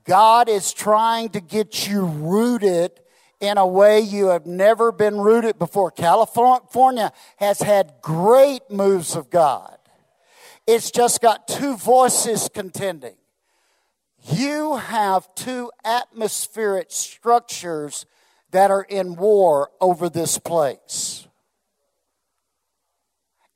God 0.09 0.49
is 0.49 0.73
trying 0.73 1.29
to 1.31 1.41
get 1.41 1.87
you 1.87 2.01
rooted 2.01 2.93
in 3.41 3.59
a 3.59 3.67
way 3.67 4.01
you 4.01 4.29
have 4.29 4.47
never 4.47 4.91
been 4.91 5.21
rooted 5.21 5.59
before. 5.59 5.91
California 5.91 7.13
has 7.37 7.61
had 7.61 7.93
great 8.01 8.63
moves 8.71 9.15
of 9.15 9.29
God. 9.29 9.77
It's 10.67 10.91
just 10.91 11.21
got 11.21 11.47
two 11.47 11.77
voices 11.77 12.49
contending. 12.53 13.17
You 14.33 14.77
have 14.77 15.29
two 15.35 15.71
atmospheric 15.85 16.87
structures 16.89 18.07
that 18.51 18.71
are 18.71 18.87
in 18.89 19.15
war 19.15 19.71
over 19.79 20.09
this 20.09 20.39
place. 20.39 21.29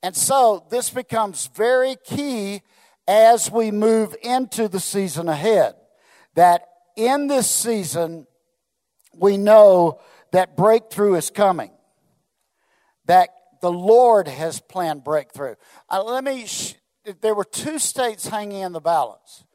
And 0.03 0.15
so 0.15 0.67
this 0.69 0.91
becomes 0.91 1.49
very 1.55 1.95
key 2.03 2.61
as 3.07 3.49
we 3.49 3.71
move 3.71 4.15
into 4.21 4.67
the 4.67 4.79
season 4.79 5.27
ahead. 5.27 5.73
That 6.35 6.67
in 6.95 7.27
this 7.27 7.49
season, 7.49 8.27
we 9.15 9.37
know 9.37 9.99
that 10.31 10.57
breakthrough 10.57 11.15
is 11.15 11.29
coming, 11.29 11.71
that 13.05 13.29
the 13.61 13.71
Lord 13.71 14.27
has 14.27 14.59
planned 14.59 15.03
breakthrough. 15.03 15.55
Uh, 15.89 16.03
let 16.03 16.23
me, 16.23 16.45
sh- 16.45 16.75
there 17.21 17.35
were 17.35 17.45
two 17.45 17.79
states 17.79 18.27
hanging 18.27 18.61
in 18.61 18.73
the 18.73 18.81
balance 18.81 19.45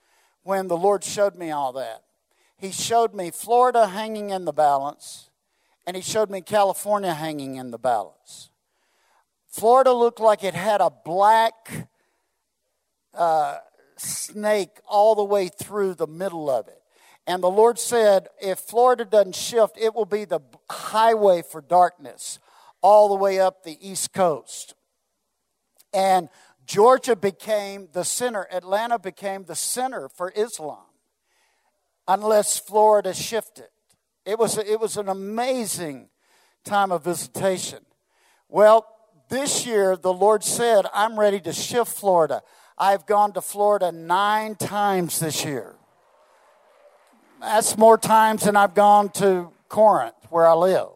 when 0.43 0.69
the 0.69 0.77
Lord 0.77 1.05
showed 1.05 1.37
me 1.37 1.51
all 1.51 1.73
that. 1.75 2.05
He 2.57 2.71
showed 2.71 3.15
me 3.15 3.31
Florida 3.31 3.89
hanging 3.89 4.31
in 4.31 4.45
the 4.45 4.53
balance, 4.53 5.31
and 5.87 5.97
He 5.97 6.03
showed 6.03 6.31
me 6.31 6.41
California 6.41 7.15
hanging 7.15 7.57
in 7.57 7.71
the 7.71 7.79
balance. 7.79 8.51
Florida 9.49 9.93
looked 9.93 10.21
like 10.21 10.45
it 10.45 10.55
had 10.55 10.81
a 10.81 10.91
black 10.91 11.89
uh, 13.15 13.59
snake 13.99 14.81
all 14.87 15.15
the 15.15 15.25
way 15.25 15.49
through 15.49 15.95
the 15.95 16.07
middle 16.07 16.51
of 16.51 16.69
it. 16.69 16.81
And 17.27 17.43
the 17.43 17.51
Lord 17.51 17.79
said, 17.79 18.29
if 18.41 18.59
Florida 18.59 19.05
doesn't 19.05 19.35
shift, 19.35 19.77
it 19.79 19.95
will 19.95 20.07
be 20.07 20.25
the 20.25 20.41
highway 20.71 21.43
for 21.43 21.61
darkness 21.61 22.39
all 22.81 23.09
the 23.09 23.15
way 23.15 23.39
up 23.39 23.63
the 23.63 23.77
East 23.87 24.13
Coast. 24.13 24.75
And 25.93 26.29
Georgia 26.67 27.17
became 27.17 27.89
the 27.93 28.05
center, 28.05 28.47
Atlanta 28.53 28.99
became 28.99 29.45
the 29.45 29.55
center 29.55 30.09
for 30.09 30.33
Islam, 30.37 30.85
unless 32.07 32.59
Florida 32.59 33.15
shifted. 33.15 33.69
It 34.25 34.39
was, 34.39 34.59
it 34.59 34.79
was 34.79 34.97
an 34.97 35.09
amazing 35.09 36.11
time 36.65 36.93
of 36.93 37.05
visitation. 37.05 37.81
Well, 38.49 38.87
this 39.31 39.67
year, 39.67 39.97
the 39.97 40.13
Lord 40.13 40.45
said, 40.45 40.87
I'm 40.95 41.19
ready 41.19 41.41
to 41.41 41.53
shift 41.53 41.93
Florida. 41.93 42.43
I've 42.79 43.07
gone 43.07 43.33
to 43.33 43.41
Florida 43.41 43.91
nine 43.91 44.55
times 44.55 45.19
this 45.19 45.45
year. 45.45 45.75
That's 47.41 47.77
more 47.77 47.99
times 47.99 48.45
than 48.45 48.57
I've 48.57 48.75
gone 48.75 49.11
to 49.11 49.51
Corinth, 49.69 50.15
where 50.31 50.47
I 50.47 50.55
live. 50.55 50.89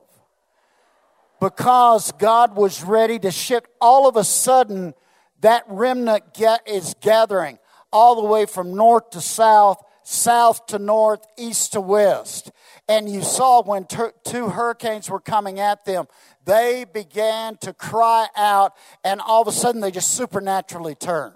Because 1.41 2.13
God 2.13 2.57
was 2.57 2.85
ready 2.85 3.19
to 3.19 3.31
shift. 3.31 3.67
All 3.81 4.09
of 4.09 4.17
a 4.17 4.25
sudden, 4.25 4.95
that 5.41 5.65
remnant 5.67 6.35
get, 6.35 6.67
is 6.69 6.95
gathering 7.01 7.59
all 7.93 8.21
the 8.21 8.27
way 8.27 8.47
from 8.47 8.75
north 8.75 9.11
to 9.11 9.21
south, 9.21 9.85
south 10.05 10.67
to 10.67 10.79
north, 10.79 11.25
east 11.37 11.73
to 11.73 11.81
west. 11.81 12.53
And 12.89 13.09
you 13.09 13.23
saw 13.23 13.63
when 13.63 13.87
ter- 13.87 14.13
two 14.25 14.49
hurricanes 14.49 15.11
were 15.11 15.21
coming 15.21 15.61
at 15.61 15.85
them, 15.85 16.07
they 16.45 16.85
began 16.93 17.57
to 17.59 17.73
cry 17.73 18.27
out, 18.37 18.73
and 19.05 19.21
all 19.21 19.43
of 19.43 19.49
a 19.49 19.53
sudden 19.53 19.81
they 19.81 19.91
just 19.91 20.13
supernaturally 20.13 20.95
turned. 20.95 21.35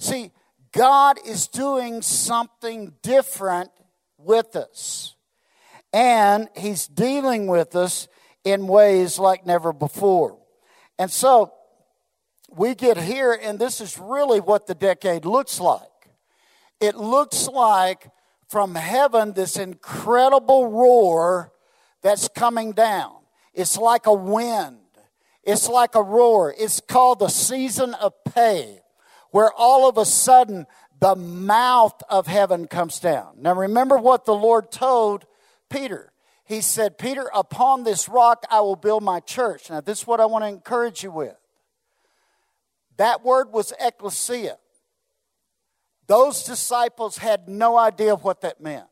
See, 0.00 0.32
God 0.72 1.18
is 1.26 1.46
doing 1.46 2.00
something 2.00 2.94
different 3.02 3.70
with 4.16 4.56
us. 4.56 5.14
And 5.92 6.48
He's 6.56 6.86
dealing 6.86 7.48
with 7.48 7.76
us 7.76 8.08
in 8.42 8.66
ways 8.66 9.18
like 9.18 9.44
never 9.44 9.74
before. 9.74 10.38
And 10.98 11.10
so 11.10 11.52
we 12.48 12.74
get 12.74 12.96
here, 12.96 13.38
and 13.40 13.58
this 13.58 13.82
is 13.82 13.98
really 13.98 14.40
what 14.40 14.66
the 14.66 14.74
decade 14.74 15.26
looks 15.26 15.60
like. 15.60 15.82
It 16.80 16.96
looks 16.96 17.46
like 17.46 18.08
from 18.48 18.74
heaven 18.74 19.34
this 19.34 19.58
incredible 19.58 20.70
roar 20.70 21.52
that's 22.02 22.26
coming 22.28 22.72
down. 22.72 23.16
It's 23.52 23.76
like 23.76 24.06
a 24.06 24.14
wind, 24.14 24.78
it's 25.44 25.68
like 25.68 25.94
a 25.94 26.02
roar. 26.02 26.54
It's 26.58 26.80
called 26.80 27.18
the 27.18 27.28
season 27.28 27.92
of 27.94 28.14
Pey, 28.24 28.80
where 29.30 29.52
all 29.52 29.88
of 29.88 29.98
a 29.98 30.04
sudden 30.04 30.66
the 31.00 31.16
mouth 31.16 32.00
of 32.08 32.26
heaven 32.26 32.66
comes 32.66 33.00
down. 33.00 33.36
Now, 33.38 33.54
remember 33.54 33.96
what 33.96 34.24
the 34.24 34.34
Lord 34.34 34.70
told 34.70 35.24
Peter. 35.68 36.12
He 36.44 36.60
said, 36.60 36.98
Peter, 36.98 37.30
upon 37.32 37.84
this 37.84 38.08
rock 38.08 38.44
I 38.50 38.60
will 38.60 38.76
build 38.76 39.02
my 39.02 39.20
church. 39.20 39.70
Now, 39.70 39.80
this 39.80 40.00
is 40.00 40.06
what 40.06 40.20
I 40.20 40.26
want 40.26 40.44
to 40.44 40.48
encourage 40.48 41.02
you 41.02 41.10
with. 41.10 41.36
That 42.96 43.24
word 43.24 43.52
was 43.52 43.72
ecclesia. 43.80 44.58
Those 46.06 46.42
disciples 46.42 47.18
had 47.18 47.48
no 47.48 47.78
idea 47.78 48.16
what 48.16 48.40
that 48.40 48.60
meant. 48.60 48.88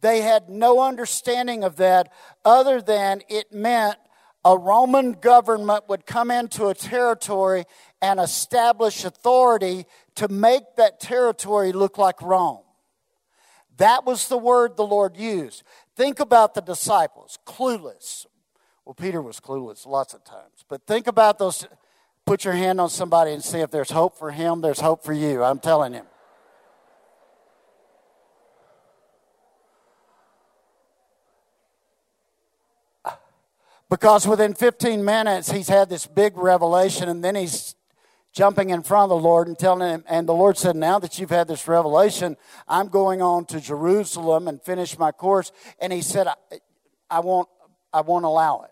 They 0.00 0.20
had 0.20 0.48
no 0.48 0.80
understanding 0.80 1.64
of 1.64 1.76
that 1.76 2.12
other 2.44 2.80
than 2.80 3.22
it 3.28 3.52
meant 3.52 3.96
a 4.46 4.56
Roman 4.56 5.10
government 5.10 5.88
would 5.88 6.06
come 6.06 6.30
into 6.30 6.68
a 6.68 6.74
territory 6.74 7.64
and 8.00 8.20
establish 8.20 9.04
authority 9.04 9.86
to 10.14 10.28
make 10.28 10.62
that 10.76 11.00
territory 11.00 11.72
look 11.72 11.98
like 11.98 12.22
Rome. 12.22 12.60
That 13.78 14.06
was 14.06 14.28
the 14.28 14.38
word 14.38 14.76
the 14.76 14.86
Lord 14.86 15.16
used. 15.16 15.64
Think 15.96 16.20
about 16.20 16.54
the 16.54 16.60
disciples, 16.60 17.40
clueless. 17.44 18.24
Well, 18.84 18.94
Peter 18.94 19.20
was 19.20 19.40
clueless 19.40 19.84
lots 19.84 20.14
of 20.14 20.22
times, 20.22 20.64
but 20.68 20.86
think 20.86 21.08
about 21.08 21.40
those. 21.40 21.66
Put 22.24 22.44
your 22.44 22.54
hand 22.54 22.80
on 22.80 22.88
somebody 22.88 23.32
and 23.32 23.42
see 23.42 23.58
if 23.58 23.72
there's 23.72 23.90
hope 23.90 24.16
for 24.16 24.30
him, 24.30 24.60
there's 24.60 24.80
hope 24.80 25.02
for 25.02 25.12
you. 25.12 25.42
I'm 25.42 25.58
telling 25.58 25.92
you. 25.92 26.02
Because 33.88 34.26
within 34.26 34.54
15 34.54 35.04
minutes, 35.04 35.50
he's 35.50 35.68
had 35.68 35.88
this 35.88 36.06
big 36.06 36.36
revelation, 36.36 37.08
and 37.08 37.22
then 37.22 37.36
he's 37.36 37.76
jumping 38.32 38.70
in 38.70 38.82
front 38.82 39.04
of 39.04 39.08
the 39.10 39.28
Lord 39.28 39.46
and 39.46 39.58
telling 39.58 39.88
him, 39.88 40.04
and 40.08 40.28
the 40.28 40.34
Lord 40.34 40.58
said, 40.58 40.76
Now 40.76 40.98
that 40.98 41.18
you've 41.18 41.30
had 41.30 41.48
this 41.48 41.68
revelation, 41.68 42.36
I'm 42.66 42.88
going 42.88 43.22
on 43.22 43.46
to 43.46 43.60
Jerusalem 43.60 44.48
and 44.48 44.60
finish 44.60 44.98
my 44.98 45.12
course. 45.12 45.52
And 45.80 45.92
he 45.92 46.02
said, 46.02 46.26
I, 46.26 46.34
I 47.08 47.20
won't, 47.20 47.48
I 47.92 48.00
won't 48.00 48.24
allow 48.24 48.62
it. 48.62 48.70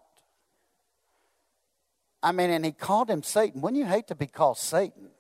I 2.23 2.33
mean, 2.33 2.51
and 2.51 2.65
he 2.65 2.73
called 2.73 3.09
him 3.09 3.23
Satan. 3.23 3.61
Wouldn't 3.61 3.81
you 3.81 3.87
hate 3.87 4.09
to 4.09 4.15
be 4.15 4.27
called 4.27 4.59
Satan? 4.59 5.11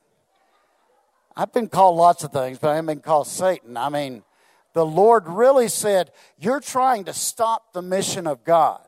I've 1.36 1.52
been 1.52 1.68
called 1.68 1.96
lots 1.96 2.24
of 2.24 2.32
things, 2.32 2.58
but 2.58 2.70
I 2.70 2.76
haven't 2.76 2.86
been 2.86 3.00
called 3.00 3.26
Satan. 3.26 3.76
I 3.76 3.88
mean, 3.88 4.24
the 4.72 4.86
Lord 4.86 5.28
really 5.28 5.68
said, 5.68 6.10
You're 6.36 6.60
trying 6.60 7.04
to 7.04 7.12
stop 7.12 7.72
the 7.72 7.82
mission 7.82 8.26
of 8.26 8.44
God. 8.44 8.80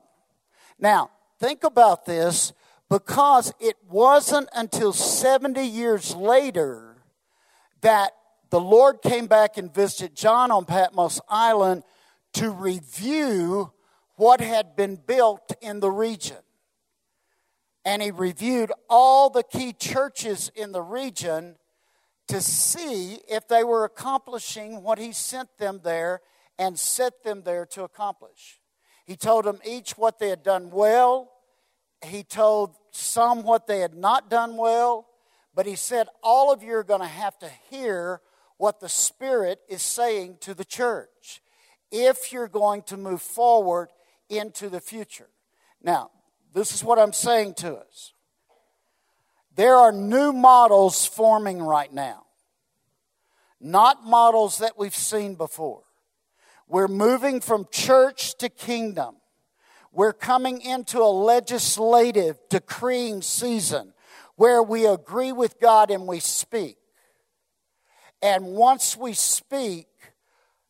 Now, 0.79 1.11
think 1.41 1.65
about 1.65 2.05
this 2.05 2.53
because 2.89 3.53
it 3.61 3.77
wasn't 3.89 4.49
until 4.55 4.93
70 4.93 5.63
years 5.63 6.15
later 6.15 6.97
that 7.81 8.13
the 8.51 8.61
Lord 8.61 9.03
came 9.03 9.27
back 9.27 9.57
and 9.57 9.73
visited 9.73 10.15
John 10.15 10.51
on 10.51 10.65
Patmos 10.65 11.21
Island 11.29 11.83
to 12.35 12.51
review 12.51 13.73
what 14.17 14.41
had 14.41 14.77
been 14.77 14.97
built 14.97 15.53
in 15.61 15.81
the 15.81 15.91
region. 15.91 16.37
And 17.85 18.03
he 18.03 18.11
reviewed 18.11 18.73
all 18.89 19.31
the 19.31 19.43
key 19.43 19.73
churches 19.73 20.51
in 20.55 20.73
the 20.73 20.83
region 20.83 21.57
to 22.29 22.41
see 22.41 23.21
if 23.29 23.47
they 23.47 23.63
were 23.63 23.85
accomplishing 23.85 24.83
what 24.83 24.99
he 24.99 25.13
sent 25.13 25.59
them 25.59 25.81
there 25.85 26.21
and 26.59 26.79
set 26.79 27.23
them 27.23 27.43
there 27.43 27.67
to 27.67 27.85
accomplish. 27.85 28.59
He 29.07 29.17
told 29.17 29.45
them 29.45 29.61
each 29.65 29.97
what 29.97 30.19
they 30.19 30.29
had 30.29 30.43
done 30.43 30.71
well. 30.71 31.33
He 32.05 32.25
told 32.25 32.75
some 32.91 33.43
what 33.45 33.67
they 33.67 33.79
had 33.79 33.95
not 33.95 34.29
done 34.29 34.57
well. 34.57 35.07
But 35.55 35.67
he 35.67 35.77
said, 35.77 36.09
All 36.23 36.53
of 36.53 36.63
you 36.63 36.75
are 36.75 36.85
going 36.85 37.01
to 37.01 37.07
have 37.07 37.39
to 37.39 37.51
hear 37.71 38.21
what 38.59 38.81
the 38.81 38.89
Spirit 38.89 39.61
is 39.69 39.83
saying 39.83 40.39
to 40.41 40.55
the 40.55 40.65
church 40.65 41.41
if 41.91 42.33
you're 42.33 42.49
going 42.49 42.83
to 42.83 42.97
move 42.97 43.23
forward 43.23 43.89
into 44.29 44.69
the 44.69 44.81
future. 44.81 45.29
Now, 45.83 46.11
this 46.53 46.73
is 46.73 46.83
what 46.83 46.99
I'm 46.99 47.13
saying 47.13 47.55
to 47.55 47.77
us. 47.77 48.13
There 49.55 49.77
are 49.77 49.93
new 49.93 50.33
models 50.33 51.07
forming 51.07 51.63
right 51.63 51.93
now, 51.93 52.27
not 53.61 54.05
models 54.05 54.59
that 54.59 54.77
we've 54.77 54.95
seen 54.95 55.37
before. 55.37 55.86
We're 56.69 56.89
moving 56.89 57.41
from 57.41 57.67
church 57.71 58.37
to 58.39 58.49
kingdom. 58.49 59.17
We're 59.93 60.13
coming 60.13 60.61
into 60.61 60.99
a 60.99 61.09
legislative 61.11 62.39
decreeing 62.51 63.23
season 63.23 63.95
where 64.35 64.63
we 64.63 64.87
agree 64.87 65.33
with 65.33 65.61
God 65.61 65.91
and 65.91 66.07
we 66.07 66.21
speak. 66.21 66.77
And 68.21 68.47
once 68.47 68.97
we 68.97 69.13
speak, 69.15 69.87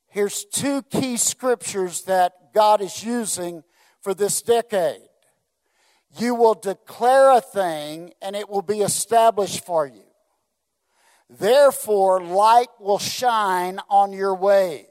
here's 0.08 0.44
two 0.44 0.82
key 0.82 1.16
scriptures 1.16 2.02
that 2.02 2.52
God 2.54 2.80
is 2.80 3.02
using 3.02 3.64
for 4.00 4.14
this 4.14 4.42
decade. 4.42 5.00
You 6.18 6.34
will 6.34 6.54
declare 6.54 7.32
a 7.32 7.40
thing 7.40 8.12
and 8.22 8.36
it 8.36 8.48
will 8.48 8.62
be 8.62 8.80
established 8.80 9.64
for 9.64 9.86
you. 9.86 10.04
Therefore, 11.28 12.22
light 12.22 12.68
will 12.78 12.98
shine 12.98 13.80
on 13.90 14.12
your 14.12 14.34
ways. 14.34 14.86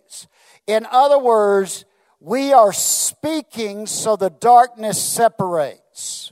In 0.67 0.85
other 0.89 1.19
words, 1.19 1.85
we 2.19 2.53
are 2.53 2.73
speaking 2.73 3.85
so 3.85 4.15
the 4.15 4.29
darkness 4.29 5.01
separates. 5.01 6.31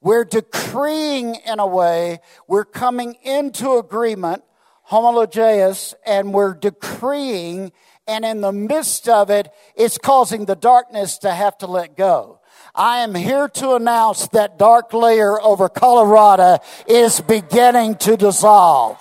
We're 0.00 0.24
decreeing 0.24 1.36
in 1.46 1.58
a 1.58 1.66
way, 1.66 2.20
we're 2.48 2.64
coming 2.64 3.14
into 3.22 3.78
agreement, 3.78 4.42
homologeo, 4.90 5.94
and 6.04 6.34
we're 6.34 6.54
decreeing, 6.54 7.72
and 8.06 8.24
in 8.24 8.40
the 8.40 8.52
midst 8.52 9.08
of 9.08 9.30
it, 9.30 9.48
it's 9.76 9.96
causing 9.96 10.44
the 10.44 10.56
darkness 10.56 11.18
to 11.18 11.30
have 11.30 11.56
to 11.58 11.66
let 11.66 11.96
go. 11.96 12.40
I 12.74 12.98
am 12.98 13.14
here 13.14 13.48
to 13.48 13.74
announce 13.74 14.28
that 14.28 14.58
dark 14.58 14.92
layer 14.92 15.40
over 15.40 15.68
Colorado 15.68 16.58
is 16.86 17.20
beginning 17.20 17.96
to 17.96 18.16
dissolve. 18.16 18.98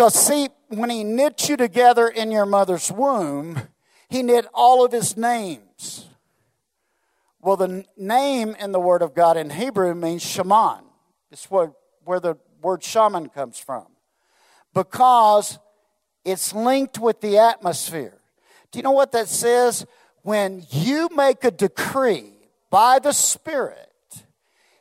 Because, 0.00 0.14
see, 0.14 0.48
when 0.68 0.88
he 0.88 1.04
knit 1.04 1.50
you 1.50 1.58
together 1.58 2.08
in 2.08 2.32
your 2.32 2.46
mother's 2.46 2.90
womb, 2.90 3.68
he 4.08 4.22
knit 4.22 4.46
all 4.54 4.82
of 4.82 4.92
his 4.92 5.14
names. 5.14 6.06
Well, 7.38 7.58
the 7.58 7.84
name 7.98 8.56
in 8.58 8.72
the 8.72 8.80
Word 8.80 9.02
of 9.02 9.12
God 9.12 9.36
in 9.36 9.50
Hebrew 9.50 9.94
means 9.94 10.22
Shaman. 10.22 10.84
It's 11.30 11.50
where, 11.50 11.72
where 12.02 12.18
the 12.18 12.36
word 12.62 12.82
shaman 12.82 13.28
comes 13.28 13.58
from. 13.58 13.88
Because 14.72 15.58
it's 16.24 16.54
linked 16.54 16.98
with 16.98 17.20
the 17.20 17.36
atmosphere. 17.36 18.22
Do 18.72 18.78
you 18.78 18.82
know 18.82 18.92
what 18.92 19.12
that 19.12 19.28
says? 19.28 19.84
When 20.22 20.64
you 20.70 21.10
make 21.14 21.44
a 21.44 21.50
decree 21.50 22.32
by 22.70 23.00
the 23.00 23.12
Spirit, 23.12 23.92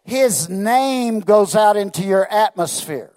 His 0.01 0.47
name 0.47 1.19
goes 1.19 1.57
out 1.57 1.75
into 1.75 2.03
your 2.03 2.25
atmosphere. 2.31 3.11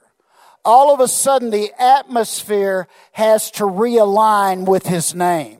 All 0.64 0.94
of 0.94 1.00
a 1.00 1.08
sudden, 1.08 1.50
the 1.50 1.72
atmosphere 1.78 2.86
has 3.12 3.50
to 3.52 3.64
realign 3.64 4.66
with 4.66 4.86
His 4.86 5.14
name. 5.14 5.58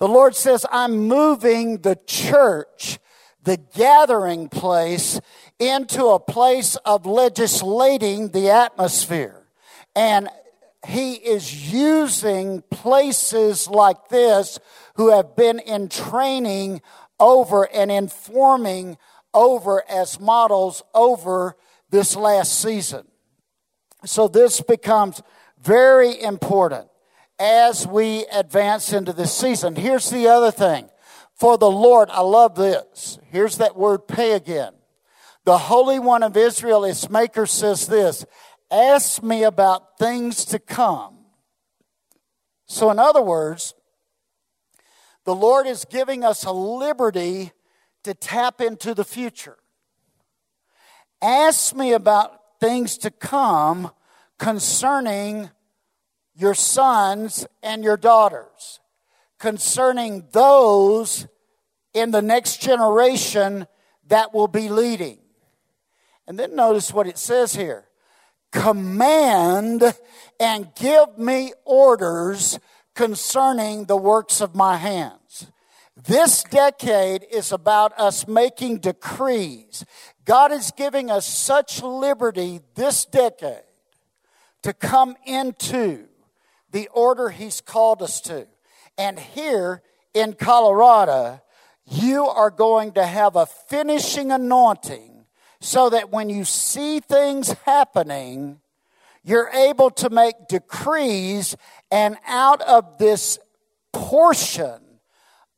The 0.00 0.08
Lord 0.08 0.34
says, 0.34 0.66
I'm 0.72 1.06
moving 1.08 1.78
the 1.78 1.98
church, 2.06 2.98
the 3.42 3.56
gathering 3.56 4.48
place, 4.48 5.20
into 5.58 6.06
a 6.06 6.18
place 6.18 6.76
of 6.84 7.06
legislating 7.06 8.30
the 8.30 8.50
atmosphere. 8.50 9.46
And 9.94 10.28
he 10.86 11.14
is 11.14 11.72
using 11.72 12.62
places 12.70 13.68
like 13.68 14.08
this 14.08 14.58
who 14.96 15.10
have 15.10 15.36
been 15.36 15.58
in 15.58 15.88
training 15.88 16.82
over 17.18 17.64
and 17.72 17.90
informing 17.90 18.98
over 19.32 19.82
as 19.88 20.20
models 20.20 20.82
over 20.94 21.56
this 21.90 22.16
last 22.16 22.60
season. 22.60 23.06
So 24.04 24.28
this 24.28 24.60
becomes 24.60 25.22
very 25.60 26.20
important 26.20 26.88
as 27.38 27.86
we 27.86 28.26
advance 28.32 28.92
into 28.92 29.12
this 29.12 29.34
season. 29.34 29.76
Here's 29.76 30.10
the 30.10 30.28
other 30.28 30.50
thing. 30.50 30.88
For 31.34 31.58
the 31.58 31.70
Lord, 31.70 32.10
I 32.10 32.20
love 32.20 32.54
this. 32.54 33.18
Here's 33.30 33.58
that 33.58 33.76
word 33.76 34.06
Pey 34.06 34.32
again. 34.32 34.72
The 35.44 35.58
Holy 35.58 35.98
One 35.98 36.22
of 36.22 36.36
Israel, 36.36 36.84
its 36.84 37.10
maker, 37.10 37.46
says 37.46 37.86
this 37.86 38.24
Ask 38.70 39.22
me 39.22 39.42
about 39.42 39.98
things 39.98 40.44
to 40.46 40.58
come. 40.58 41.18
So, 42.66 42.90
in 42.90 42.98
other 42.98 43.22
words, 43.22 43.74
the 45.24 45.34
Lord 45.34 45.66
is 45.66 45.84
giving 45.84 46.24
us 46.24 46.44
a 46.44 46.52
liberty 46.52 47.52
to 48.04 48.14
tap 48.14 48.60
into 48.60 48.94
the 48.94 49.04
future. 49.04 49.56
Ask 51.20 51.74
me 51.74 51.92
about 51.92 52.38
things 52.64 52.96
to 52.96 53.10
come 53.10 53.90
concerning 54.38 55.50
your 56.34 56.54
sons 56.54 57.46
and 57.62 57.84
your 57.84 57.98
daughters, 57.98 58.80
concerning 59.38 60.24
those 60.32 61.26
in 61.92 62.10
the 62.10 62.22
next 62.22 62.62
generation 62.62 63.66
that 64.06 64.32
will 64.32 64.48
be 64.48 64.70
leading. 64.70 65.18
And 66.26 66.38
then 66.38 66.56
notice 66.56 66.90
what 66.90 67.06
it 67.06 67.18
says 67.18 67.54
here 67.54 67.86
command 68.50 69.82
and 70.40 70.74
give 70.74 71.18
me 71.18 71.52
orders 71.66 72.58
concerning 72.94 73.84
the 73.84 73.96
works 73.98 74.40
of 74.40 74.54
my 74.54 74.78
hands. 74.78 75.52
This 75.96 76.42
decade 76.44 77.26
is 77.30 77.52
about 77.52 77.92
us 77.98 78.26
making 78.26 78.78
decrees. 78.78 79.84
God 80.24 80.52
is 80.52 80.72
giving 80.76 81.10
us 81.10 81.26
such 81.26 81.82
liberty 81.82 82.60
this 82.74 83.04
decade 83.04 83.62
to 84.62 84.72
come 84.72 85.16
into 85.26 86.06
the 86.70 86.88
order 86.88 87.28
He's 87.28 87.60
called 87.60 88.02
us 88.02 88.20
to. 88.22 88.46
And 88.96 89.18
here 89.18 89.82
in 90.14 90.34
Colorado, 90.34 91.40
you 91.86 92.24
are 92.24 92.50
going 92.50 92.92
to 92.92 93.04
have 93.04 93.36
a 93.36 93.46
finishing 93.46 94.32
anointing 94.32 95.26
so 95.60 95.90
that 95.90 96.10
when 96.10 96.30
you 96.30 96.44
see 96.44 97.00
things 97.00 97.52
happening, 97.64 98.60
you're 99.22 99.48
able 99.48 99.90
to 99.90 100.10
make 100.10 100.48
decrees, 100.48 101.56
and 101.90 102.16
out 102.26 102.60
of 102.62 102.98
this 102.98 103.38
portion 103.92 104.80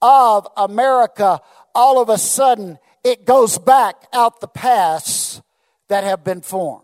of 0.01 0.47
America, 0.57 1.41
all 1.75 2.01
of 2.01 2.09
a 2.09 2.19
sudden, 2.19 2.79
it 3.07 3.24
goes 3.24 3.57
back 3.57 3.94
out 4.12 4.40
the 4.40 4.48
paths 4.48 5.40
that 5.86 6.02
have 6.02 6.24
been 6.24 6.40
formed. 6.40 6.82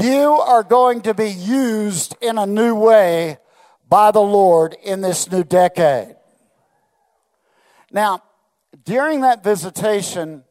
You 0.00 0.30
are 0.30 0.62
going 0.62 1.00
to 1.02 1.12
be 1.12 1.28
used 1.28 2.14
in 2.20 2.38
a 2.38 2.46
new 2.46 2.76
way 2.76 3.38
by 3.88 4.12
the 4.12 4.22
Lord 4.22 4.76
in 4.84 5.00
this 5.00 5.28
new 5.28 5.42
decade. 5.42 6.14
Now, 7.90 8.22
during 8.84 9.22
that 9.22 9.42
visitation, 9.42 10.44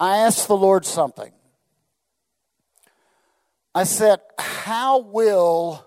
I 0.00 0.18
asked 0.18 0.48
the 0.48 0.56
Lord 0.56 0.86
something. 0.86 1.32
I 3.74 3.84
said, 3.84 4.20
How 4.38 5.00
will 5.00 5.86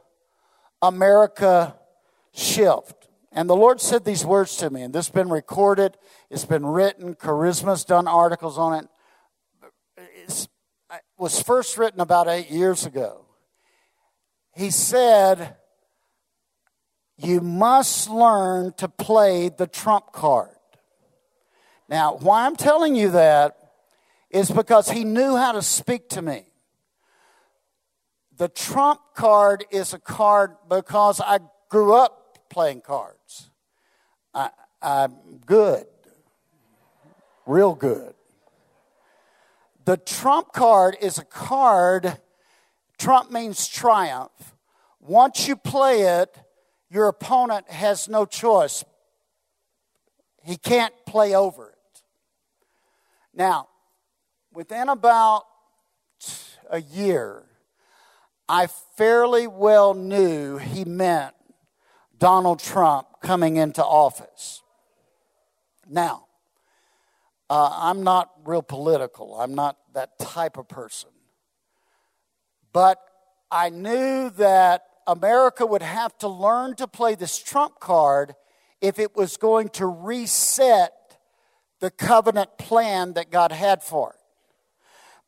America 0.80 1.76
shift? 2.34 3.01
And 3.32 3.50
the 3.50 3.56
Lord 3.56 3.80
said 3.80 4.04
these 4.04 4.26
words 4.26 4.58
to 4.58 4.70
me, 4.70 4.82
and 4.82 4.94
this 4.94 5.08
has 5.08 5.14
been 5.14 5.30
recorded, 5.30 5.98
it's 6.30 6.46
been 6.46 6.66
written, 6.66 7.16
Charisma's 7.16 7.86
done 7.86 8.08
articles 8.08 8.58
on 8.58 8.84
it. 8.84 8.88
It 10.18 10.48
was 11.18 11.42
first 11.42 11.78
written 11.78 12.02
about 12.02 12.28
eight 12.28 12.52
years 12.52 12.86
ago. 12.86 13.26
He 14.54 14.70
said, 14.70 15.56
You 17.18 17.40
must 17.40 18.10
learn 18.10 18.74
to 18.78 18.90
play 18.90 19.50
the 19.50 19.68
trump 19.68 20.12
card. 20.12 20.50
Now, 21.88 22.18
why 22.18 22.46
I'm 22.46 22.56
telling 22.58 22.96
you 22.96 23.12
that 23.12 23.58
is 24.30 24.50
because 24.50 24.90
he 24.90 25.04
knew 25.04 25.36
how 25.36 25.54
to 25.54 25.62
speak 25.62 26.10
to 26.10 26.22
me. 26.22 26.46
The 28.38 28.50
trump 28.50 29.00
card 29.14 29.66
is 29.72 29.94
a 29.94 30.00
card 30.00 30.56
because 30.68 31.22
I 31.22 31.40
grew 31.70 31.94
up 31.94 32.50
playing 32.50 32.82
cards. 32.82 33.21
I, 34.34 34.50
I'm 34.82 35.16
good, 35.46 35.86
real 37.46 37.76
good. 37.76 38.14
The 39.86 39.98
trump 39.98 40.54
card 40.54 40.96
is 41.02 41.18
a 41.18 41.26
card, 41.26 42.18
trump 42.98 43.32
means 43.32 43.68
triumph. 43.68 44.56
Once 45.00 45.48
you 45.48 45.56
play 45.56 46.02
it, 46.02 46.38
your 46.90 47.08
opponent 47.08 47.70
has 47.70 48.08
no 48.08 48.26
choice. 48.26 48.84
He 50.44 50.58
can't 50.58 50.94
play 51.06 51.36
over 51.36 51.70
it. 51.70 52.02
Now, 53.34 53.68
within 54.54 54.90
about 54.90 55.44
a 56.70 56.82
year, 56.82 57.44
I 58.48 58.68
fairly 58.98 59.48
well 59.48 59.94
knew 59.94 60.58
he 60.58 60.86
meant 60.86 61.34
Donald 62.18 62.60
Trump 62.60 63.08
coming 63.22 63.58
into 63.58 63.84
office. 63.84 64.62
Now, 65.90 66.26
uh, 67.50 67.70
I'm 67.74 68.04
not 68.04 68.30
real 68.46 68.62
political, 68.62 69.40
I'm 69.40 69.56
not 69.56 69.78
that 69.94 70.18
type 70.20 70.58
of 70.58 70.68
person. 70.68 71.10
But 72.74 73.00
I 73.50 73.70
knew 73.70 74.30
that 74.32 74.84
America 75.08 75.66
would 75.66 75.82
have 75.82 76.18
to 76.20 76.28
learn 76.28 76.76
to 76.76 76.88
play 76.88 77.16
this 77.16 77.38
Trump 77.38 77.80
card 77.80 78.34
if 78.80 78.98
it 78.98 79.16
was 79.16 79.38
going 79.38 79.70
to 79.70 79.86
reset 79.86 80.94
the 81.82 81.92
covenant 81.92 82.58
plan 82.58 83.14
that 83.14 83.30
God 83.30 83.52
had 83.52 83.84
for 83.84 84.12
it 84.12 84.22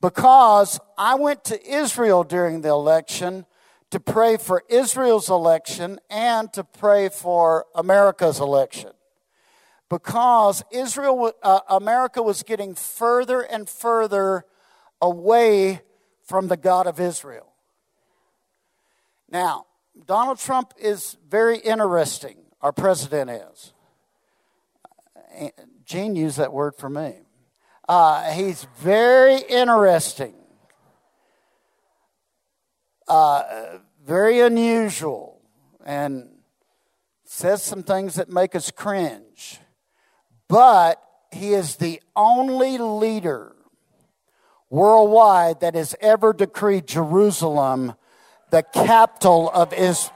because 0.03 0.81
I 0.97 1.15
went 1.15 1.45
to 1.45 1.65
Israel 1.65 2.25
during 2.25 2.59
the 2.59 2.67
election 2.69 3.45
to 3.93 3.99
pray 3.99 4.37
for 4.37 4.63
Israel's 4.69 5.29
election 5.29 5.99
and 6.09 6.51
to 6.51 6.63
pray 6.63 7.09
for 7.09 7.67
America's 7.75 8.39
election. 8.39 8.89
Because 9.87 10.63
Israel, 10.71 11.31
uh, 11.43 11.59
America 11.69 12.23
was 12.23 12.41
getting 12.41 12.73
further 12.73 13.41
and 13.41 13.69
further 13.69 14.45
away 14.99 15.83
from 16.23 16.47
the 16.47 16.57
God 16.57 16.87
of 16.87 16.99
Israel. 16.99 17.53
Now, 19.29 19.67
Donald 20.07 20.39
Trump 20.39 20.73
is 20.79 21.15
very 21.29 21.59
interesting, 21.59 22.37
our 22.61 22.71
president 22.71 23.29
is. 23.29 23.73
Gene 25.85 26.15
used 26.15 26.37
that 26.39 26.51
word 26.51 26.73
for 26.75 26.89
me. 26.89 27.13
Uh, 27.87 28.31
he's 28.31 28.65
very 28.79 29.37
interesting, 29.37 30.33
uh, 33.07 33.77
very 34.05 34.39
unusual, 34.41 35.41
and 35.85 36.29
says 37.23 37.63
some 37.63 37.83
things 37.83 38.15
that 38.15 38.29
make 38.29 38.55
us 38.55 38.71
cringe. 38.71 39.59
But 40.47 41.01
he 41.31 41.53
is 41.53 41.77
the 41.77 42.01
only 42.15 42.77
leader 42.77 43.55
worldwide 44.69 45.61
that 45.61 45.75
has 45.75 45.95
ever 46.01 46.33
decreed 46.33 46.87
Jerusalem 46.87 47.93
the 48.49 48.63
capital 48.63 49.49
of 49.49 49.73
Israel 49.73 50.13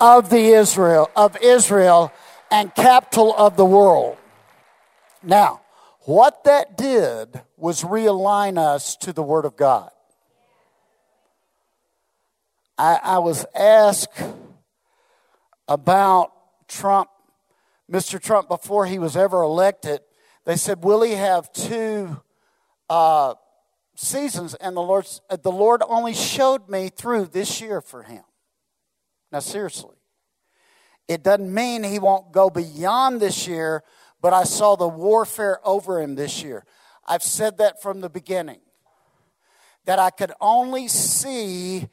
of 0.00 0.30
the 0.30 0.48
Israel 0.48 1.10
of 1.16 1.36
Israel 1.40 2.12
and 2.50 2.74
capital 2.74 3.34
of 3.36 3.56
the 3.56 3.64
world. 3.64 4.16
Now, 5.22 5.62
What 6.04 6.44
that 6.44 6.76
did 6.76 7.40
was 7.56 7.84
realign 7.84 8.58
us 8.58 8.96
to 8.96 9.12
the 9.12 9.22
Word 9.22 9.44
of 9.44 9.56
God. 9.56 9.90
I, 12.78 12.98
I 13.02 13.18
was 13.18 13.44
asked 13.54 14.22
about 15.68 16.32
Trump, 16.68 17.08
Mr. 17.90 18.20
Trump, 18.20 18.48
before 18.48 18.86
he 18.86 18.98
was 18.98 19.16
ever 19.16 19.42
elected. 19.42 20.00
They 20.44 20.56
said, 20.56 20.82
Will 20.82 21.02
he 21.02 21.12
have 21.12 21.52
two 21.52 22.20
uh, 22.88 23.34
seasons? 23.94 24.54
And 24.54 24.76
the 24.76 24.80
Lord, 24.80 25.06
the 25.42 25.52
Lord 25.52 25.82
only 25.86 26.14
showed 26.14 26.68
me 26.68 26.88
through 26.88 27.26
this 27.26 27.60
year 27.60 27.80
for 27.80 28.02
him. 28.02 28.24
Now, 29.30 29.40
seriously. 29.40 29.96
It 31.08 31.22
doesn't 31.22 31.52
mean 31.52 31.82
he 31.82 31.98
won't 31.98 32.32
go 32.32 32.48
beyond 32.48 33.20
this 33.20 33.46
year, 33.46 33.82
but 34.20 34.32
I 34.32 34.44
saw 34.44 34.76
the 34.76 34.88
warfare 34.88 35.58
over 35.64 36.00
him 36.00 36.14
this 36.14 36.42
year. 36.42 36.64
I've 37.06 37.22
said 37.22 37.58
that 37.58 37.82
from 37.82 38.00
the 38.00 38.08
beginning. 38.08 38.60
That 39.84 39.98
I 39.98 40.10
could 40.10 40.32
only 40.40 40.86
see 40.86 41.88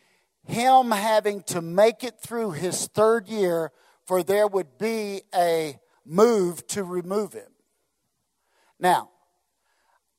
him 0.47 0.91
having 0.91 1.43
to 1.43 1.61
make 1.61 2.03
it 2.03 2.19
through 2.19 2.51
his 2.51 2.87
third 2.87 3.27
year 3.27 3.71
for 4.09 4.23
there 4.23 4.47
would 4.47 4.79
be 4.79 5.21
a 5.35 5.77
move 6.03 6.65
to 6.65 6.83
remove 6.83 7.33
him. 7.33 7.51
Now, 8.79 9.11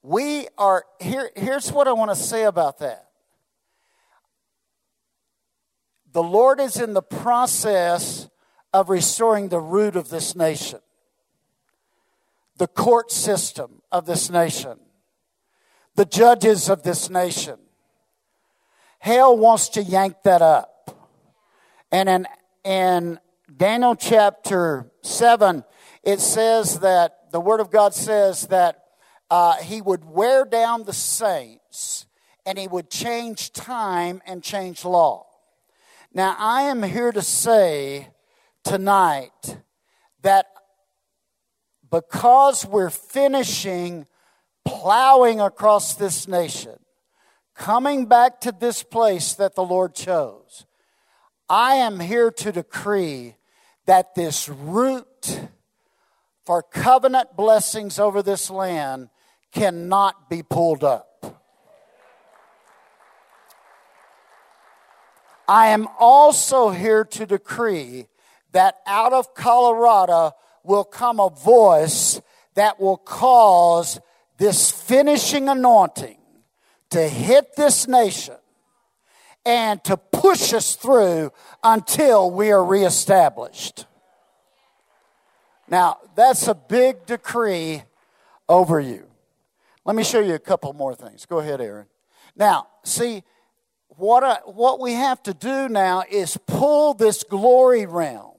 we 0.00 0.46
are 0.56 0.84
here 1.00 1.30
here's 1.34 1.72
what 1.72 1.88
I 1.88 1.92
want 1.92 2.12
to 2.12 2.16
say 2.16 2.44
about 2.44 2.78
that. 2.78 3.08
The 6.12 6.22
Lord 6.22 6.60
is 6.60 6.76
in 6.76 6.94
the 6.94 7.02
process 7.02 8.28
of 8.72 8.90
restoring 8.90 9.48
the 9.48 9.58
root 9.60 9.96
of 9.96 10.08
this 10.08 10.36
nation, 10.36 10.78
the 12.56 12.68
court 12.68 13.10
system 13.10 13.82
of 13.90 14.06
this 14.06 14.30
nation, 14.30 14.78
the 15.96 16.04
judges 16.04 16.68
of 16.68 16.84
this 16.84 17.10
nation. 17.10 17.58
Hell 19.00 19.36
wants 19.36 19.70
to 19.70 19.82
yank 19.82 20.16
that 20.24 20.42
up. 20.42 20.94
And 21.90 22.08
in, 22.08 22.26
in 22.64 23.18
Daniel 23.56 23.96
chapter 23.96 24.90
7, 25.02 25.64
it 26.02 26.20
says 26.20 26.80
that 26.80 27.32
the 27.32 27.40
Word 27.40 27.60
of 27.60 27.70
God 27.70 27.94
says 27.94 28.46
that 28.48 28.84
uh, 29.30 29.56
He 29.56 29.80
would 29.80 30.04
wear 30.04 30.44
down 30.44 30.84
the 30.84 30.92
saints 30.92 32.04
and 32.44 32.58
He 32.58 32.68
would 32.68 32.90
change 32.90 33.52
time 33.52 34.20
and 34.26 34.42
change 34.42 34.84
law. 34.84 35.26
Now, 36.12 36.36
I 36.38 36.62
am 36.62 36.82
here 36.82 37.10
to 37.10 37.22
say 37.22 38.08
tonight 38.64 39.56
that 40.20 40.46
because 41.90 42.66
we're 42.66 42.90
finishing 42.90 44.06
plowing 44.66 45.40
across 45.40 45.94
this 45.94 46.28
nation, 46.28 46.78
coming 47.60 48.06
back 48.06 48.40
to 48.40 48.50
this 48.52 48.82
place 48.82 49.34
that 49.34 49.54
the 49.54 49.62
Lord 49.62 49.94
chose, 49.94 50.64
I 51.46 51.74
am 51.74 52.00
here 52.00 52.30
to 52.30 52.52
decree 52.52 53.36
that 53.84 54.14
this 54.14 54.48
root 54.48 55.40
for 56.46 56.62
covenant 56.62 57.36
blessings 57.36 57.98
over 57.98 58.22
this 58.22 58.48
land 58.48 59.10
cannot 59.52 60.30
be 60.30 60.42
pulled 60.42 60.82
up. 60.82 61.42
I 65.46 65.66
am 65.66 65.86
also 65.98 66.70
here 66.70 67.04
to 67.04 67.26
decree 67.26 68.06
that 68.52 68.76
out 68.86 69.12
of 69.12 69.34
Colorado 69.34 70.32
will 70.64 70.84
come 70.84 71.20
a 71.20 71.28
voice 71.28 72.22
that 72.54 72.80
will 72.80 72.96
cause 72.96 74.00
this 74.38 74.70
finishing 74.70 75.50
anointing 75.50 76.19
to 76.90 77.08
hit 77.08 77.56
this 77.56 77.88
nation 77.88 78.36
and 79.44 79.82
to 79.84 79.96
push 79.96 80.52
us 80.52 80.74
through 80.74 81.32
until 81.62 82.30
we 82.30 82.52
are 82.52 82.64
reestablished. 82.64 83.86
Now, 85.68 85.98
that's 86.16 86.48
a 86.48 86.54
big 86.54 87.06
decree 87.06 87.84
over 88.48 88.80
you. 88.80 89.06
Let 89.84 89.96
me 89.96 90.04
show 90.04 90.20
you 90.20 90.34
a 90.34 90.38
couple 90.38 90.72
more 90.72 90.94
things. 90.94 91.26
Go 91.26 91.38
ahead, 91.38 91.60
Aaron. 91.60 91.86
Now, 92.36 92.66
see, 92.84 93.22
what, 93.88 94.24
I, 94.24 94.38
what 94.44 94.80
we 94.80 94.92
have 94.92 95.22
to 95.24 95.34
do 95.34 95.68
now 95.68 96.02
is 96.10 96.36
pull 96.46 96.94
this 96.94 97.22
glory 97.22 97.86
realm 97.86 98.36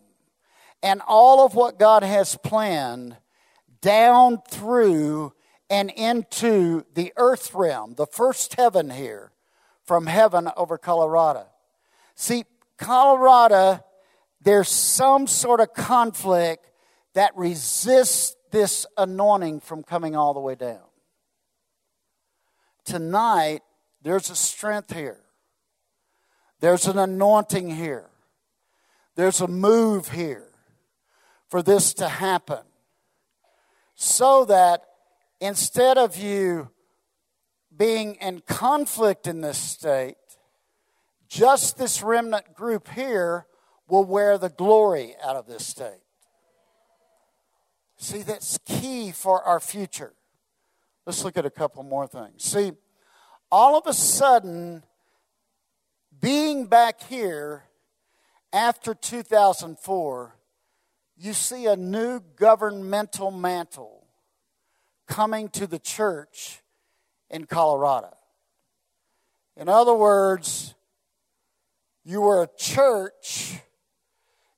and 0.83 1.01
all 1.07 1.45
of 1.45 1.55
what 1.55 1.79
God 1.79 2.03
has 2.03 2.35
planned 2.35 3.15
down 3.81 4.41
through 4.49 5.33
and 5.71 5.89
into 5.89 6.83
the 6.95 7.13
earth 7.15 7.55
realm, 7.55 7.95
the 7.95 8.05
first 8.05 8.55
heaven 8.55 8.89
here, 8.89 9.31
from 9.85 10.05
heaven 10.05 10.49
over 10.57 10.77
Colorado. 10.77 11.47
See, 12.13 12.43
Colorado, 12.77 13.83
there's 14.41 14.67
some 14.67 15.27
sort 15.27 15.61
of 15.61 15.73
conflict 15.73 16.69
that 17.13 17.31
resists 17.37 18.35
this 18.51 18.85
anointing 18.97 19.61
from 19.61 19.81
coming 19.81 20.13
all 20.13 20.33
the 20.33 20.41
way 20.41 20.55
down. 20.55 20.83
Tonight, 22.83 23.61
there's 24.01 24.29
a 24.29 24.35
strength 24.35 24.93
here. 24.93 25.21
There's 26.59 26.85
an 26.85 26.97
anointing 26.97 27.69
here. 27.69 28.09
There's 29.15 29.39
a 29.39 29.47
move 29.47 30.09
here 30.09 30.49
for 31.47 31.61
this 31.61 31.93
to 31.95 32.09
happen. 32.09 32.59
So 33.95 34.43
that 34.45 34.83
instead 35.41 35.97
of 35.97 36.15
you 36.15 36.69
being 37.75 38.15
in 38.15 38.41
conflict 38.41 39.27
in 39.27 39.41
this 39.41 39.57
state, 39.57 40.15
just 41.27 41.77
this 41.77 42.03
remnant 42.03 42.53
group 42.53 42.87
here 42.89 43.47
will 43.87 44.05
wear 44.05 44.37
the 44.37 44.49
glory 44.49 45.15
out 45.21 45.35
of 45.35 45.47
this 45.47 45.65
state. 45.65 46.03
See, 47.97 48.21
that's 48.21 48.57
key 48.65 49.11
for 49.11 49.43
our 49.43 49.59
future. 49.59 50.13
Let's 51.05 51.23
look 51.23 51.37
at 51.37 51.45
a 51.45 51.49
couple 51.49 51.83
more 51.83 52.07
things. 52.07 52.43
See, 52.43 52.71
all 53.51 53.77
of 53.77 53.87
a 53.87 53.93
sudden, 53.93 54.83
being 56.19 56.67
back 56.67 57.01
here 57.03 57.63
after 58.53 58.93
2004, 58.93 60.35
you 61.17 61.33
see 61.33 61.65
a 61.65 61.75
new 61.75 62.21
governmental 62.35 63.31
mantle 63.31 64.00
coming 65.11 65.49
to 65.49 65.67
the 65.67 65.77
church 65.77 66.61
in 67.29 67.45
Colorado. 67.45 68.15
In 69.57 69.67
other 69.67 69.93
words, 69.93 70.73
you 72.05 72.21
were 72.21 72.41
a 72.41 72.49
church, 72.57 73.59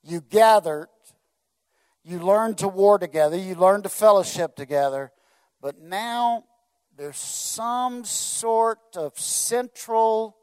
you 0.03 0.21
gathered, 0.21 0.89
you 2.03 2.19
learned 2.19 2.59
to 2.59 2.67
war 2.67 2.99
together, 2.99 3.35
you 3.35 3.55
learned 3.55 3.81
to 3.85 3.89
fellowship 3.89 4.55
together, 4.55 5.11
but 5.59 5.81
now 5.81 6.43
there's 6.95 7.17
some 7.17 8.05
sort 8.05 8.95
of 8.95 9.17
central 9.17 10.37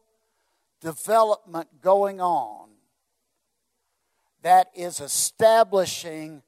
development 0.81 1.69
going 1.81 2.21
on 2.21 2.71
that 4.43 4.71
is 4.75 4.99
establishing 4.99 6.43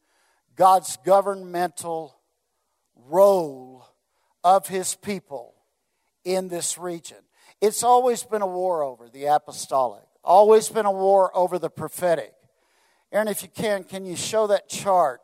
God's 0.57 0.97
governmental 1.05 2.17
role 3.09 3.87
of 4.45 4.67
his 4.67 4.95
people 4.95 5.55
in 6.25 6.49
this 6.49 6.79
region. 6.79 7.19
It's 7.61 7.83
always 7.83 8.25
been 8.25 8.43
a 8.43 8.47
war 8.47 8.83
over 8.83 9.09
the 9.09 9.27
apostolic, 9.27 10.03
always 10.25 10.69
been 10.69 10.87
a 10.87 10.93
war 10.93 11.31
over 11.37 11.59
the 11.59 11.71
prophetic. 11.71 12.35
Aaron, 13.13 13.29
if 13.29 13.43
you 13.43 13.49
can, 13.49 13.85
can 13.85 14.05
you 14.05 14.17
show 14.17 14.47
that 14.49 14.69
chart 14.69 15.21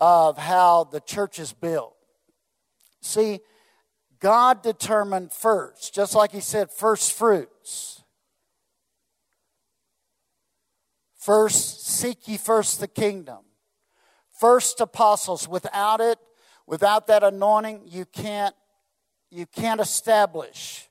of 0.00 0.36
how 0.36 0.84
the 0.84 1.00
church 1.00 1.38
is 1.38 1.52
built? 1.52 1.94
See, 3.00 3.40
God 4.18 4.62
determined 4.62 5.32
first, 5.32 5.94
just 5.94 6.14
like 6.14 6.32
He 6.32 6.40
said, 6.40 6.70
first 6.70 7.12
fruits. 7.12 8.02
First, 11.16 11.86
seek 11.86 12.26
ye 12.28 12.36
first 12.36 12.80
the 12.80 12.88
kingdom. 12.88 13.44
First 14.38 14.80
apostles. 14.80 15.46
Without 15.46 16.00
it, 16.00 16.18
without 16.70 17.08
that 17.08 17.24
anointing, 17.24 17.82
you 17.84 18.04
can't, 18.04 18.54
you 19.28 19.44
can't 19.44 19.80
establish 19.80 20.88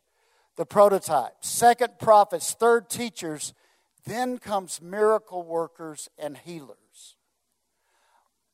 the 0.58 0.66
prototype. 0.66 1.34
Second, 1.40 1.94
prophets. 2.00 2.54
Third, 2.54 2.90
teachers. 2.90 3.54
Then 4.06 4.40
comes 4.40 4.82
miracle 4.82 5.42
workers 5.42 6.10
and 6.18 6.38
healers. 6.38 7.16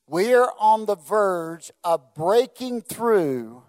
We're 0.07 0.49
on 0.59 0.85
the 0.85 0.95
verge 0.95 1.71
of 1.83 2.13
breaking 2.13 2.81
through 2.81 3.63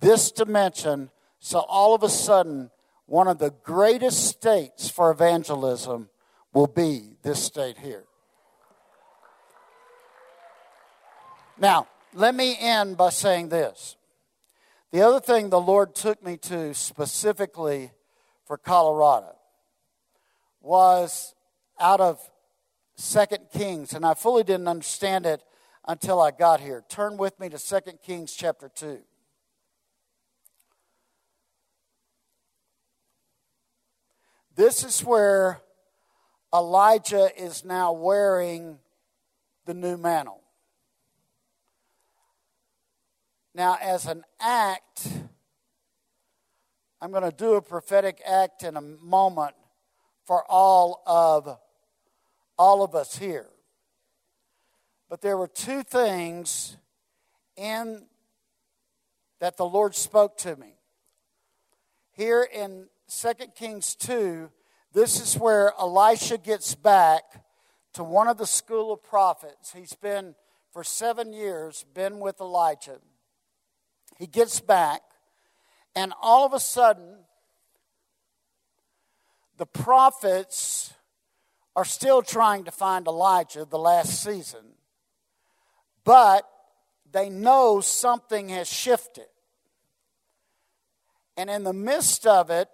this 0.00 0.32
dimension, 0.32 1.10
so 1.38 1.60
all 1.60 1.94
of 1.94 2.02
a 2.02 2.08
sudden, 2.08 2.72
one 3.06 3.28
of 3.28 3.38
the 3.38 3.54
greatest 3.62 4.26
states 4.26 4.90
for 4.90 5.12
evangelism 5.12 6.10
will 6.52 6.66
be 6.66 7.16
this 7.22 7.40
state 7.40 7.78
here. 7.78 8.04
Now, 11.56 11.86
let 12.14 12.34
me 12.34 12.56
end 12.58 12.96
by 12.96 13.10
saying 13.10 13.48
this. 13.48 13.96
The 14.90 15.00
other 15.00 15.20
thing 15.20 15.48
the 15.48 15.60
Lord 15.60 15.94
took 15.94 16.22
me 16.22 16.36
to 16.38 16.74
specifically 16.74 17.90
for 18.46 18.58
Colorado 18.58 19.34
was 20.60 21.34
out 21.80 22.00
of 22.00 22.20
Second 22.94 23.46
Kings, 23.52 23.94
and 23.94 24.04
I 24.04 24.14
fully 24.14 24.44
didn't 24.44 24.68
understand 24.68 25.24
it 25.24 25.42
until 25.88 26.20
I 26.20 26.30
got 26.30 26.60
here. 26.60 26.84
Turn 26.88 27.16
with 27.16 27.38
me 27.40 27.48
to 27.48 27.58
Second 27.58 27.98
Kings 28.04 28.34
chapter 28.34 28.68
2. 28.68 28.98
This 34.54 34.84
is 34.84 35.02
where 35.02 35.60
Elijah 36.54 37.30
is 37.36 37.64
now 37.64 37.92
wearing 37.92 38.78
the 39.64 39.72
new 39.72 39.96
mantle. 39.96 40.41
Now, 43.54 43.76
as 43.80 44.06
an 44.06 44.24
act, 44.40 45.08
I'm 47.00 47.10
going 47.10 47.28
to 47.28 47.36
do 47.36 47.54
a 47.54 47.62
prophetic 47.62 48.22
act 48.26 48.62
in 48.62 48.76
a 48.76 48.80
moment 48.80 49.54
for 50.24 50.44
all 50.48 51.02
of 51.06 51.58
all 52.58 52.82
of 52.82 52.94
us 52.94 53.18
here. 53.18 53.48
But 55.10 55.20
there 55.20 55.36
were 55.36 55.48
two 55.48 55.82
things 55.82 56.76
in 57.56 58.06
that 59.40 59.56
the 59.56 59.66
Lord 59.66 59.94
spoke 59.94 60.38
to 60.38 60.56
me. 60.56 60.76
Here 62.12 62.42
in 62.42 62.86
2 63.08 63.32
Kings 63.54 63.94
2, 63.96 64.50
this 64.92 65.20
is 65.20 65.38
where 65.38 65.72
Elisha 65.78 66.38
gets 66.38 66.74
back 66.74 67.22
to 67.94 68.04
one 68.04 68.28
of 68.28 68.38
the 68.38 68.46
school 68.46 68.92
of 68.92 69.02
prophets. 69.02 69.72
He's 69.72 69.94
been 69.94 70.34
for 70.70 70.84
seven 70.84 71.32
years 71.32 71.84
been 71.92 72.20
with 72.20 72.40
Elijah. 72.40 72.98
He 74.18 74.26
gets 74.26 74.60
back, 74.60 75.02
and 75.94 76.12
all 76.22 76.46
of 76.46 76.52
a 76.52 76.60
sudden, 76.60 77.18
the 79.56 79.66
prophets 79.66 80.92
are 81.74 81.84
still 81.84 82.22
trying 82.22 82.64
to 82.64 82.70
find 82.70 83.06
Elijah 83.06 83.64
the 83.64 83.78
last 83.78 84.22
season, 84.22 84.74
but 86.04 86.48
they 87.10 87.28
know 87.28 87.80
something 87.80 88.48
has 88.48 88.68
shifted. 88.68 89.26
And 91.36 91.48
in 91.48 91.64
the 91.64 91.72
midst 91.72 92.26
of 92.26 92.50
it, 92.50 92.68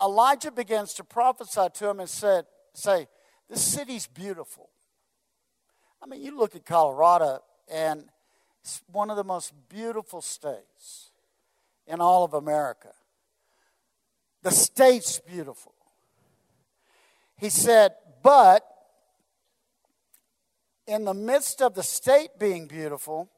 Elijah 0.00 0.52
begins 0.52 0.94
to 0.94 1.04
prophesy 1.04 1.66
to 1.74 1.88
him 1.88 2.00
and 2.00 2.08
said, 2.08 2.46
say, 2.74 3.08
this 3.50 3.60
city's 3.60 4.06
beautiful. 4.06 4.70
I 6.02 6.06
mean, 6.06 6.22
you 6.22 6.36
look 6.36 6.54
at 6.54 6.64
Colorado, 6.64 7.40
and 7.68 8.04
it's 8.62 8.82
one 8.90 9.10
of 9.10 9.16
the 9.16 9.24
most 9.24 9.52
beautiful 9.68 10.20
states 10.20 11.10
in 11.86 12.00
all 12.00 12.24
of 12.24 12.34
America. 12.34 12.92
The 14.42 14.50
state's 14.50 15.18
beautiful. 15.20 15.74
He 17.36 17.50
said, 17.50 17.92
but 18.22 18.64
in 20.86 21.04
the 21.04 21.14
midst 21.14 21.62
of 21.62 21.74
the 21.74 21.82
state 21.82 22.30
being 22.38 22.66
beautiful, 22.66 23.30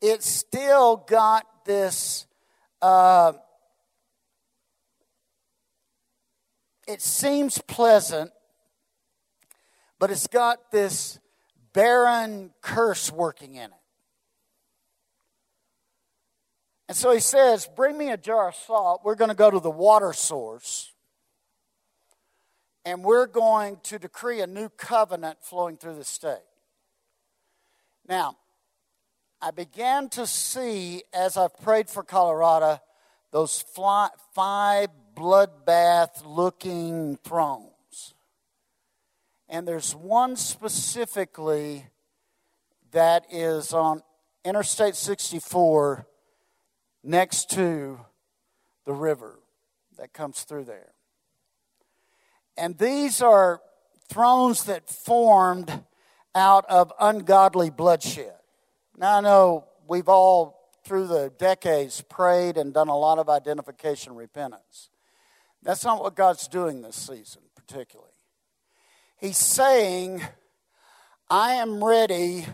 it 0.00 0.22
still 0.22 0.96
got 0.96 1.64
this. 1.64 2.26
Uh, 2.82 3.32
it 6.86 7.00
seems 7.00 7.58
pleasant, 7.58 8.30
but 9.98 10.10
it's 10.10 10.26
got 10.26 10.70
this 10.70 11.18
barren 11.76 12.50
curse 12.62 13.12
working 13.12 13.54
in 13.54 13.64
it. 13.64 13.70
And 16.88 16.96
so 16.96 17.12
he 17.12 17.20
says, 17.20 17.68
Bring 17.76 17.98
me 17.98 18.10
a 18.10 18.16
jar 18.16 18.48
of 18.48 18.54
salt. 18.54 19.02
We're 19.04 19.14
going 19.14 19.28
to 19.28 19.36
go 19.36 19.50
to 19.50 19.60
the 19.60 19.70
water 19.70 20.12
source. 20.14 20.92
And 22.84 23.04
we're 23.04 23.26
going 23.26 23.78
to 23.84 23.98
decree 23.98 24.40
a 24.40 24.46
new 24.46 24.68
covenant 24.70 25.38
flowing 25.42 25.76
through 25.76 25.96
the 25.96 26.04
state. 26.04 26.38
Now, 28.08 28.36
I 29.42 29.50
began 29.50 30.08
to 30.10 30.26
see 30.26 31.02
as 31.12 31.36
I've 31.36 31.56
prayed 31.58 31.90
for 31.90 32.04
Colorado 32.04 32.80
those 33.32 33.60
fly, 33.60 34.08
five 34.34 34.88
bloodbath 35.14 36.24
looking 36.24 37.18
thrones. 37.22 37.75
And 39.48 39.66
there's 39.66 39.94
one 39.94 40.36
specifically 40.36 41.86
that 42.90 43.26
is 43.30 43.72
on 43.72 44.02
Interstate 44.44 44.96
64 44.96 46.06
next 47.02 47.50
to 47.50 48.00
the 48.84 48.92
river 48.92 49.38
that 49.98 50.12
comes 50.12 50.42
through 50.42 50.64
there. 50.64 50.92
And 52.56 52.78
these 52.78 53.22
are 53.22 53.60
thrones 54.08 54.64
that 54.64 54.88
formed 54.88 55.84
out 56.34 56.64
of 56.68 56.92
ungodly 57.00 57.70
bloodshed. 57.70 58.34
Now, 58.96 59.18
I 59.18 59.20
know 59.20 59.64
we've 59.88 60.08
all, 60.08 60.70
through 60.84 61.06
the 61.06 61.32
decades, 61.38 62.02
prayed 62.02 62.56
and 62.56 62.72
done 62.72 62.88
a 62.88 62.96
lot 62.96 63.18
of 63.18 63.28
identification 63.28 64.14
repentance. 64.14 64.90
That's 65.62 65.84
not 65.84 66.02
what 66.02 66.14
God's 66.14 66.48
doing 66.48 66.82
this 66.82 66.96
season, 66.96 67.42
particularly. 67.54 68.10
He's 69.18 69.38
saying, 69.38 70.22
I 71.30 71.54
am 71.54 71.82
ready 71.82 72.46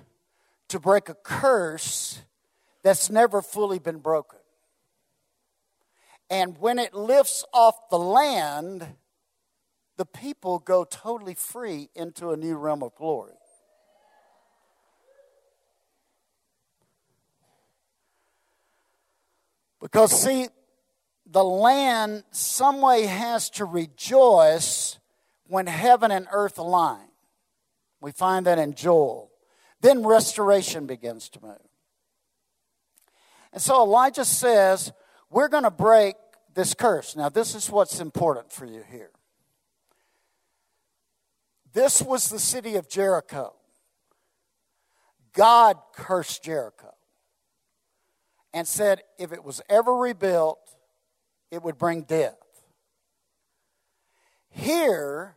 to 0.68 0.78
break 0.78 1.08
a 1.08 1.14
curse 1.14 2.20
that's 2.82 3.10
never 3.10 3.42
fully 3.42 3.78
been 3.78 3.98
broken. 3.98 4.38
And 6.30 6.56
when 6.58 6.78
it 6.78 6.94
lifts 6.94 7.44
off 7.52 7.74
the 7.90 7.98
land, 7.98 8.86
the 9.96 10.06
people 10.06 10.58
go 10.58 10.84
totally 10.84 11.34
free 11.34 11.90
into 11.94 12.30
a 12.30 12.36
new 12.36 12.56
realm 12.56 12.82
of 12.82 12.94
glory. 12.94 13.34
Because, 19.80 20.22
see, 20.22 20.46
the 21.26 21.42
land 21.42 22.22
some 22.30 22.80
way 22.80 23.04
has 23.06 23.50
to 23.50 23.64
rejoice 23.64 24.98
when 25.52 25.66
heaven 25.66 26.10
and 26.10 26.26
earth 26.32 26.56
align. 26.56 27.08
We 28.00 28.10
find 28.10 28.46
that 28.46 28.58
in 28.58 28.72
Joel. 28.72 29.30
Then 29.82 30.02
restoration 30.02 30.86
begins 30.86 31.28
to 31.28 31.42
move. 31.42 31.68
And 33.52 33.60
so 33.60 33.82
Elijah 33.82 34.24
says, 34.24 34.92
We're 35.28 35.48
going 35.48 35.64
to 35.64 35.70
break 35.70 36.16
this 36.54 36.72
curse. 36.72 37.16
Now, 37.16 37.28
this 37.28 37.54
is 37.54 37.68
what's 37.68 38.00
important 38.00 38.50
for 38.50 38.64
you 38.64 38.82
here. 38.90 39.10
This 41.74 42.00
was 42.00 42.30
the 42.30 42.38
city 42.38 42.76
of 42.76 42.88
Jericho. 42.88 43.54
God 45.34 45.76
cursed 45.94 46.42
Jericho 46.42 46.94
and 48.54 48.66
said 48.66 49.02
if 49.18 49.32
it 49.32 49.44
was 49.44 49.60
ever 49.68 49.94
rebuilt, 49.94 50.60
it 51.50 51.62
would 51.62 51.76
bring 51.76 52.04
death. 52.04 52.36
Here, 54.48 55.36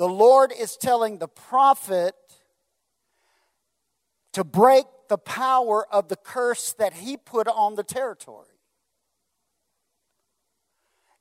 the 0.00 0.08
Lord 0.08 0.50
is 0.58 0.78
telling 0.78 1.18
the 1.18 1.28
prophet 1.28 2.14
to 4.32 4.44
break 4.44 4.86
the 5.10 5.18
power 5.18 5.86
of 5.92 6.08
the 6.08 6.16
curse 6.16 6.72
that 6.78 6.94
he 6.94 7.18
put 7.18 7.46
on 7.46 7.74
the 7.74 7.82
territory. 7.82 8.46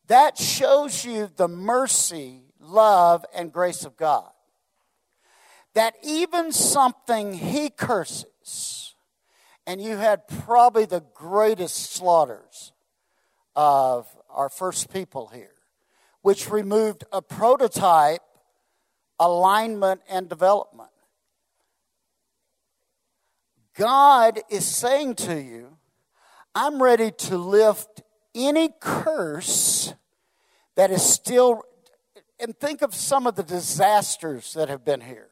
That 0.07 0.37
shows 0.37 1.03
you 1.03 1.29
the 1.35 1.49
mercy, 1.49 2.43
love, 2.57 3.25
and 3.35 3.51
grace 3.51 3.83
of 3.83 3.97
God. 3.97 4.31
That 5.73 5.95
even 6.01 6.53
something 6.53 7.33
he 7.33 7.69
curses, 7.69 8.95
and 9.67 9.81
you 9.81 9.97
had 9.97 10.25
probably 10.45 10.85
the 10.85 11.03
greatest 11.13 11.91
slaughters 11.91 12.71
of 13.57 14.07
our 14.29 14.47
first 14.47 14.89
people 14.89 15.27
here, 15.27 15.55
which 16.21 16.49
removed 16.49 17.03
a 17.11 17.21
prototype, 17.21 18.21
alignment, 19.19 20.01
and 20.09 20.29
development. 20.29 20.89
God 23.75 24.39
is 24.49 24.65
saying 24.65 25.15
to 25.15 25.41
you, 25.41 25.77
I'm 26.55 26.81
ready 26.81 27.11
to 27.11 27.37
lift 27.37 28.01
any 28.35 28.69
curse 28.79 29.93
that 30.75 30.91
is 30.91 31.03
still, 31.03 31.63
and 32.39 32.57
think 32.57 32.81
of 32.81 32.93
some 32.93 33.27
of 33.27 33.35
the 33.35 33.43
disasters 33.43 34.53
that 34.53 34.69
have 34.69 34.83
been 34.83 35.01
here, 35.01 35.29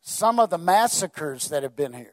some 0.00 0.38
of 0.38 0.50
the 0.50 0.58
massacres 0.58 1.48
that 1.48 1.62
have 1.62 1.76
been 1.76 1.92
here. 1.92 2.12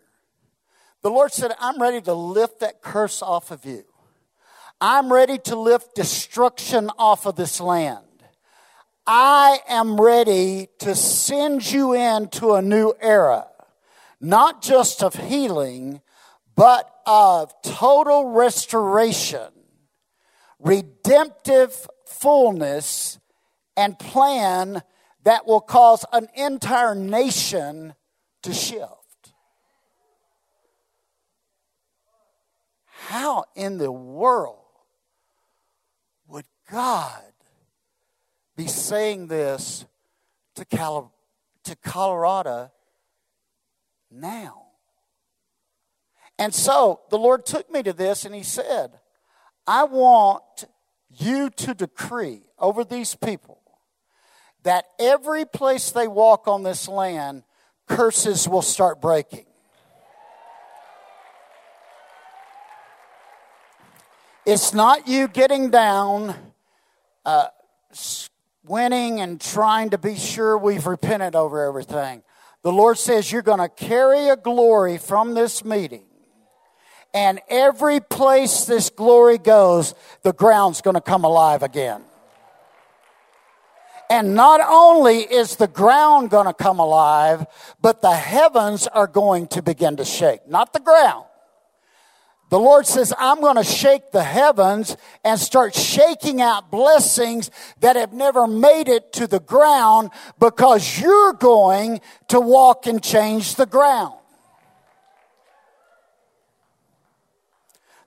The 1.01 1.09
Lord 1.09 1.33
said, 1.33 1.51
I'm 1.59 1.81
ready 1.81 2.01
to 2.01 2.13
lift 2.13 2.61
that 2.61 2.81
curse 2.81 3.21
off 3.21 3.51
of 3.51 3.65
you. 3.65 3.83
I'm 4.79 5.11
ready 5.11 5.37
to 5.39 5.55
lift 5.55 5.95
destruction 5.95 6.89
off 6.97 7.25
of 7.25 7.35
this 7.35 7.59
land. 7.59 8.02
I 9.05 9.59
am 9.67 9.99
ready 9.99 10.69
to 10.79 10.95
send 10.95 11.69
you 11.69 11.93
into 11.93 12.53
a 12.53 12.61
new 12.61 12.93
era, 13.01 13.47
not 14.21 14.61
just 14.61 15.03
of 15.03 15.13
healing, 15.15 16.01
but 16.55 16.89
of 17.05 17.53
total 17.63 18.29
restoration, 18.29 19.51
redemptive 20.57 21.87
fullness, 22.05 23.19
and 23.75 23.99
plan 23.99 24.81
that 25.23 25.45
will 25.45 25.61
cause 25.61 26.05
an 26.13 26.27
entire 26.35 26.95
nation 26.95 27.95
to 28.43 28.53
shift. 28.53 29.33
How 32.85 33.43
in 33.53 33.79
the 33.79 33.91
world 33.91 34.59
would 36.27 36.45
God 36.71 37.32
be 38.55 38.67
saying 38.67 39.27
this 39.27 39.85
to, 40.55 40.65
Cal- 40.65 41.13
to 41.63 41.75
Colorado 41.75 42.71
now? 44.11 44.63
And 46.37 46.53
so 46.53 47.01
the 47.09 47.17
Lord 47.17 47.45
took 47.45 47.71
me 47.71 47.83
to 47.83 47.93
this 47.93 48.25
and 48.25 48.33
He 48.33 48.43
said, 48.43 48.99
I 49.65 49.85
want 49.85 50.65
you 51.09 51.49
to 51.49 51.73
decree 51.73 52.41
over 52.59 52.83
these 52.83 53.15
people 53.15 53.61
that 54.63 54.85
every 54.99 55.45
place 55.45 55.91
they 55.91 56.07
walk 56.07 56.47
on 56.47 56.63
this 56.63 56.87
land, 56.87 57.43
curses 57.87 58.47
will 58.47 58.61
start 58.61 59.01
breaking. 59.01 59.45
It's 64.45 64.73
not 64.73 65.07
you 65.07 65.27
getting 65.27 65.69
down, 65.69 66.35
uh, 67.25 67.47
winning, 68.65 69.19
and 69.19 69.39
trying 69.39 69.89
to 69.91 69.97
be 69.97 70.15
sure 70.15 70.57
we've 70.57 70.87
repented 70.87 71.35
over 71.35 71.67
everything. 71.67 72.23
The 72.63 72.71
Lord 72.71 72.97
says 72.97 73.31
you're 73.31 73.41
going 73.41 73.59
to 73.59 73.69
carry 73.69 74.29
a 74.29 74.37
glory 74.37 74.97
from 74.97 75.33
this 75.33 75.65
meeting. 75.65 76.05
And 77.13 77.41
every 77.49 77.99
place 77.99 78.65
this 78.65 78.89
glory 78.89 79.37
goes, 79.37 79.93
the 80.23 80.33
ground's 80.33 80.81
going 80.81 80.95
to 80.95 81.01
come 81.01 81.25
alive 81.25 81.61
again. 81.61 82.01
And 84.09 84.35
not 84.35 84.61
only 84.61 85.19
is 85.19 85.55
the 85.55 85.67
ground 85.67 86.29
going 86.29 86.45
to 86.45 86.53
come 86.53 86.79
alive, 86.79 87.45
but 87.81 88.01
the 88.01 88.15
heavens 88.15 88.87
are 88.87 89.07
going 89.07 89.47
to 89.47 89.61
begin 89.61 89.97
to 89.97 90.05
shake. 90.05 90.47
Not 90.47 90.73
the 90.73 90.79
ground. 90.79 91.25
The 92.53 92.59
Lord 92.59 92.85
says, 92.85 93.11
I'm 93.17 93.41
going 93.41 93.55
to 93.55 93.63
shake 93.63 94.11
the 94.11 94.23
heavens 94.23 94.95
and 95.23 95.39
start 95.39 95.73
shaking 95.73 96.39
out 96.39 96.69
blessings 96.69 97.49
that 97.79 97.95
have 97.95 98.13
never 98.13 98.45
made 98.45 98.89
it 98.89 99.11
to 99.13 99.25
the 99.25 99.39
ground 99.39 100.11
because 100.39 101.01
you're 101.01 101.33
going 101.33 101.99
to 102.27 102.39
walk 102.39 102.85
and 102.85 103.01
change 103.01 103.55
the 103.55 103.65
ground. 103.65 104.13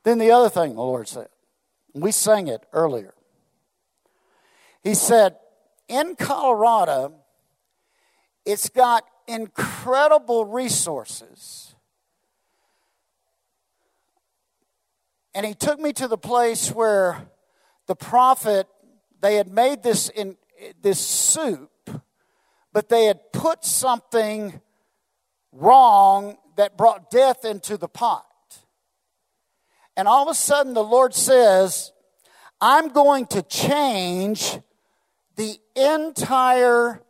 Then 0.05 0.19
the 0.19 0.31
other 0.31 0.49
thing 0.49 0.77
the 0.77 0.81
Lord 0.81 1.09
said, 1.09 1.27
we 1.93 2.13
sang 2.13 2.47
it 2.47 2.63
earlier. 2.73 3.15
He 4.81 4.95
said, 4.95 5.35
in 5.89 6.15
Colorado, 6.15 7.15
it's 8.45 8.69
got 8.69 9.03
incredible 9.27 10.45
resources. 10.45 11.66
And 15.37 15.45
he 15.45 15.53
took 15.53 15.79
me 15.79 15.93
to 15.93 16.09
the 16.09 16.17
place 16.17 16.71
where 16.71 17.29
the 17.87 17.95
prophet, 17.95 18.67
they 19.21 19.35
had 19.37 19.53
made 19.53 19.83
this 19.83 20.09
in 20.09 20.39
this 20.81 20.99
soup, 20.99 21.91
but 22.73 22.89
they 22.89 23.05
had 23.05 23.21
put 23.35 23.63
something 23.63 24.63
wrong 25.53 26.39
that 26.57 26.79
brought 26.79 27.11
death 27.11 27.45
into 27.45 27.77
the 27.77 27.87
pot. 27.87 28.25
And 29.95 30.09
all 30.09 30.27
of 30.27 30.33
a 30.33 30.35
sudden 30.35 30.73
the 30.73 30.83
Lord 30.83 31.15
says, 31.15 31.93
I'm 32.59 32.89
going 32.89 33.27
to 33.27 33.43
change 33.43 34.59
the 35.37 35.59
entire 35.75 37.03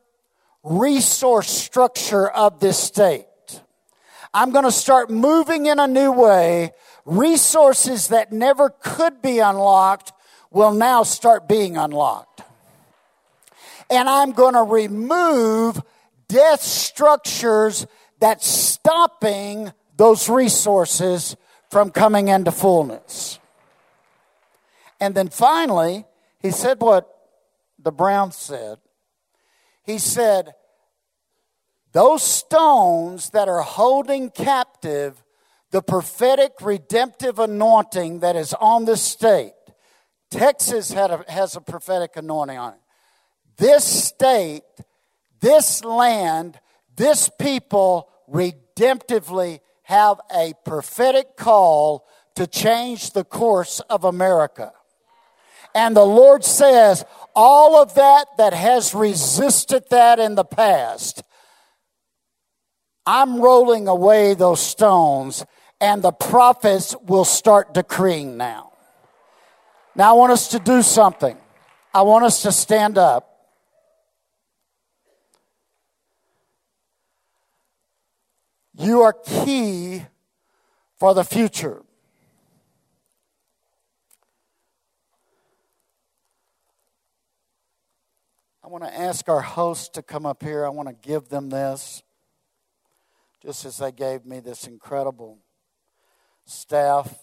resource 0.65 1.49
structure 1.49 2.29
of 2.29 2.59
this 2.59 2.77
state. 2.77 3.29
I'm 4.35 4.51
going 4.51 4.65
to 4.65 4.73
start 4.73 5.11
moving 5.11 5.67
in 5.67 5.79
a 5.79 5.87
new 5.87 6.11
way. 6.11 6.73
Resources 7.07 8.09
that 8.09 8.33
never 8.33 8.69
could 8.69 9.23
be 9.23 9.39
unlocked 9.39 10.13
will 10.51 10.73
now 10.73 11.05
start 11.05 11.49
being 11.49 11.77
unlocked. 11.77 12.43
And 13.89 14.09
I'm 14.09 14.33
going 14.33 14.55
to 14.55 14.65
remove 14.65 15.81
death 16.27 16.61
structures 16.61 17.87
that's 18.19 18.47
stopping 18.49 19.73
those 19.97 20.29
resources 20.29 21.37
from 21.71 21.91
coming 21.91 22.27
into 22.27 22.51
fullness. 22.51 23.39
And 25.01 25.15
then 25.15 25.29
finally, 25.29 26.07
he 26.41 26.51
said 26.51 26.81
what 26.81 27.09
the 27.79 27.93
Brown 27.93 28.33
said. 28.33 28.79
He 29.85 29.99
said, 29.99 30.55
Those 31.93 32.25
stones 32.25 33.31
that 33.31 33.49
are 33.49 33.63
holding 33.63 34.31
captive 34.31 35.23
the 35.71 35.83
prophetic 35.83 36.53
redemptive 36.61 37.39
anointing 37.39 38.21
that 38.21 38.37
is 38.37 38.55
on 38.55 38.85
this 38.85 39.03
state. 39.03 39.53
Texas 40.31 40.93
a, 40.93 41.25
has 41.29 41.57
a 41.57 41.61
prophetic 41.61 42.17
anointing 42.17 42.59
on 42.59 42.73
it. 42.75 42.81
This 43.57 43.85
state, 43.85 44.63
this 45.41 45.85
land, 45.85 46.59
this 46.97 47.31
people 47.39 48.09
redemptively 48.31 49.61
have 49.83 50.21
a 50.35 50.53
prophetic 50.65 51.37
call 51.37 52.07
to 52.35 52.47
change 52.47 53.13
the 53.13 53.25
course 53.25 53.81
of 53.89 54.05
America. 54.05 54.73
And 55.75 55.97
the 55.97 56.05
Lord 56.05 56.45
says, 56.45 57.05
all 57.35 57.77
of 57.77 57.95
that 57.95 58.27
that 58.39 58.55
has 58.55 58.95
resisted 58.95 59.85
that 59.91 60.19
in 60.19 60.35
the 60.35 60.45
past, 60.45 61.23
I'm 63.05 63.41
rolling 63.41 63.87
away 63.87 64.35
those 64.35 64.61
stones, 64.61 65.45
and 65.81 66.03
the 66.03 66.13
prophets 66.13 66.95
will 67.03 67.25
start 67.25 67.75
decreeing 67.75 68.37
now. 68.37 68.73
Now, 69.95 70.11
I 70.11 70.13
want 70.13 70.33
us 70.33 70.49
to 70.49 70.59
do 70.59 70.83
something. 70.83 71.37
I 71.93 72.03
want 72.03 72.25
us 72.25 72.43
to 72.43 72.53
stand 72.53 72.99
up. 72.99 73.33
You 78.79 79.03
are 79.03 79.15
key 79.15 80.05
for 80.99 81.15
the 81.15 81.25
future. 81.25 81.83
I 88.63 88.69
want 88.69 88.85
to 88.85 88.95
ask 88.95 89.29
our 89.29 89.41
hosts 89.41 89.89
to 89.91 90.03
come 90.03 90.27
up 90.27 90.43
here. 90.43 90.67
I 90.67 90.69
want 90.71 90.89
to 90.89 91.09
give 91.09 91.29
them 91.29 91.49
this, 91.49 92.03
just 93.41 93.65
as 93.65 93.79
they 93.79 93.93
gave 93.93 94.27
me 94.27 94.41
this 94.41 94.67
incredible 94.67 95.39
staff. 96.47 97.15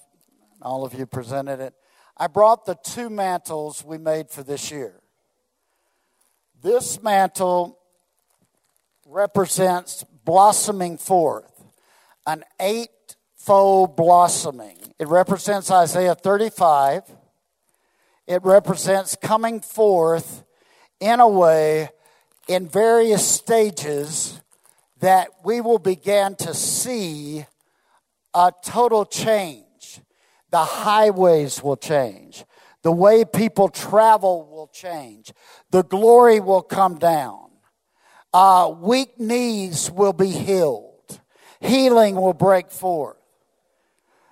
All 0.61 0.85
of 0.85 0.93
you 0.93 1.05
presented 1.05 1.59
it. 1.59 1.73
I 2.15 2.27
brought 2.27 2.65
the 2.65 2.75
two 2.75 3.09
mantles 3.09 3.83
we 3.83 3.97
made 3.97 4.29
for 4.29 4.43
this 4.43 4.69
year. 4.69 5.01
This 6.61 7.01
mantle 7.01 7.79
represents 9.05 10.05
blossoming 10.23 10.97
forth, 10.97 11.63
an 12.25 12.43
eightfold 12.59 13.95
blossoming. 13.95 14.77
It 14.99 15.07
represents 15.07 15.71
Isaiah 15.71 16.15
35. 16.15 17.03
It 18.27 18.43
represents 18.43 19.17
coming 19.21 19.59
forth 19.59 20.43
in 20.99 21.19
a 21.19 21.27
way 21.27 21.89
in 22.47 22.67
various 22.67 23.27
stages 23.27 24.39
that 25.01 25.29
we 25.43 25.59
will 25.59 25.79
begin 25.79 26.35
to 26.35 26.53
see 26.53 27.45
a 28.33 28.51
total 28.63 29.05
change. 29.05 30.01
The 30.51 30.63
highways 30.63 31.63
will 31.63 31.77
change. 31.77 32.45
The 32.83 32.91
way 32.91 33.25
people 33.25 33.69
travel 33.69 34.47
will 34.51 34.67
change. 34.67 35.31
The 35.71 35.83
glory 35.83 36.39
will 36.39 36.61
come 36.61 36.99
down. 36.99 37.49
Uh, 38.33 38.73
weak 38.77 39.19
knees 39.19 39.89
will 39.89 40.13
be 40.13 40.31
healed. 40.31 41.19
Healing 41.59 42.15
will 42.15 42.33
break 42.33 42.71
forth. 42.71 43.17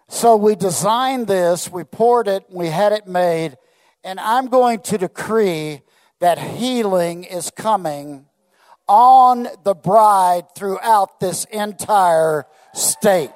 So 0.09 0.35
we 0.35 0.55
designed 0.55 1.27
this, 1.27 1.71
we 1.71 1.85
poured 1.85 2.27
it, 2.27 2.43
we 2.49 2.67
had 2.67 2.91
it 2.91 3.07
made, 3.07 3.57
and 4.03 4.19
I'm 4.19 4.47
going 4.47 4.81
to 4.81 4.97
decree 4.97 5.81
that 6.19 6.37
healing 6.37 7.23
is 7.23 7.49
coming 7.49 8.25
on 8.89 9.47
the 9.63 9.73
bride 9.73 10.53
throughout 10.53 11.21
this 11.21 11.45
entire 11.45 12.45
state. 12.73 13.31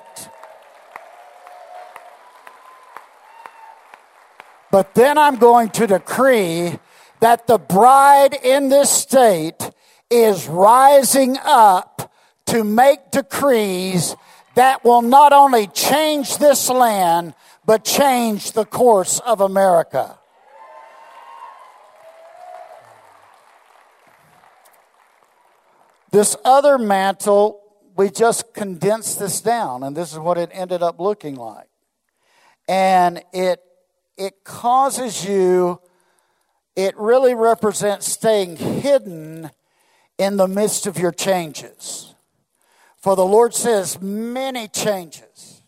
But 4.75 4.93
then 4.93 5.17
I'm 5.17 5.37
going 5.37 5.69
to 5.69 5.87
decree 5.87 6.77
that 7.21 7.47
the 7.47 7.57
bride 7.57 8.33
in 8.33 8.67
this 8.67 8.91
state 8.91 9.71
is 10.09 10.49
rising 10.49 11.37
up 11.45 12.11
to 12.47 12.65
make 12.65 13.09
decrees 13.09 14.17
that 14.55 14.83
will 14.83 15.01
not 15.01 15.31
only 15.31 15.67
change 15.67 16.39
this 16.39 16.69
land, 16.69 17.35
but 17.65 17.85
change 17.85 18.51
the 18.51 18.65
course 18.65 19.19
of 19.19 19.39
America. 19.39 20.19
This 26.11 26.35
other 26.43 26.77
mantle, 26.77 27.61
we 27.95 28.09
just 28.09 28.53
condensed 28.53 29.19
this 29.19 29.39
down, 29.39 29.83
and 29.83 29.95
this 29.95 30.11
is 30.11 30.19
what 30.19 30.37
it 30.37 30.49
ended 30.51 30.83
up 30.83 30.99
looking 30.99 31.35
like. 31.35 31.69
And 32.67 33.23
it, 33.31 33.61
it 34.17 34.43
causes 34.43 35.25
you, 35.25 35.79
it 36.75 36.95
really 36.97 37.33
represents 37.33 38.11
staying 38.11 38.57
hidden 38.57 39.49
in 40.17 40.37
the 40.37 40.47
midst 40.47 40.87
of 40.87 40.97
your 40.97 41.11
changes. 41.11 42.13
For 42.97 43.15
the 43.15 43.25
Lord 43.25 43.53
says 43.53 44.01
many 44.01 44.67
changes 44.67 45.61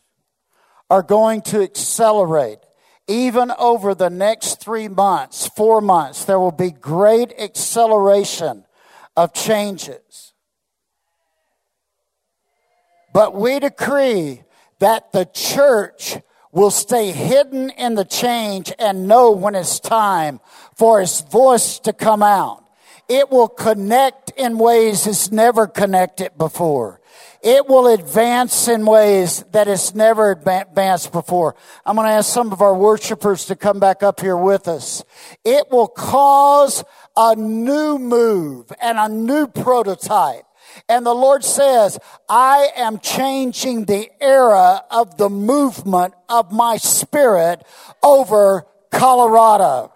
are 0.89 1.03
going 1.03 1.41
to 1.43 1.61
accelerate. 1.61 2.59
Even 3.07 3.51
over 3.57 3.95
the 3.95 4.09
next 4.09 4.59
three 4.59 4.87
months, 4.87 5.47
four 5.47 5.79
months, 5.79 6.25
there 6.25 6.39
will 6.39 6.51
be 6.51 6.71
great 6.71 7.33
acceleration 7.39 8.65
of 9.15 9.33
changes. 9.33 10.33
But 13.13 13.33
we 13.33 13.59
decree 13.59 14.43
that 14.79 15.11
the 15.11 15.25
church 15.25 16.17
will 16.57 16.71
stay 16.71 17.11
hidden 17.11 17.69
in 17.69 17.93
the 17.93 18.03
change 18.03 18.73
and 18.79 19.07
know 19.07 19.29
when 19.29 19.53
it's 19.53 19.79
time 19.79 20.39
for 20.73 20.99
its 20.99 21.21
voice 21.21 21.77
to 21.77 21.93
come 21.93 22.23
out. 22.23 22.63
It 23.07 23.29
will 23.29 23.47
connect 23.47 24.31
in 24.31 24.57
ways 24.57 25.05
it's 25.05 25.31
never 25.31 25.67
connected 25.67 26.35
before. 26.35 26.99
It 27.43 27.67
will 27.67 27.93
advance 27.93 28.67
in 28.67 28.87
ways 28.87 29.45
that 29.51 29.67
it's 29.67 29.93
never 29.93 30.31
advanced 30.31 31.11
before. 31.11 31.55
I'm 31.85 31.95
going 31.95 32.07
to 32.07 32.13
ask 32.13 32.33
some 32.33 32.51
of 32.51 32.59
our 32.63 32.75
worshipers 32.75 33.45
to 33.45 33.55
come 33.55 33.79
back 33.79 34.01
up 34.01 34.19
here 34.19 34.35
with 34.35 34.67
us. 34.67 35.05
It 35.45 35.69
will 35.69 35.87
cause 35.87 36.83
a 37.15 37.35
new 37.35 37.99
move 37.99 38.73
and 38.81 38.97
a 38.97 39.07
new 39.07 39.45
prototype. 39.45 40.46
And 40.89 41.05
the 41.05 41.13
Lord 41.13 41.43
says, 41.43 41.99
I 42.29 42.69
am 42.75 42.99
changing 42.99 43.85
the 43.85 44.09
era 44.21 44.83
of 44.89 45.17
the 45.17 45.29
movement 45.29 46.13
of 46.29 46.51
my 46.51 46.77
spirit 46.77 47.65
over 48.03 48.65
Colorado. 48.91 49.91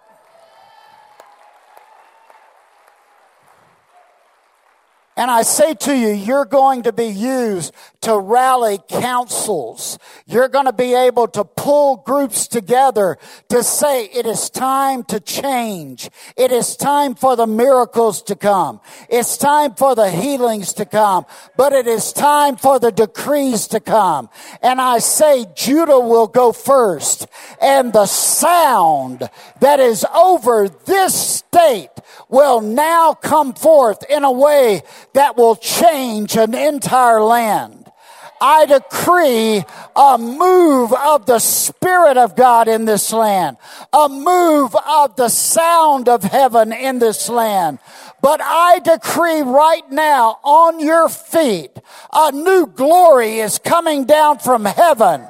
And 5.18 5.30
I 5.30 5.42
say 5.42 5.74
to 5.74 5.96
you, 5.96 6.08
you're 6.08 6.46
going 6.46 6.84
to 6.84 6.94
be 6.94 7.08
used 7.08 7.74
to 8.02 8.18
rally 8.18 8.80
councils. 8.90 10.00
You're 10.26 10.48
going 10.48 10.66
to 10.66 10.74
be 10.74 10.96
able 10.96 11.28
to 11.30 11.44
pull 11.44 11.98
groups 11.98 12.48
together 12.48 13.18
to 13.50 13.62
say 13.62 14.06
it 14.06 14.26
is 14.26 14.50
time 14.50 15.04
to 15.06 15.20
change. 15.20 16.10
It 16.38 16.52
is 16.52 16.78
time 16.78 17.16
for 17.16 17.36
the 17.36 17.46
miracles 17.46 18.22
to 18.24 18.36
come. 18.36 18.80
It's 19.10 19.38
time 19.38 19.76
for 19.76 19.96
the 19.96 20.10
healings 20.10 20.74
to 20.74 20.86
come, 20.86 21.26
but 21.58 21.74
it 21.74 21.88
is 21.88 22.14
time 22.14 22.56
for 22.56 22.80
the 22.80 22.92
decrees 22.92 23.68
to 23.68 23.82
come. 23.82 24.30
And 24.64 24.80
I 24.80 25.00
say 25.00 25.46
Judah 25.56 26.00
will 26.00 26.28
go 26.28 26.54
first 26.54 27.28
and 27.62 27.92
the 27.92 28.06
sound 28.06 29.30
that 29.60 29.80
is 29.82 30.06
over 30.16 30.70
this 30.70 31.14
state 31.14 31.90
will 32.32 32.62
now 32.62 33.14
come 33.14 33.54
forth 33.54 34.04
in 34.10 34.24
a 34.24 34.32
way 34.32 34.82
that 35.14 35.38
will 35.38 35.56
change 35.56 36.36
an 36.36 36.56
entire 36.56 37.22
land. 37.22 37.78
I 38.44 38.66
decree 38.66 39.64
a 39.96 40.18
move 40.18 40.92
of 40.94 41.28
the 41.28 41.38
Spirit 41.38 42.18
of 42.18 42.36
God 42.36 42.68
in 42.68 42.86
this 42.86 43.14
land, 43.14 43.58
a 43.94 44.10
move 44.10 44.76
of 44.76 45.16
the 45.16 45.30
sound 45.30 46.10
of 46.10 46.24
heaven 46.24 46.74
in 46.74 46.98
this 46.98 47.30
land. 47.30 47.78
But 48.20 48.42
I 48.42 48.80
decree 48.80 49.42
right 49.42 49.88
now 49.92 50.40
on 50.44 50.80
your 50.80 51.08
feet, 51.08 51.70
a 52.12 52.32
new 52.32 52.66
glory 52.66 53.40
is 53.40 53.60
coming 53.60 54.06
down 54.06 54.40
from 54.40 54.66
heaven, 54.66 55.28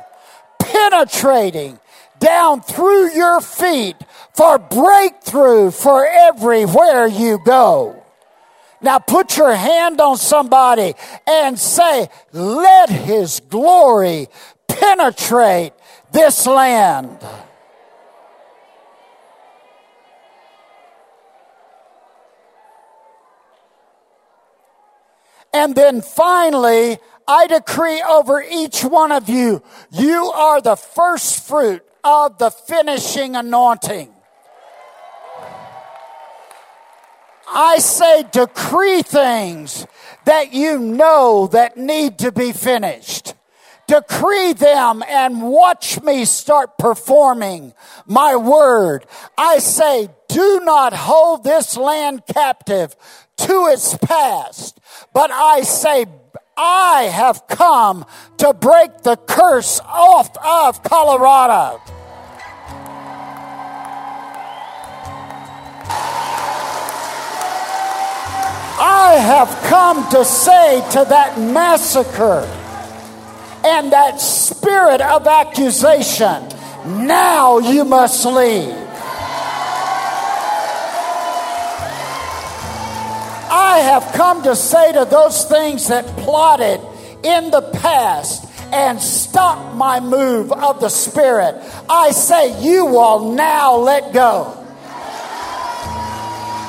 penetrating 0.59 1.80
down 2.22 2.61
through 2.61 3.14
your 3.14 3.41
feet 3.41 3.98
for 4.34 4.57
breakthrough 4.57 5.72
for 5.72 6.06
everywhere 6.06 7.07
you 7.07 7.39
go. 7.43 8.02
Now 8.81 8.99
put 8.99 9.38
your 9.38 9.53
hand 9.53 9.99
on 9.99 10.18
somebody 10.18 10.93
and 11.27 11.60
say, 11.60 12.10
let 12.31 12.89
his 12.89 13.41
glory 13.41 14.27
penetrate 14.68 15.73
this 16.11 16.48
land. 16.48 17.19
And 25.53 25.76
then 25.76 26.02
finally, 26.02 26.98
I 27.27 27.48
decree 27.48 28.02
over 28.02 28.41
each 28.41 28.84
one 28.84 29.11
of 29.11 29.30
you, 29.30 29.61
you 29.91 30.31
are 30.34 30.61
the 30.61 30.76
first 30.76 31.45
fruit 31.45 31.84
of 32.03 32.37
the 32.37 32.49
finishing 32.49 33.35
anointing. 33.35 34.13
I 37.53 37.79
say 37.79 38.23
decree 38.31 39.01
things 39.01 39.85
that 40.25 40.53
you 40.53 40.79
know 40.79 41.47
that 41.47 41.77
need 41.77 42.19
to 42.19 42.31
be 42.31 42.51
finished. 42.53 43.33
Decree 43.87 44.53
them 44.53 45.03
and 45.05 45.41
watch 45.41 46.01
me 46.01 46.23
start 46.23 46.77
performing 46.77 47.73
my 48.05 48.37
word. 48.37 49.05
I 49.37 49.57
say, 49.57 50.07
do 50.29 50.61
not 50.63 50.93
hold 50.93 51.43
this 51.43 51.75
land 51.75 52.23
captive 52.25 52.95
to 53.37 53.67
its 53.67 53.97
past, 53.97 54.79
but 55.13 55.29
I 55.29 55.61
say, 55.63 56.05
I 56.63 57.05
have 57.05 57.47
come 57.47 58.05
to 58.38 58.53
break 58.53 59.01
the 59.01 59.15
curse 59.15 59.79
off 59.83 60.29
of 60.38 60.83
Colorado. 60.83 61.81
I 68.79 69.13
have 69.19 69.49
come 69.69 70.07
to 70.11 70.23
say 70.23 70.81
to 70.91 71.05
that 71.09 71.39
massacre 71.39 72.47
and 73.65 73.91
that 73.91 74.21
spirit 74.21 75.01
of 75.01 75.25
accusation, 75.25 76.47
now 77.07 77.57
you 77.57 77.85
must 77.85 78.23
leave. 78.23 78.90
I 83.53 83.79
have 83.79 84.13
come 84.13 84.43
to 84.43 84.55
say 84.55 84.93
to 84.93 85.03
those 85.03 85.43
things 85.43 85.89
that 85.89 86.05
plotted 86.19 86.79
in 87.21 87.51
the 87.51 87.61
past 87.61 88.47
and 88.71 88.97
stop 89.01 89.75
my 89.75 89.99
move 89.99 90.53
of 90.53 90.79
the 90.79 90.87
Spirit, 90.87 91.61
I 91.89 92.11
say, 92.11 92.63
you 92.63 92.85
will 92.85 93.33
now 93.33 93.75
let 93.75 94.13
go. 94.13 94.57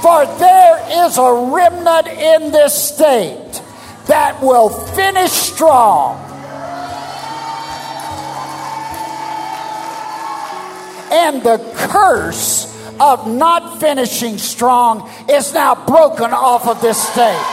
For 0.02 0.26
there 0.26 1.06
is 1.06 1.16
a 1.18 1.50
remnant 1.54 2.08
in 2.08 2.50
this 2.50 2.74
state 2.74 3.62
that 4.08 4.42
will 4.42 4.68
finish 4.68 5.30
strong. 5.30 6.18
And 11.12 11.44
the 11.44 11.58
curse 11.76 12.71
of 13.02 13.26
not 13.26 13.80
finishing 13.80 14.38
strong 14.38 15.10
is 15.28 15.52
now 15.52 15.74
broken 15.74 16.32
off 16.32 16.68
of 16.68 16.80
this 16.80 16.96
state. 17.02 17.44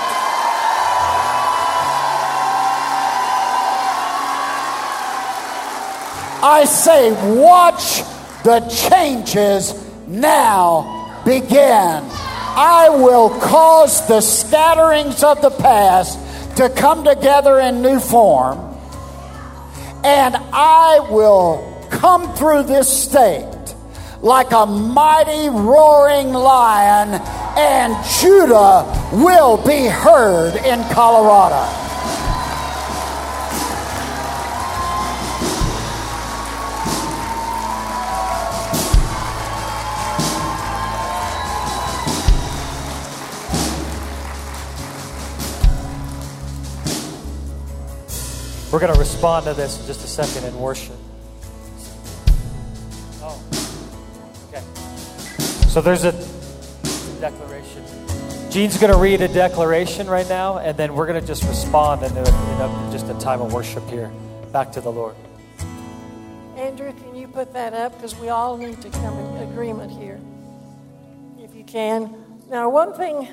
I 6.42 6.66
say, 6.66 7.12
watch 7.42 8.04
the 8.44 8.60
changes 8.70 9.74
now 10.08 11.24
begin. 11.26 11.50
I 11.52 12.90
will 12.92 13.30
cause 13.42 14.08
the 14.08 14.22
scatterings 14.22 15.24
of 15.24 15.42
the 15.42 15.50
past 15.50 16.58
to 16.58 16.70
come 16.70 17.04
together 17.04 17.60
in 17.60 17.82
new 17.82 18.00
form, 18.00 18.60
and 20.04 20.36
I 20.54 21.08
will 21.10 21.88
come 21.90 22.36
through 22.36 22.64
this 22.64 22.88
state 22.88 23.59
like 24.22 24.52
a 24.52 24.66
mighty 24.66 25.50
roaring 25.50 26.34
lion, 26.34 27.22
and 27.58 27.96
Judah 28.20 28.86
will 29.14 29.58
be 29.58 29.88
heard 29.88 30.56
in 30.66 30.84
Colorado. 30.94 31.90
We're 48.72 48.80
going 48.80 48.94
to 48.94 49.00
respond 49.00 49.46
to 49.46 49.56
this 49.56 49.80
in 49.80 49.88
just 49.88 50.04
a 50.04 50.08
second 50.08 50.48
in 50.48 50.60
worship. 50.60 50.99
So 55.70 55.82
there's 55.82 56.04
a 56.04 56.14
declaration. 57.22 57.84
Gene's 58.50 58.80
going 58.80 58.91
to 58.91 58.98
read 58.98 59.22
a 59.22 59.28
declaration 59.28 60.08
right 60.08 60.28
now, 60.28 60.58
and 60.58 60.76
then 60.76 60.96
we're 60.96 61.06
going 61.06 61.22
to 61.22 61.26
just 61.26 61.44
respond 61.44 62.02
in, 62.02 62.12
a, 62.18 62.22
in 62.22 62.26
a, 62.26 62.90
just 62.91 63.08
a 63.08 63.14
time 63.20 63.40
of 63.40 63.54
worship 63.54 63.88
here. 63.88 64.12
Back 64.52 64.72
to 64.72 64.82
the 64.82 64.91
Lord. 64.91 65.16
Andrew, 66.58 66.91
can 66.91 67.16
you 67.16 67.28
put 67.28 67.54
that 67.54 67.76
up? 67.76 67.94
Because 67.94 68.16
we 68.16 68.30
all 68.30 68.58
need 68.58 68.82
to 68.82 68.90
come 68.90 69.16
in 69.20 69.48
agreement 69.48 69.91
here, 69.91 70.20
if 71.38 71.54
you 71.54 71.64
can. 71.64 72.16
Now, 72.50 72.72
one 72.72 72.96
thing, 72.96 73.28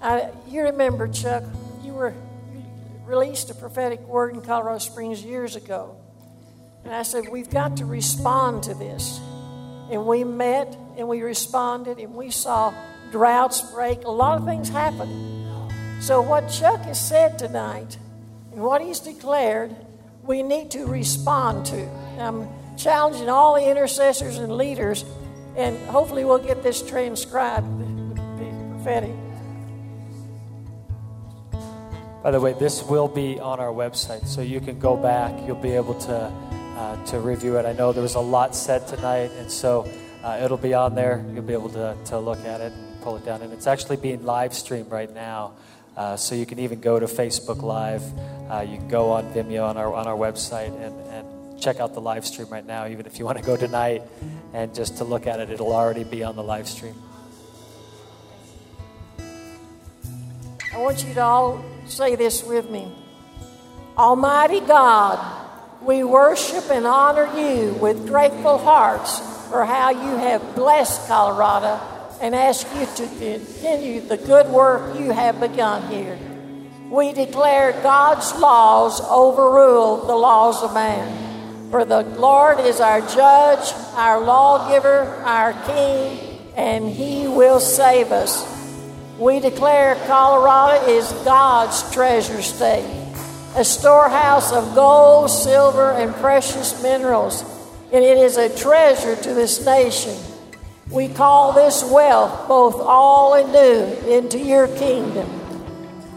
I, 0.00 0.30
you 0.48 0.62
remember, 0.62 1.08
Chuck, 1.08 1.44
you 1.84 1.92
were 1.92 2.14
you 2.54 2.64
released 3.04 3.50
a 3.50 3.54
prophetic 3.54 4.00
word 4.00 4.34
in 4.34 4.40
Colorado 4.40 4.78
Springs 4.78 5.22
years 5.22 5.56
ago. 5.56 5.94
And 6.84 6.94
I 6.94 7.02
said, 7.02 7.28
We've 7.30 7.50
got 7.50 7.76
to 7.76 7.84
respond 7.84 8.62
to 8.62 8.72
this. 8.72 9.20
And 9.90 10.06
we 10.06 10.24
met 10.24 10.76
and 10.96 11.08
we 11.08 11.22
responded 11.22 11.98
and 11.98 12.14
we 12.14 12.30
saw 12.30 12.72
droughts 13.10 13.60
break. 13.72 14.04
A 14.04 14.10
lot 14.10 14.38
of 14.38 14.44
things 14.44 14.68
happen. 14.68 15.44
So, 16.00 16.20
what 16.20 16.48
Chuck 16.48 16.80
has 16.82 17.00
said 17.00 17.38
tonight 17.38 17.98
and 18.52 18.62
what 18.62 18.82
he's 18.82 19.00
declared, 19.00 19.74
we 20.22 20.42
need 20.42 20.70
to 20.72 20.86
respond 20.86 21.66
to. 21.66 21.88
I'm 22.18 22.48
challenging 22.76 23.28
all 23.28 23.54
the 23.54 23.68
intercessors 23.68 24.38
and 24.38 24.56
leaders, 24.56 25.04
and 25.56 25.78
hopefully, 25.86 26.24
we'll 26.24 26.38
get 26.38 26.62
this 26.62 26.82
transcribed, 26.82 27.66
prophetic. 28.36 29.14
By 32.22 32.30
the 32.30 32.40
way, 32.40 32.54
this 32.54 32.82
will 32.82 33.08
be 33.08 33.38
on 33.38 33.60
our 33.60 33.72
website, 33.72 34.26
so 34.26 34.42
you 34.42 34.60
can 34.60 34.78
go 34.78 34.96
back. 34.96 35.32
You'll 35.46 35.56
be 35.56 35.72
able 35.72 35.94
to 35.94 36.16
uh, 36.76 37.04
to 37.06 37.20
review 37.20 37.56
it. 37.56 37.64
I 37.64 37.72
know 37.72 37.92
there 37.92 38.02
was 38.02 38.16
a 38.16 38.20
lot 38.20 38.54
said 38.54 38.86
tonight, 38.86 39.30
and 39.38 39.50
so 39.50 39.88
uh, 40.22 40.40
it'll 40.42 40.56
be 40.56 40.74
on 40.74 40.94
there. 40.94 41.24
You'll 41.32 41.44
be 41.44 41.52
able 41.52 41.70
to, 41.70 41.96
to 42.06 42.18
look 42.18 42.44
at 42.44 42.60
it 42.60 42.72
and 42.72 43.00
pull 43.02 43.16
it 43.16 43.24
down. 43.24 43.42
And 43.42 43.52
it's 43.52 43.66
actually 43.66 43.96
being 43.96 44.24
live 44.24 44.54
streamed 44.54 44.90
right 44.90 45.12
now, 45.12 45.52
uh, 45.96 46.16
so 46.16 46.34
you 46.34 46.46
can 46.46 46.58
even 46.58 46.80
go 46.80 46.98
to 46.98 47.06
Facebook 47.06 47.62
Live. 47.62 48.02
Uh, 48.50 48.60
you 48.60 48.78
can 48.78 48.88
go 48.88 49.12
on 49.12 49.32
Vimeo 49.32 49.68
on 49.68 49.76
our 49.76 49.92
on 49.94 50.06
our 50.06 50.16
website 50.16 50.74
and, 50.84 50.94
and 51.08 51.60
check 51.60 51.80
out 51.80 51.94
the 51.94 52.00
live 52.00 52.26
stream 52.26 52.48
right 52.48 52.66
now. 52.66 52.86
Even 52.86 53.06
if 53.06 53.18
you 53.18 53.24
want 53.24 53.38
to 53.38 53.44
go 53.44 53.56
tonight 53.56 54.02
and 54.52 54.74
just 54.74 54.98
to 54.98 55.04
look 55.04 55.26
at 55.26 55.40
it, 55.40 55.50
it'll 55.50 55.72
already 55.72 56.04
be 56.04 56.22
on 56.22 56.36
the 56.36 56.42
live 56.42 56.68
stream. 56.68 56.94
I 60.72 60.78
want 60.78 61.04
you 61.04 61.14
to 61.14 61.22
all 61.22 61.64
say 61.86 62.16
this 62.16 62.44
with 62.44 62.68
me. 62.70 62.92
Almighty 63.96 64.60
God, 64.60 65.18
we 65.80 66.04
worship 66.04 66.70
and 66.70 66.86
honor 66.86 67.26
you 67.38 67.72
with 67.74 68.06
grateful 68.06 68.58
hearts 68.58 69.35
for 69.48 69.64
how 69.64 69.90
you 69.90 70.16
have 70.16 70.54
blessed 70.54 71.06
Colorado 71.08 71.80
and 72.20 72.34
ask 72.34 72.66
you 72.74 72.86
to 72.96 73.06
continue 73.18 74.00
the 74.00 74.16
good 74.16 74.48
work 74.48 74.98
you 74.98 75.10
have 75.10 75.40
begun 75.40 75.90
here. 75.90 76.18
We 76.90 77.12
declare 77.12 77.72
God's 77.82 78.32
laws 78.38 79.00
overrule 79.00 80.06
the 80.06 80.14
laws 80.14 80.62
of 80.62 80.72
man. 80.72 81.70
For 81.70 81.84
the 81.84 82.02
Lord 82.02 82.60
is 82.60 82.80
our 82.80 83.00
judge, 83.00 83.72
our 83.94 84.20
lawgiver, 84.20 85.16
our 85.24 85.52
king, 85.64 86.40
and 86.56 86.88
he 86.88 87.26
will 87.26 87.60
save 87.60 88.12
us. 88.12 88.52
We 89.18 89.40
declare 89.40 89.96
Colorado 90.06 90.86
is 90.86 91.10
God's 91.24 91.92
treasure 91.92 92.42
state, 92.42 92.86
a 93.56 93.64
storehouse 93.64 94.52
of 94.52 94.74
gold, 94.74 95.30
silver, 95.30 95.90
and 95.90 96.14
precious 96.14 96.82
minerals, 96.82 97.42
and 97.92 98.04
it 98.04 98.18
is 98.18 98.36
a 98.36 98.54
treasure 98.54 99.16
to 99.16 99.34
this 99.34 99.64
nation. 99.64 100.16
We 100.90 101.08
call 101.08 101.52
this 101.52 101.84
wealth, 101.84 102.46
both 102.48 102.76
all 102.80 103.34
and 103.34 103.52
new, 103.52 104.12
into 104.12 104.38
your 104.38 104.68
kingdom. 104.68 105.28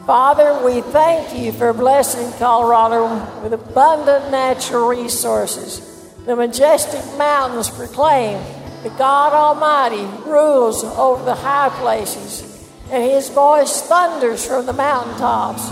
Father, 0.05 0.63
we 0.65 0.81
thank 0.81 1.37
you 1.37 1.51
for 1.51 1.71
blessing 1.73 2.31
Colorado 2.39 3.41
with 3.43 3.53
abundant 3.53 4.31
natural 4.31 4.87
resources. 4.87 5.79
The 6.25 6.35
majestic 6.35 7.03
mountains 7.17 7.69
proclaim 7.69 8.41
that 8.83 8.97
God 8.97 9.33
Almighty 9.33 10.05
rules 10.29 10.83
over 10.83 11.23
the 11.23 11.35
high 11.35 11.69
places, 11.69 12.69
and 12.91 13.03
his 13.03 13.29
voice 13.29 13.81
thunders 13.83 14.45
from 14.45 14.65
the 14.65 14.73
mountaintops. 14.73 15.69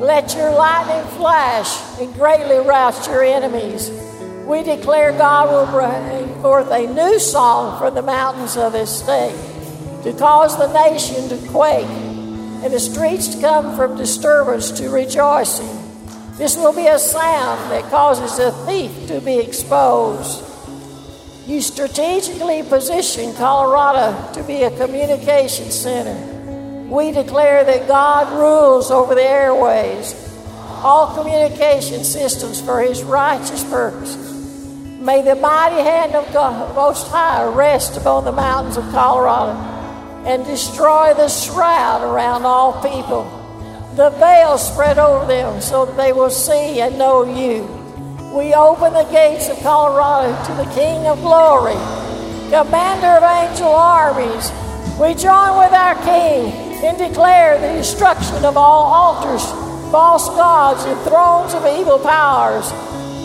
Let 0.00 0.34
your 0.34 0.50
lightning 0.52 1.06
flash 1.16 2.00
and 2.00 2.14
greatly 2.14 2.58
rout 2.58 3.06
your 3.06 3.24
enemies. 3.24 3.90
We 4.46 4.62
declare 4.62 5.10
God 5.10 5.50
will 5.50 5.66
bring 5.66 6.40
forth 6.40 6.70
a 6.70 6.86
new 6.86 7.18
song 7.18 7.80
from 7.80 7.96
the 7.96 8.02
mountains 8.02 8.56
of 8.56 8.74
this 8.74 9.00
state 9.02 9.34
to 10.04 10.12
cause 10.12 10.56
the 10.56 10.72
nation 10.72 11.28
to 11.30 11.48
quake 11.48 11.84
and 11.84 12.72
the 12.72 12.78
streets 12.78 13.34
to 13.34 13.40
come 13.40 13.74
from 13.74 13.96
disturbance 13.96 14.70
to 14.70 14.88
rejoicing. 14.88 15.66
This 16.36 16.56
will 16.56 16.72
be 16.72 16.86
a 16.86 16.96
sound 16.96 17.72
that 17.72 17.90
causes 17.90 18.38
a 18.38 18.52
thief 18.66 19.08
to 19.08 19.20
be 19.20 19.38
exposed. 19.38 20.44
You 21.48 21.60
strategically 21.60 22.62
position 22.62 23.34
Colorado 23.34 24.32
to 24.34 24.44
be 24.44 24.62
a 24.62 24.70
communication 24.76 25.72
center. 25.72 26.86
We 26.88 27.10
declare 27.10 27.64
that 27.64 27.88
God 27.88 28.32
rules 28.38 28.92
over 28.92 29.16
the 29.16 29.24
airways, 29.24 30.14
all 30.84 31.16
communication 31.16 32.04
systems 32.04 32.60
for 32.60 32.80
his 32.80 33.02
righteous 33.02 33.64
purposes. 33.64 34.25
May 35.06 35.22
the 35.22 35.36
mighty 35.36 35.76
hand 35.76 36.16
of 36.16 36.32
God 36.32 36.74
Most 36.74 37.06
High 37.06 37.44
rest 37.44 37.96
upon 37.96 38.24
the 38.24 38.32
mountains 38.32 38.76
of 38.76 38.90
Colorado 38.90 39.52
and 40.26 40.44
destroy 40.44 41.14
the 41.14 41.28
shroud 41.28 42.02
around 42.02 42.44
all 42.44 42.82
people. 42.82 43.22
The 43.94 44.10
veil 44.10 44.58
spread 44.58 44.98
over 44.98 45.24
them 45.24 45.60
so 45.60 45.86
that 45.86 45.96
they 45.96 46.12
will 46.12 46.28
see 46.28 46.80
and 46.80 46.98
know 46.98 47.22
you. 47.22 47.62
We 48.36 48.52
open 48.52 48.94
the 48.94 49.04
gates 49.12 49.48
of 49.48 49.60
Colorado 49.60 50.34
to 50.46 50.52
the 50.54 50.74
King 50.74 51.06
of 51.06 51.20
Glory, 51.20 51.78
Commander 52.50 53.06
of 53.06 53.22
angel 53.22 53.68
armies. 53.68 54.50
We 54.98 55.14
join 55.14 55.56
with 55.56 55.72
our 55.72 55.94
King 56.02 56.50
and 56.84 56.98
declare 56.98 57.60
the 57.60 57.78
destruction 57.78 58.44
of 58.44 58.56
all 58.56 58.92
altars, 58.92 59.44
false 59.92 60.28
gods, 60.30 60.82
and 60.82 61.00
thrones 61.02 61.54
of 61.54 61.64
evil 61.64 62.00
powers. 62.00 62.72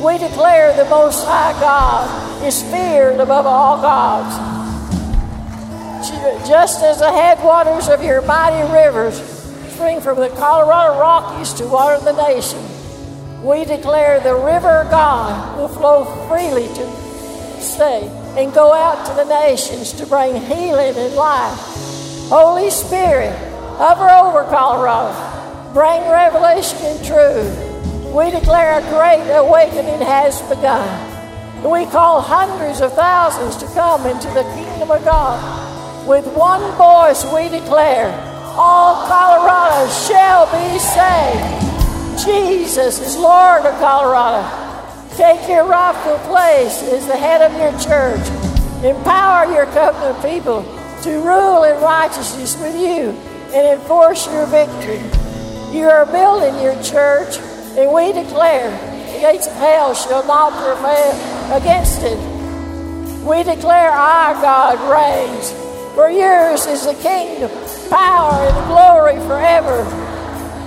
We 0.02 0.18
declare 0.18 0.76
the 0.76 0.90
Most 0.90 1.24
High 1.28 1.54
God 1.60 2.44
is 2.44 2.64
feared 2.64 3.20
above 3.20 3.46
all 3.46 3.80
gods. 3.80 4.36
Just 6.48 6.82
as 6.82 6.98
the 6.98 7.12
headwaters 7.12 7.88
of 7.88 8.04
your 8.04 8.24
mighty 8.24 8.68
rivers 8.74 9.22
spring 9.74 10.02
from 10.02 10.20
the 10.20 10.30
Colorado 10.30 11.00
Rockies 11.00 11.54
to 11.54 11.68
water 11.68 12.04
the 12.04 12.14
nation, 12.14 12.60
we 13.44 13.64
declare 13.64 14.20
the 14.20 14.34
river 14.34 14.88
God 14.90 15.56
will 15.60 15.68
flow 15.68 16.06
freely 16.28 16.68
to 16.68 17.62
stay 17.62 18.08
and 18.36 18.52
go 18.56 18.74
out 18.74 19.06
to 19.06 19.14
the 19.14 19.26
nations 19.26 19.94
to 19.94 20.08
bring 20.08 20.36
healing 20.36 20.96
and 20.96 21.14
life. 21.14 21.60
Holy 22.28 22.72
Spirit, 22.72 23.38
hover 23.78 24.10
over 24.10 24.50
Colorado, 24.50 25.14
bring 25.74 26.02
revelation 26.10 26.80
and 26.82 27.06
truth. 27.06 27.71
We 28.14 28.30
declare 28.30 28.80
a 28.80 28.82
great 28.90 29.24
awakening 29.38 30.02
has 30.02 30.42
begun. 30.44 30.84
We 31.64 31.86
call 31.86 32.20
hundreds 32.20 32.82
of 32.82 32.92
thousands 32.94 33.56
to 33.58 33.66
come 33.68 34.06
into 34.06 34.28
the 34.30 34.44
kingdom 34.54 34.92
of 34.92 35.04
God. 35.06 35.40
With 36.06 36.28
one 36.36 36.60
voice, 36.76 37.24
we 37.32 37.48
declare 37.48 38.12
all 38.58 39.08
Colorado 39.08 39.90
shall 39.90 40.46
be 40.52 40.78
saved. 40.78 42.26
Jesus 42.26 43.00
is 43.00 43.16
Lord 43.16 43.66
of 43.66 43.80
Colorado. 43.80 44.44
Take 45.16 45.48
your 45.48 45.66
rightful 45.66 46.18
place 46.28 46.84
as 46.84 47.08
the 47.08 47.16
head 47.16 47.42
of 47.42 47.54
your 47.58 47.72
church. 47.80 48.28
Empower 48.84 49.54
your 49.54 49.68
covenant 49.68 50.22
people 50.22 50.64
to 51.04 51.22
rule 51.22 51.64
in 51.64 51.82
righteousness 51.82 52.60
with 52.60 52.76
you 52.76 53.12
and 53.56 53.80
enforce 53.80 54.28
your 54.28 54.46
victory. 54.48 55.00
You 55.72 55.88
are 55.88 56.06
building 56.06 56.62
your 56.62 56.76
church, 56.84 57.38
and 57.78 57.94
we 57.94 58.12
declare 58.12 58.70
the 59.14 59.20
gates 59.20 59.48
of 59.48 59.54
hell 59.54 59.94
shall 59.94 60.26
not 60.26 60.52
prevail 60.54 61.14
against 61.56 62.02
it. 62.04 62.18
We 63.26 63.44
declare 63.44 63.92
our 63.92 64.34
God 64.42 64.80
reigns. 64.92 65.52
For 65.96 66.10
yours 66.10 66.66
is 66.66 66.86
the 66.86 66.96
kingdom, 66.96 67.52
power, 67.90 68.34
and 68.34 68.68
glory 68.68 69.16
forever. 69.28 69.84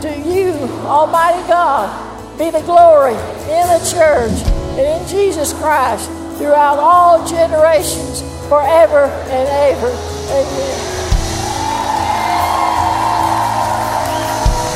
To 0.02 0.20
you, 0.20 0.52
Almighty 0.86 1.46
God, 1.48 1.90
be 2.38 2.50
the 2.50 2.60
glory 2.62 3.14
in 3.14 3.66
the 3.68 3.80
church 3.90 4.32
and 4.78 5.02
in 5.02 5.08
Jesus 5.08 5.52
Christ 5.54 6.08
throughout 6.38 6.78
all 6.78 7.26
generations, 7.26 8.22
forever 8.48 9.04
and 9.04 9.48
ever. 9.48 9.88
Amen. 10.30 10.94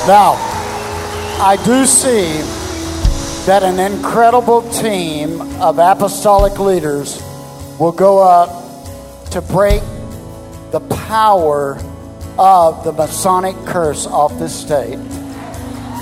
Now, 0.07 0.58
I 1.41 1.55
do 1.65 1.87
see 1.87 2.33
that 3.47 3.63
an 3.63 3.79
incredible 3.79 4.69
team 4.73 5.41
of 5.61 5.79
apostolic 5.79 6.59
leaders 6.59 7.23
will 7.79 7.93
go 7.93 8.19
up 8.19 8.51
to 9.31 9.41
break 9.41 9.81
the 10.73 10.81
power 11.07 11.79
of 12.37 12.83
the 12.83 12.91
Masonic 12.91 13.55
curse 13.67 14.05
off 14.09 14.37
this 14.41 14.53
state. 14.53 14.99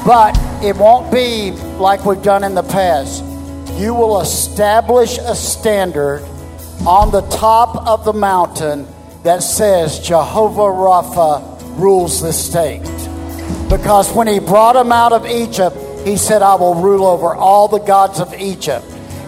But 0.06 0.38
it 0.64 0.74
won't 0.74 1.12
be 1.12 1.50
like 1.78 2.06
we've 2.06 2.22
done 2.22 2.42
in 2.42 2.54
the 2.54 2.62
past. 2.62 3.22
You 3.78 3.92
will 3.92 4.22
establish 4.22 5.18
a 5.18 5.34
standard 5.34 6.22
on 6.86 7.10
the 7.10 7.20
top 7.28 7.86
of 7.86 8.06
the 8.06 8.14
mountain 8.14 8.88
that 9.22 9.42
says 9.42 10.00
Jehovah 10.00 10.62
Rapha 10.62 11.78
rules 11.78 12.22
this 12.22 12.42
state. 12.42 12.95
Because 13.68 14.12
when 14.12 14.27
he 14.27 14.39
brought 14.39 14.74
them 14.74 14.93
out 14.93 15.12
of 15.12 15.27
Egypt, 15.27 15.77
he 16.06 16.16
said, 16.16 16.43
I 16.43 16.55
will 16.55 16.77
rule 16.77 17.05
over 17.05 17.35
all 17.35 17.68
the 17.68 17.78
gods 17.78 18.20
of 18.20 18.32
Egypt. 18.35 18.85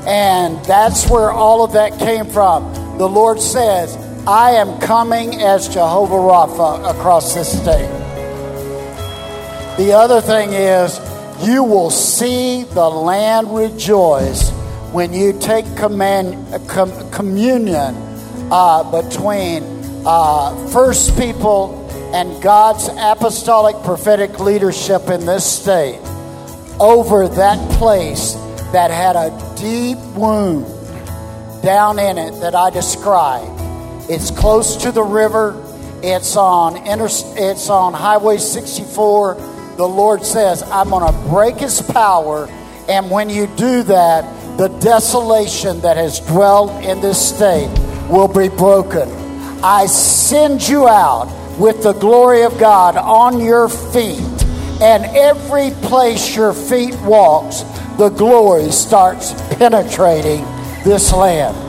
And 0.06 0.64
that's 0.64 1.08
where 1.10 1.30
all 1.30 1.64
of 1.64 1.72
that 1.72 1.98
came 1.98 2.26
from. 2.26 2.72
The 2.98 3.08
Lord 3.08 3.40
says, 3.40 3.96
I 4.26 4.52
am 4.52 4.78
coming 4.80 5.42
as 5.42 5.68
Jehovah 5.68 6.14
Rapha 6.14 6.90
across 6.90 7.34
this 7.34 7.50
state. 7.50 7.88
The 9.76 9.92
other 9.92 10.20
thing 10.20 10.52
is, 10.52 10.98
you 11.46 11.62
will 11.62 11.90
see 11.90 12.64
the 12.64 12.88
land 12.88 13.54
rejoice 13.54 14.50
when 14.92 15.12
you 15.12 15.38
take 15.38 15.64
command, 15.76 16.68
com, 16.68 17.10
communion 17.10 17.94
uh, 18.50 19.02
between 19.02 19.62
uh, 20.04 20.68
first 20.68 21.16
people 21.16 21.77
and 22.14 22.42
God's 22.42 22.88
apostolic 22.88 23.76
prophetic 23.84 24.40
leadership 24.40 25.08
in 25.08 25.26
this 25.26 25.44
state 25.44 26.00
over 26.80 27.28
that 27.28 27.70
place 27.72 28.34
that 28.72 28.90
had 28.90 29.16
a 29.16 29.30
deep 29.58 29.98
wound 30.16 30.64
down 31.62 31.98
in 31.98 32.18
it 32.18 32.40
that 32.40 32.54
I 32.54 32.70
described. 32.70 33.60
It's 34.10 34.30
close 34.30 34.76
to 34.76 34.92
the 34.92 35.02
river. 35.02 35.54
It's 36.02 36.36
on 36.36 36.76
inter- 36.76 37.08
it's 37.36 37.68
on 37.68 37.92
Highway 37.92 38.38
64. 38.38 39.36
The 39.76 39.86
Lord 39.86 40.24
says, 40.24 40.62
"I'm 40.70 40.90
going 40.90 41.06
to 41.06 41.18
break 41.28 41.56
his 41.56 41.82
power, 41.82 42.48
and 42.88 43.10
when 43.10 43.28
you 43.28 43.46
do 43.56 43.82
that, 43.84 44.24
the 44.56 44.68
desolation 44.68 45.80
that 45.82 45.96
has 45.96 46.20
dwelled 46.20 46.70
in 46.82 47.00
this 47.00 47.18
state 47.18 47.70
will 48.08 48.28
be 48.28 48.48
broken. 48.48 49.08
I 49.62 49.86
send 49.86 50.66
you 50.66 50.88
out 50.88 51.28
with 51.58 51.82
the 51.82 51.92
glory 51.92 52.42
of 52.42 52.58
God 52.58 52.96
on 52.96 53.40
your 53.40 53.68
feet, 53.68 54.20
and 54.80 55.04
every 55.16 55.70
place 55.88 56.36
your 56.36 56.52
feet 56.52 56.94
walks, 57.00 57.62
the 57.98 58.10
glory 58.10 58.70
starts 58.70 59.32
penetrating 59.56 60.44
this 60.84 61.12
land. 61.12 61.67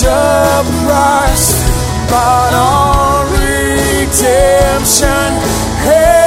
such 0.00 0.66
price, 0.84 1.52
but 2.08 2.54
all 2.54 3.24
redemption. 3.26 5.32
Hey. 5.84 6.19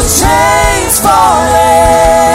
chains 0.00 1.00
falling. 1.00 2.27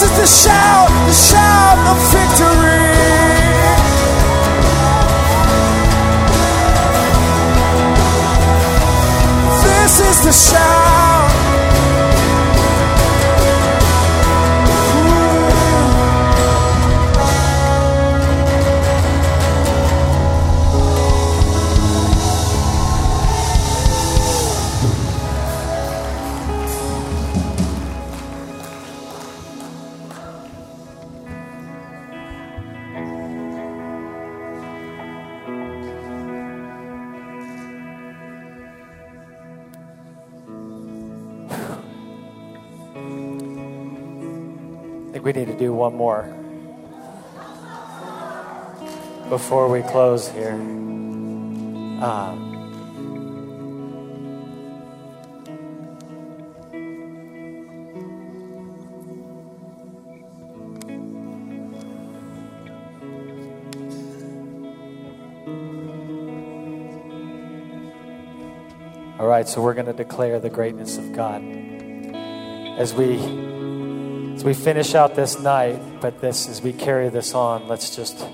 This 0.00 0.12
is 0.12 0.16
the 0.16 0.48
shout, 0.48 0.88
the 1.06 1.12
shout 1.12 1.78
of 1.90 1.98
victory. 2.10 2.88
This 9.62 10.00
is 10.00 10.24
the 10.24 10.32
shout. 10.32 10.79
one 45.80 45.96
more 45.96 46.24
before 49.30 49.66
we 49.66 49.80
close 49.80 50.28
here. 50.28 50.52
Um, 50.52 52.48
All 69.18 69.26
right, 69.26 69.48
so 69.48 69.62
we're 69.62 69.72
going 69.74 69.86
to 69.86 69.92
declare 69.94 70.40
the 70.40 70.50
greatness 70.50 70.98
of 70.98 71.14
God 71.14 71.42
as 72.78 72.92
we 72.92 73.16
as 74.40 74.44
we 74.44 74.54
finish 74.54 74.94
out 74.94 75.16
this 75.16 75.38
night, 75.38 76.00
but 76.00 76.22
this 76.22 76.48
as 76.48 76.62
we 76.62 76.72
carry 76.72 77.10
this 77.10 77.34
on, 77.34 77.68
let's 77.68 77.94
just 77.94 78.26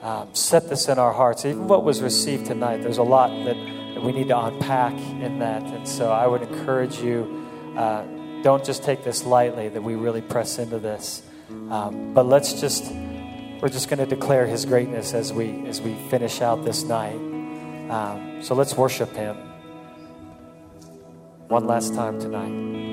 um, 0.00 0.32
set 0.32 0.68
this 0.68 0.86
in 0.86 1.00
our 1.00 1.12
hearts. 1.12 1.44
Even 1.44 1.66
what 1.66 1.82
was 1.82 2.00
received 2.00 2.46
tonight, 2.46 2.76
there's 2.76 2.98
a 2.98 3.02
lot 3.02 3.30
that, 3.44 3.56
that, 3.56 4.00
we 4.04 4.12
need 4.12 4.28
to 4.28 4.38
unpack 4.38 4.92
in 4.92 5.40
that. 5.40 5.64
And 5.64 5.88
so 5.88 6.12
I 6.12 6.28
would 6.28 6.42
encourage 6.42 7.00
you 7.00 7.44
uh, 7.76 8.04
don't 8.44 8.64
just 8.64 8.84
take 8.84 9.02
this 9.02 9.24
lightly, 9.26 9.68
that 9.68 9.82
we 9.82 9.96
really 9.96 10.20
press 10.20 10.60
into 10.60 10.78
this. 10.78 11.24
Um, 11.70 12.14
but 12.14 12.24
let's 12.24 12.60
just, 12.60 12.92
we're 13.60 13.68
just 13.68 13.88
going 13.88 13.98
to 13.98 14.06
declare 14.06 14.46
his 14.46 14.64
greatness 14.64 15.12
as 15.12 15.32
we, 15.32 15.66
as 15.66 15.80
we 15.80 15.96
finish 16.08 16.40
out 16.40 16.64
this 16.64 16.84
night. 16.84 17.16
Um, 17.90 18.44
so 18.44 18.54
let's 18.54 18.76
worship 18.76 19.12
him 19.16 19.36
one 21.48 21.66
last 21.66 21.94
time 21.94 22.20
tonight. 22.20 22.91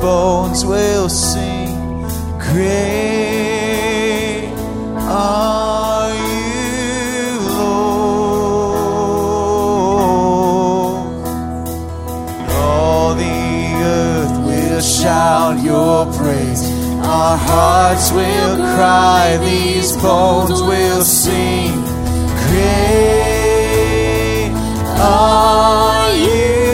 Bones 0.00 0.64
will 0.64 1.08
sing. 1.08 1.68
Great 2.38 3.60
are 4.96 6.10
you, 6.10 7.38
Lord. 7.58 7.90
All 12.50 13.14
the 13.14 13.40
earth 13.84 14.36
will 14.46 14.80
shout 14.80 15.62
your 15.62 16.06
praise. 16.18 16.62
Our 17.04 17.36
hearts 17.36 18.10
will 18.12 18.56
cry, 18.74 19.36
these 19.44 19.96
bones 19.96 20.62
will 20.62 21.02
sing. 21.02 21.72
Great 22.48 22.90
are 24.98 26.12
you, 26.14 26.69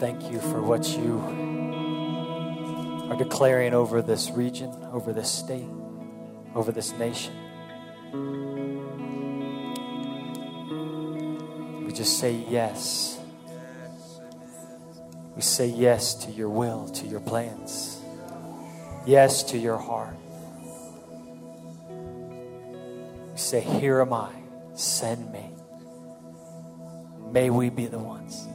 thank 0.00 0.32
you 0.32 0.40
for 0.40 0.62
what 0.62 0.88
you 0.96 1.18
are 3.10 3.16
declaring 3.18 3.74
over 3.74 4.00
this 4.00 4.30
region, 4.30 4.72
over 4.94 5.12
this 5.12 5.30
state, 5.30 5.68
over 6.54 6.72
this 6.72 6.92
nation. 6.92 7.34
We 11.84 11.92
just 11.92 12.18
say 12.18 12.32
yes. 12.48 13.20
We 15.36 15.42
say 15.42 15.66
yes 15.66 16.14
to 16.24 16.30
your 16.30 16.48
will, 16.48 16.88
to 16.88 17.06
your 17.06 17.20
plans. 17.20 18.00
Yes 19.04 19.42
to 19.44 19.58
your 19.58 19.76
heart. 19.76 20.16
We 23.32 23.38
say, 23.38 23.60
Here 23.60 24.00
am 24.00 24.14
I, 24.14 24.32
send 24.72 25.30
me. 25.30 25.50
May 27.30 27.50
we 27.50 27.68
be 27.68 27.84
the 27.84 27.98
ones. 27.98 28.49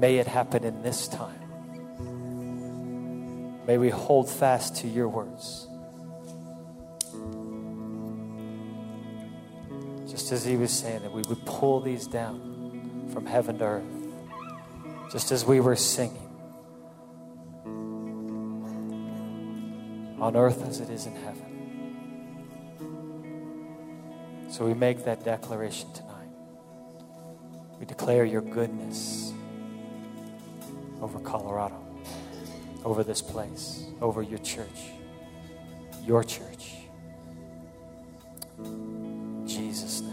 May 0.00 0.16
it 0.16 0.26
happen 0.26 0.64
in 0.64 0.82
this 0.82 1.08
time. 1.08 1.36
May 3.66 3.76
we 3.76 3.90
hold 3.90 4.30
fast 4.30 4.76
to 4.76 4.88
your 4.88 5.08
words. 5.08 5.66
Just 10.10 10.32
as 10.32 10.42
he 10.42 10.56
was 10.56 10.70
saying, 10.70 11.02
that 11.02 11.12
we 11.12 11.20
would 11.28 11.44
pull 11.44 11.80
these 11.80 12.06
down 12.06 13.10
from 13.12 13.26
heaven 13.26 13.58
to 13.58 13.64
earth, 13.64 13.84
just 15.12 15.32
as 15.32 15.44
we 15.44 15.60
were 15.60 15.76
singing. 15.76 16.16
On 20.18 20.34
earth 20.34 20.66
as 20.66 20.80
it 20.80 20.88
is 20.88 21.04
in 21.04 21.14
heaven. 21.16 21.44
So 24.48 24.64
we 24.64 24.72
make 24.72 25.04
that 25.04 25.24
declaration 25.24 25.92
tonight. 25.92 26.30
We 27.78 27.84
declare 27.84 28.24
your 28.24 28.40
goodness 28.40 29.29
over 31.00 31.18
Colorado, 31.20 31.76
over 32.84 33.02
this 33.04 33.22
place, 33.22 33.84
over 34.00 34.22
your 34.22 34.38
church, 34.38 34.68
your 36.04 36.24
church. 36.24 36.74
In 38.58 39.46
Jesus' 39.46 40.02
name. 40.02 40.10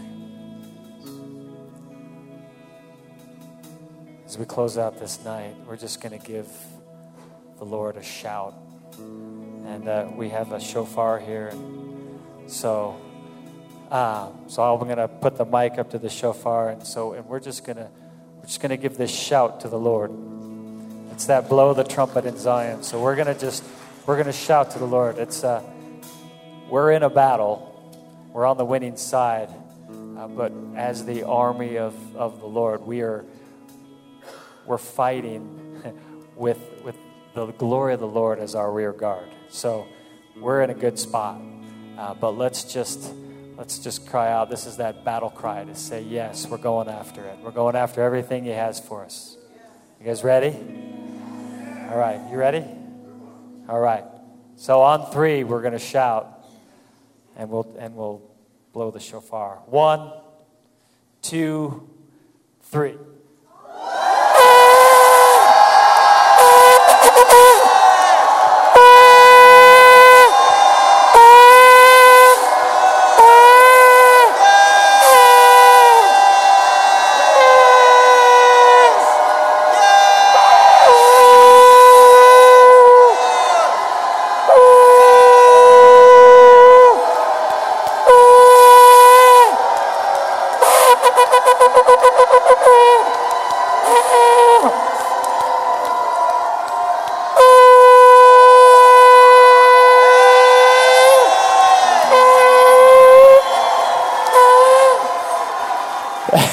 As 4.26 4.36
we 4.36 4.44
close 4.44 4.76
out 4.78 4.98
this 4.98 5.24
night, 5.24 5.54
we're 5.66 5.76
just 5.76 6.00
going 6.00 6.18
to 6.18 6.26
give 6.26 6.48
the 7.58 7.64
Lord 7.64 7.96
a 7.96 8.02
shout. 8.02 8.54
And 8.98 9.88
uh, 9.88 10.08
we 10.14 10.28
have 10.30 10.52
a 10.52 10.60
shofar 10.60 11.18
here. 11.18 11.52
So, 12.46 12.96
uh, 13.90 14.30
so 14.46 14.62
I'm 14.62 14.78
going 14.80 14.96
to 14.96 15.08
put 15.08 15.36
the 15.36 15.44
mic 15.44 15.78
up 15.78 15.90
to 15.90 15.98
the 15.98 16.08
shofar, 16.08 16.70
and 16.70 16.86
so 16.86 17.12
and 17.12 17.26
we're 17.26 17.40
just 17.40 17.64
going 17.64 17.76
to 17.76 17.88
we're 18.36 18.46
just 18.46 18.60
going 18.60 18.70
to 18.70 18.76
give 18.76 18.96
this 18.96 19.14
shout 19.14 19.60
to 19.60 19.68
the 19.68 19.78
Lord. 19.78 20.10
It's 21.18 21.26
that 21.26 21.48
blow 21.48 21.74
the 21.74 21.82
trumpet 21.82 22.26
in 22.26 22.38
Zion. 22.38 22.84
So 22.84 23.02
we're 23.02 23.16
gonna 23.16 23.36
just 23.36 23.64
we're 24.06 24.16
gonna 24.16 24.32
shout 24.32 24.70
to 24.70 24.78
the 24.78 24.84
Lord. 24.84 25.18
It's 25.18 25.42
uh, 25.42 25.64
we're 26.70 26.92
in 26.92 27.02
a 27.02 27.10
battle. 27.10 28.30
We're 28.32 28.46
on 28.46 28.56
the 28.56 28.64
winning 28.64 28.96
side, 28.96 29.48
uh, 30.16 30.28
but 30.28 30.52
as 30.76 31.04
the 31.04 31.24
army 31.24 31.76
of, 31.76 31.92
of 32.14 32.38
the 32.38 32.46
Lord, 32.46 32.82
we 32.82 33.00
are 33.00 33.24
we're 34.64 34.78
fighting 34.78 35.82
with 36.36 36.60
with 36.84 36.94
the 37.34 37.46
glory 37.46 37.94
of 37.94 37.98
the 37.98 38.06
Lord 38.06 38.38
as 38.38 38.54
our 38.54 38.70
rear 38.70 38.92
guard. 38.92 39.28
So 39.48 39.88
we're 40.36 40.62
in 40.62 40.70
a 40.70 40.74
good 40.74 41.00
spot. 41.00 41.40
Uh, 41.98 42.14
but 42.14 42.38
let's 42.38 42.62
just 42.62 43.12
let's 43.56 43.80
just 43.80 44.06
cry 44.06 44.30
out. 44.30 44.50
This 44.50 44.66
is 44.66 44.76
that 44.76 45.04
battle 45.04 45.30
cry 45.30 45.64
to 45.64 45.74
say 45.74 46.00
yes. 46.00 46.46
We're 46.46 46.58
going 46.58 46.88
after 46.88 47.24
it. 47.24 47.40
We're 47.42 47.50
going 47.50 47.74
after 47.74 48.02
everything 48.02 48.44
He 48.44 48.50
has 48.50 48.78
for 48.78 49.04
us. 49.04 49.36
You 49.98 50.06
guys 50.06 50.22
ready? 50.22 50.96
All 51.88 51.96
right, 51.96 52.20
you 52.30 52.36
ready? 52.36 52.62
All 53.66 53.80
right. 53.80 54.04
So 54.56 54.82
on 54.82 55.10
three, 55.10 55.42
we're 55.42 55.62
going 55.62 55.72
to 55.72 55.78
shout, 55.78 56.44
and 57.34 57.48
we'll 57.48 57.74
and 57.78 57.96
we'll 57.96 58.20
blow 58.74 58.90
the 58.90 59.00
shofar. 59.00 59.62
One, 59.64 60.12
two, 61.22 61.88
three. 62.60 62.98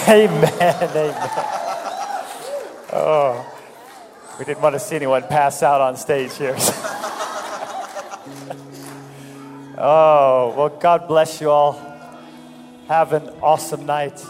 Amen. 0.10 0.54
Amen. 0.62 1.16
Oh, 2.94 3.44
we 4.38 4.46
didn't 4.46 4.62
want 4.62 4.74
to 4.76 4.80
see 4.80 4.96
anyone 4.96 5.24
pass 5.24 5.64
out 5.64 5.82
on 5.82 5.98
stage 5.98 6.38
here. 6.38 6.56
oh, 9.80 10.54
well, 10.56 10.70
God 10.70 11.08
bless 11.08 11.42
you 11.42 11.50
all. 11.50 11.74
Have 12.88 13.14
an 13.14 13.30
awesome 13.42 13.88
night. 13.88 14.24